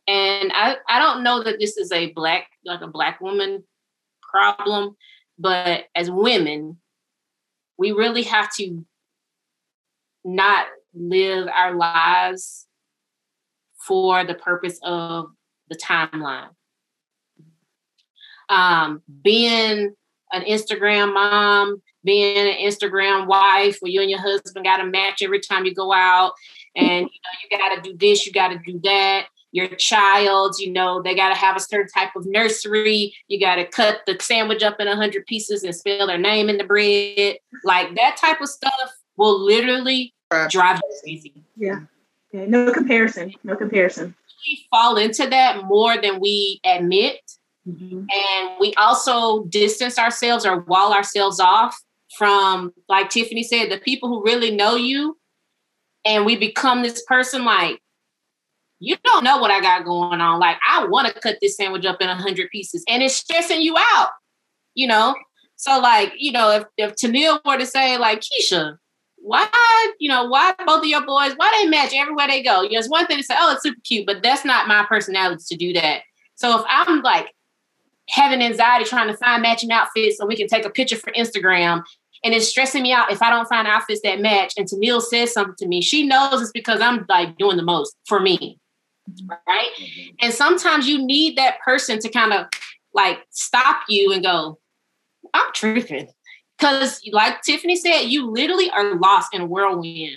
[0.09, 3.63] and I I don't know that this is a black like a black woman
[4.31, 4.97] problem.
[5.39, 6.79] But as women,
[7.79, 8.85] we really have to
[10.25, 12.67] not live our lives
[13.87, 15.27] for the purpose of
[15.69, 16.49] the timeline.
[18.49, 19.95] Um, being
[20.33, 25.23] an Instagram mom, being an Instagram wife, where you and your husband got to match
[25.23, 26.33] every time you go out,
[26.75, 29.27] and you know you got to do this, you got to do that
[29.57, 33.15] your child, you know, they got to have a certain type of nursery.
[33.29, 36.51] You got to cut the sandwich up in a hundred pieces and spell their name
[36.51, 37.39] in the bread.
[37.65, 40.13] Like that type of stuff will literally
[40.51, 41.45] drive you crazy.
[41.57, 41.81] Yeah.
[42.33, 42.45] yeah.
[42.47, 43.33] No comparison.
[43.43, 44.15] No comparison.
[44.47, 47.21] We fall into that more than we admit.
[47.67, 48.05] Mm-hmm.
[48.11, 51.77] And we also distance ourselves or wall ourselves off
[52.19, 55.17] from, like Tiffany said, the people who really know you.
[56.05, 57.81] And we become this person like,
[58.79, 60.39] you don't know what I got going on.
[60.39, 63.63] Like, I want to cut this sandwich up in a hundred pieces, and it's stressing
[63.63, 64.11] you out,
[64.75, 65.15] you know.
[65.57, 68.77] So, like, you know, if if Tennille were to say, like, Keisha,
[69.17, 72.63] why, you know, why both of your boys, why they match everywhere they go?
[72.63, 74.85] You know, it's one thing to say, oh, it's super cute, but that's not my
[74.85, 76.03] personality to do that.
[76.37, 77.33] So if I'm like
[78.09, 81.83] having anxiety trying to find matching outfits so we can take a picture for Instagram
[82.23, 84.53] and it's stressing me out if I don't find outfits that match.
[84.57, 85.81] And Tennille says something to me.
[85.81, 88.61] She knows it's because I'm like doing the most for me
[89.29, 89.71] right?
[89.81, 90.15] Mm-hmm.
[90.21, 92.47] And sometimes you need that person to kind of
[92.95, 94.59] like stop you and go,
[95.35, 96.09] I'm tripping.
[96.59, 100.17] Because, like Tiffany said, you literally are lost in a whirlwind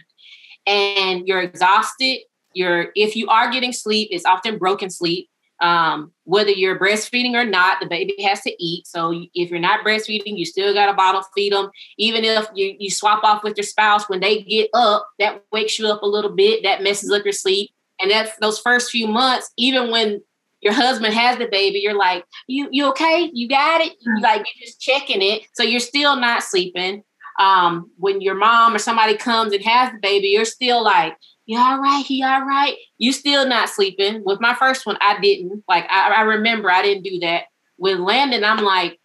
[0.65, 2.19] and you're exhausted.
[2.53, 5.29] You're, if you are getting sleep, it's often broken sleep.
[5.61, 8.87] Um, whether you're breastfeeding or not, the baby has to eat.
[8.87, 11.69] So if you're not breastfeeding, you still got to bottle feed them.
[11.97, 15.77] Even if you, you swap off with your spouse, when they get up, that wakes
[15.77, 17.71] you up a little bit, that messes up your sleep.
[18.01, 20.21] And that's those first few months, even when
[20.61, 23.29] your husband has the baby, you're like, you you okay?
[23.33, 23.93] You got it?
[23.99, 25.43] You like you're just checking it.
[25.53, 27.03] So you're still not sleeping.
[27.39, 31.15] Um, when your mom or somebody comes and has the baby, you're still like,
[31.45, 32.05] you all right?
[32.05, 32.75] He all right?
[32.97, 34.23] You still not sleeping.
[34.25, 35.63] With my first one, I didn't.
[35.67, 37.43] Like I, I remember I didn't do that.
[37.77, 38.99] With Landon, I'm like,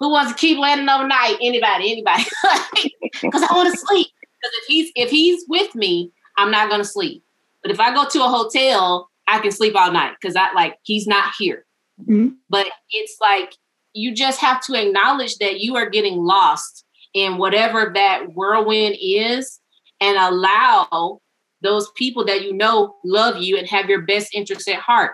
[0.00, 1.36] who wants to keep Landon overnight?
[1.40, 2.24] Anybody, anybody.
[3.22, 4.06] Because I want to sleep.
[4.40, 7.22] Because if he's if he's with me, I'm not gonna sleep.
[7.62, 10.76] But if I go to a hotel, I can sleep all night because I like
[10.82, 11.64] he's not here.
[12.00, 12.28] Mm-hmm.
[12.48, 13.54] But it's like
[13.92, 16.84] you just have to acknowledge that you are getting lost
[17.14, 19.60] in whatever that whirlwind is
[20.00, 21.20] and allow
[21.62, 25.12] those people that you know love you and have your best interest at heart.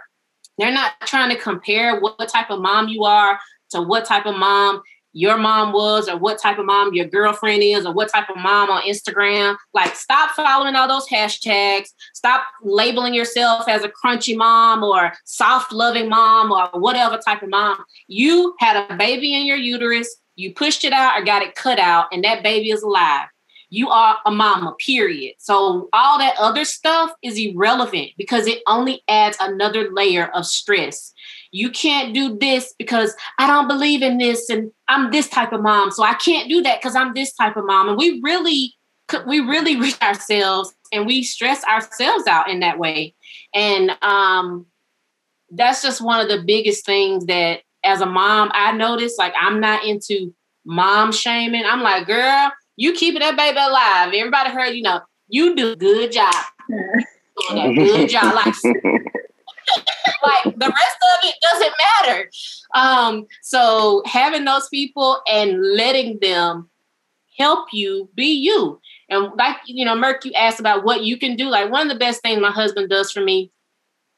[0.58, 3.38] They're not trying to compare what type of mom you are
[3.70, 4.80] to what type of mom
[5.16, 8.36] your mom was or what type of mom your girlfriend is or what type of
[8.36, 9.56] mom on Instagram.
[9.72, 11.88] Like, stop following all those hashtags.
[12.12, 17.48] Stop labeling yourself as a crunchy mom or soft loving mom or whatever type of
[17.48, 17.82] mom.
[18.08, 21.78] You had a baby in your uterus, you pushed it out or got it cut
[21.78, 23.28] out, and that baby is alive.
[23.70, 25.36] You are a mama, period.
[25.38, 31.12] So all that other stuff is irrelevant because it only adds another layer of stress.
[31.56, 35.62] You can't do this because I don't believe in this and I'm this type of
[35.62, 35.90] mom.
[35.90, 37.88] So I can't do that because I'm this type of mom.
[37.88, 38.74] And we really
[39.26, 43.14] we really reach ourselves and we stress ourselves out in that way.
[43.54, 44.66] And um
[45.50, 49.58] that's just one of the biggest things that as a mom I notice like I'm
[49.58, 50.34] not into
[50.66, 51.64] mom shaming.
[51.64, 54.12] I'm like, girl, you keeping that baby alive.
[54.12, 56.34] Everybody heard, you know, you do a good job.
[57.50, 58.34] good job.
[58.34, 58.54] Like,
[60.24, 61.72] like the rest of it doesn't
[62.04, 62.30] matter.
[62.74, 66.70] Um, so having those people and letting them
[67.38, 68.80] help you be you.
[69.08, 71.48] And like, you know, Merk, you asked about what you can do.
[71.48, 73.52] Like one of the best things my husband does for me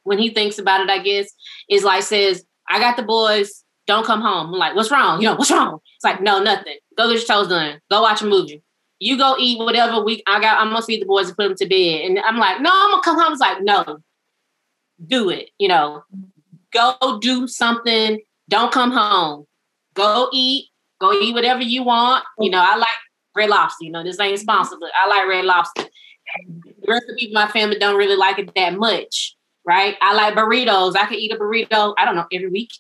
[0.04, 1.32] when he thinks about it, I guess,
[1.68, 4.52] is like says, I got the boys, don't come home.
[4.52, 5.20] I'm like, what's wrong?
[5.20, 5.80] You know, what's wrong?
[5.96, 6.76] It's like, no, nothing.
[6.96, 7.80] Go get your toes done.
[7.90, 8.62] Go watch a movie.
[9.00, 10.60] You go eat whatever we I got.
[10.60, 12.04] I'm gonna feed the boys and put them to bed.
[12.04, 13.32] And I'm like, no, I'm gonna come home.
[13.32, 13.98] It's like, no,
[15.06, 15.50] do it.
[15.58, 16.04] You know,
[16.72, 18.20] go do something.
[18.48, 19.46] Don't come home.
[19.94, 20.68] Go eat.
[21.00, 22.24] Go eat whatever you want.
[22.38, 22.88] You know, I like
[23.36, 23.84] red lobster.
[23.84, 25.84] You know, this ain't sponsored, but I like red lobster.
[25.84, 29.96] The rest of people in my family don't really like it that much, right?
[30.00, 30.96] I like burritos.
[30.96, 32.70] I can eat a burrito, I don't know, every week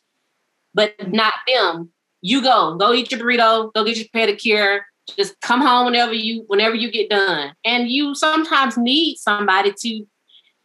[0.78, 1.90] but not them.
[2.20, 4.80] You go, go eat your burrito, go get your pedicure.
[5.16, 7.52] Just come home whenever you whenever you get done.
[7.64, 10.06] And you sometimes need somebody to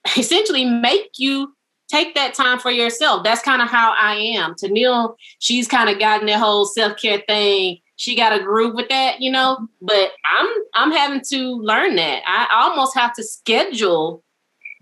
[0.18, 1.54] essentially make you
[1.90, 3.24] take that time for yourself.
[3.24, 4.56] That's kind of how I am.
[4.64, 7.80] Neil, she's kind of gotten that whole self-care thing.
[7.96, 9.68] She got a groove with that, you know.
[9.82, 12.24] But I'm I'm having to learn that.
[12.26, 14.24] I almost have to schedule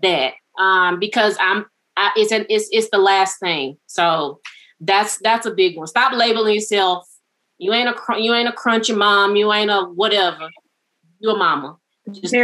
[0.00, 1.66] that um, because I'm
[1.96, 3.76] I, it's an, it's it's the last thing.
[3.86, 4.40] So
[4.80, 5.86] that's that's a big one.
[5.86, 7.06] Stop labeling yourself.
[7.58, 9.36] You ain't a you ain't a crunchy mom.
[9.36, 10.50] You ain't a whatever.
[11.20, 11.76] You a mama.
[12.10, 12.34] Just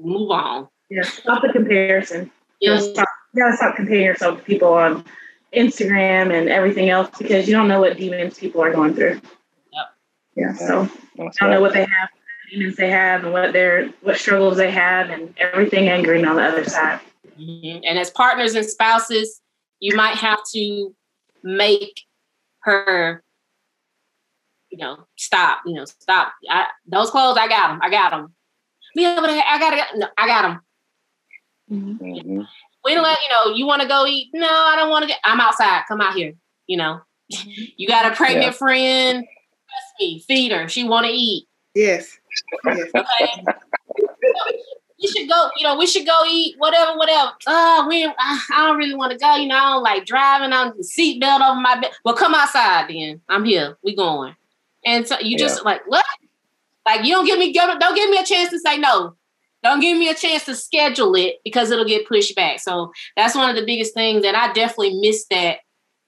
[0.00, 0.68] move on.
[0.94, 2.30] Yeah, stop the comparison.
[2.60, 2.80] Yeah.
[2.80, 2.94] You,
[3.36, 5.04] gotta stop comparing yourself to people on
[5.52, 9.20] Instagram and everything else because you don't know what demons people are going through.
[9.72, 9.86] Yep.
[10.36, 10.54] Yeah.
[10.54, 10.82] So
[11.16, 12.08] you don't know what they have,
[12.48, 16.42] demons they have, and what their what struggles they have, and everything angry on the
[16.42, 17.00] other side.
[17.36, 17.80] Mm-hmm.
[17.84, 19.40] And as partners and spouses,
[19.80, 20.94] you might have to
[21.42, 22.02] make
[22.60, 23.20] her,
[24.70, 25.62] you know, stop.
[25.66, 26.34] You know, stop.
[26.48, 27.80] I, those clothes, I got them.
[27.82, 28.32] I got them.
[28.94, 29.98] Me over there, I got it.
[29.98, 30.60] No, I got them.
[31.70, 32.42] Mm-hmm.
[32.84, 33.54] We don't let you know.
[33.54, 34.28] You want to go eat?
[34.32, 35.20] No, I don't want to get.
[35.24, 35.82] I'm outside.
[35.88, 36.34] Come out here.
[36.66, 37.00] You know,
[37.32, 37.62] mm-hmm.
[37.76, 38.50] you got a pregnant yeah.
[38.52, 39.24] friend.
[39.24, 40.68] Trust me, feed her.
[40.68, 41.46] She want to eat.
[41.74, 42.18] Yes.
[42.64, 42.90] yes.
[42.94, 43.44] Okay
[45.04, 47.32] we should go, you know, we should go eat whatever, whatever.
[47.46, 49.34] Oh, we, I, I don't really want to go.
[49.36, 51.90] You know, I don't like driving on the seatbelt over my bed.
[52.04, 53.20] Well, come outside then.
[53.28, 53.76] I'm here.
[53.82, 54.34] We going.
[54.84, 55.70] And so you just yeah.
[55.70, 56.04] like what?
[56.86, 59.16] Like you don't give me don't give me a chance to say no.
[59.64, 62.60] Don't give me a chance to schedule it because it'll get pushed back.
[62.60, 65.58] So that's one of the biggest things, that I definitely miss that.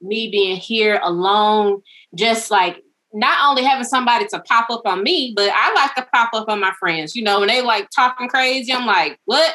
[0.03, 1.81] Me being here alone,
[2.15, 2.83] just like
[3.15, 6.51] not only having somebody to pop up on me, but I like to pop up
[6.51, 7.17] on my friends.
[7.17, 9.55] You know, when they like talking crazy, I'm like, what?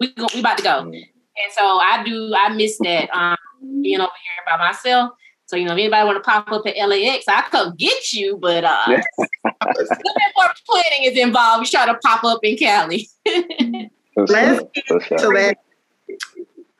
[0.00, 0.82] We go, we about to go.
[0.82, 0.92] Mm-hmm.
[0.92, 2.34] And so I do.
[2.34, 3.36] I miss that um,
[3.80, 5.12] being over here by myself.
[5.46, 8.36] So you know, if anybody want to pop up at LAX, I come get you.
[8.36, 8.84] But uh,
[9.18, 11.62] more planning is involved.
[11.62, 13.08] We try to pop up in Cali.
[14.16, 15.56] Last to that,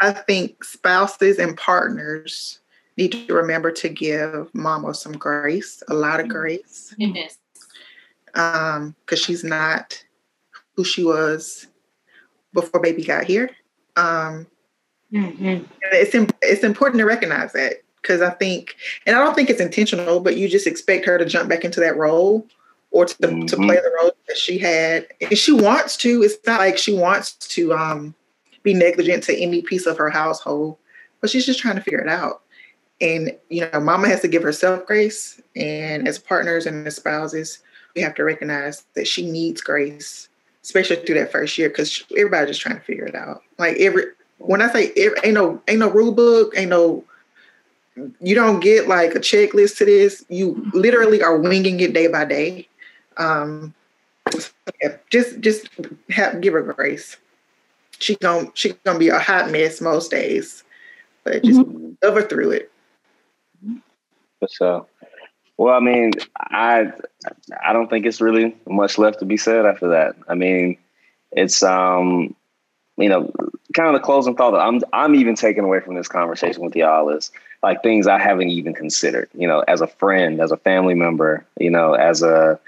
[0.00, 2.58] I think spouses and partners
[2.96, 6.94] need to remember to give mama some grace, a lot of grace.
[6.98, 7.38] Yes.
[8.34, 10.02] Um, because she's not
[10.74, 11.68] who she was
[12.52, 13.50] before baby got here.
[13.96, 14.46] Um,
[15.12, 15.64] mm-hmm.
[15.92, 20.20] it's it's important to recognize that because I think, and I don't think it's intentional,
[20.20, 22.46] but you just expect her to jump back into that role
[22.92, 23.46] or to, mm-hmm.
[23.46, 25.08] to play the role that she had.
[25.20, 26.22] And she wants to.
[26.22, 28.14] It's not like she wants to um,
[28.62, 30.76] be negligent to any piece of her household,
[31.20, 32.42] but she's just trying to figure it out.
[33.00, 35.40] And, you know, mama has to give herself grace.
[35.56, 37.58] And as partners and as spouses,
[37.94, 40.28] we have to recognize that she needs grace,
[40.62, 43.42] especially through that first year, because everybody's just trying to figure it out.
[43.58, 44.04] Like every,
[44.38, 47.04] when I say every, ain't no, ain't no rule book, ain't no,
[48.20, 50.24] you don't get like a checklist to this.
[50.28, 52.68] You literally are winging it day by day.
[53.16, 53.74] Um,
[54.82, 55.68] yeah, just, just
[56.10, 57.16] have, give her grace.
[57.98, 60.64] She gonna, she gonna be a hot mess most days,
[61.24, 61.92] but just mm-hmm.
[62.02, 62.70] love her through it.
[64.48, 64.86] So.
[65.58, 66.92] Well, I mean, I
[67.64, 70.14] I don't think it's really much left to be said after that.
[70.28, 70.76] I mean,
[71.32, 72.34] it's um,
[72.96, 73.30] you know,
[73.74, 76.74] kind of the closing thought that I'm I'm even taking away from this conversation with
[76.74, 77.30] y'all is
[77.62, 79.28] like things I haven't even considered.
[79.34, 82.58] You know, as a friend, as a family member, you know, as a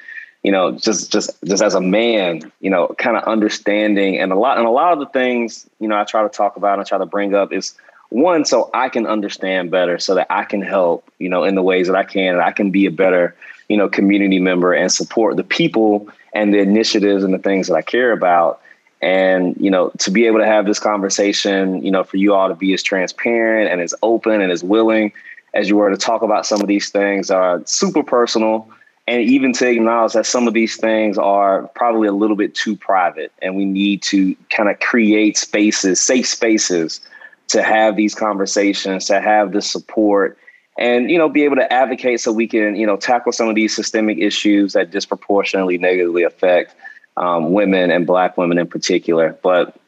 [0.43, 4.37] you know, just just just as a man, you know, kind of understanding and a
[4.37, 6.83] lot and a lot of the things, you know, I try to talk about and
[6.83, 7.75] I try to bring up is
[8.11, 11.63] one, so I can understand better, so that I can help, you know, in the
[11.63, 13.37] ways that I can, and I can be a better,
[13.69, 17.75] you know, community member and support the people and the initiatives and the things that
[17.75, 18.61] I care about.
[19.01, 22.49] And, you know, to be able to have this conversation, you know, for you all
[22.49, 25.13] to be as transparent and as open and as willing
[25.55, 28.69] as you were to talk about some of these things are super personal.
[29.07, 32.77] And even to acknowledge that some of these things are probably a little bit too
[32.77, 33.33] private.
[33.41, 37.01] And we need to kind of create spaces safe spaces
[37.49, 40.39] to have these conversations to have the support
[40.79, 43.55] and you know be able to advocate so we can you know tackle some of
[43.55, 46.75] these systemic issues that disproportionately negatively affect
[47.19, 49.79] um, women and black women in particular but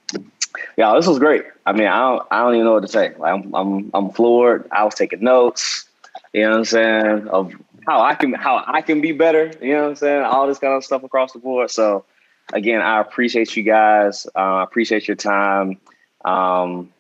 [0.76, 3.14] yeah this was great i mean i don't i don't even know what to say
[3.18, 5.86] like i'm i'm, I'm floored i was taking notes
[6.32, 7.54] you know what i'm saying of
[7.86, 9.52] how I can how I can be better.
[9.60, 10.22] You know what I'm saying?
[10.22, 11.70] All this kind of stuff across the board.
[11.70, 12.04] So
[12.52, 14.26] again, I appreciate you guys.
[14.26, 15.80] Uh, I uh, appreciate your time.
[16.24, 16.92] Um,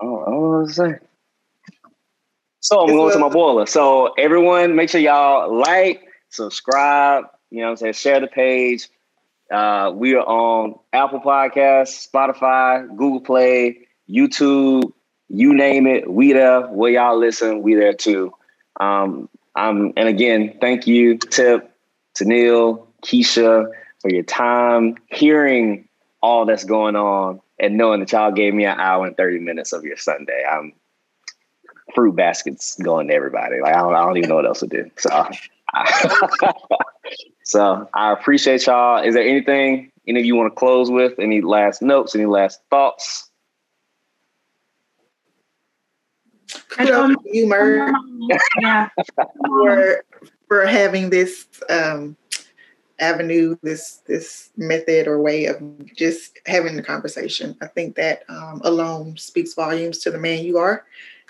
[0.00, 0.94] oh, I don't know what to say.
[2.60, 3.66] So I'm going to my boiler.
[3.66, 7.24] So everyone, make sure y'all like, subscribe.
[7.50, 7.92] You know what I'm saying?
[7.94, 8.88] Share the page.
[9.50, 14.92] Uh, we are on Apple Podcasts, Spotify, Google Play, YouTube,
[15.28, 16.10] you name it.
[16.10, 16.62] We there.
[16.68, 18.32] Where y'all listen, we there too.
[18.80, 21.70] Um, um, and again, thank you, Tip,
[22.20, 23.70] Neil, Keisha,
[24.00, 25.88] for your time, hearing
[26.22, 29.72] all that's going on, and knowing that y'all gave me an hour and 30 minutes
[29.72, 30.44] of your Sunday.
[30.50, 30.72] I'm
[31.94, 33.60] fruit baskets going to everybody.
[33.60, 34.90] Like I don't, I don't even know what else to do.
[34.98, 35.10] So,
[37.48, 39.02] so I appreciate y'all.
[39.02, 41.18] Is there anything any of you want to close with?
[41.18, 42.14] Any last notes?
[42.14, 43.28] Any last thoughts?
[46.68, 47.92] kudos to you, Mer,
[48.60, 48.88] yeah.
[49.46, 50.04] for
[50.46, 52.16] for having this um,
[52.98, 55.60] avenue, this this method or way of
[55.94, 57.56] just having the conversation.
[57.60, 60.84] I think that um, alone speaks volumes to the man you are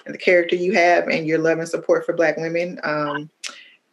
[0.05, 2.81] and the character you have, and your love and support for Black women.
[2.83, 3.31] Um,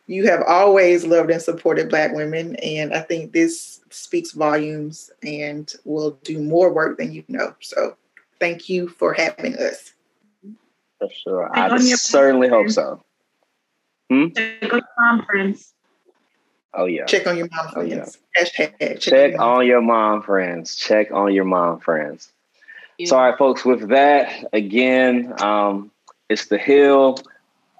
[0.08, 5.72] you have always loved and supported Black women, and I think this speaks volumes and
[5.84, 7.56] will do more work than you know.
[7.62, 7.96] So,
[8.40, 9.94] thank you for having us.
[11.00, 11.50] For sure.
[11.58, 13.04] I certainly hope so.
[14.10, 14.28] Hmm?
[14.36, 15.74] Check on your mom friends.
[16.74, 17.06] Oh yeah.
[17.06, 18.18] Check on your mom friends.
[18.28, 18.44] Oh, yeah.
[18.44, 20.76] Hashtag check, check on, your mom friends.
[20.76, 22.32] Check on your mom friends.
[22.98, 23.08] Yeah.
[23.08, 23.66] Sorry, folks.
[23.66, 25.92] With that, again, um,
[26.30, 27.18] it's the hill.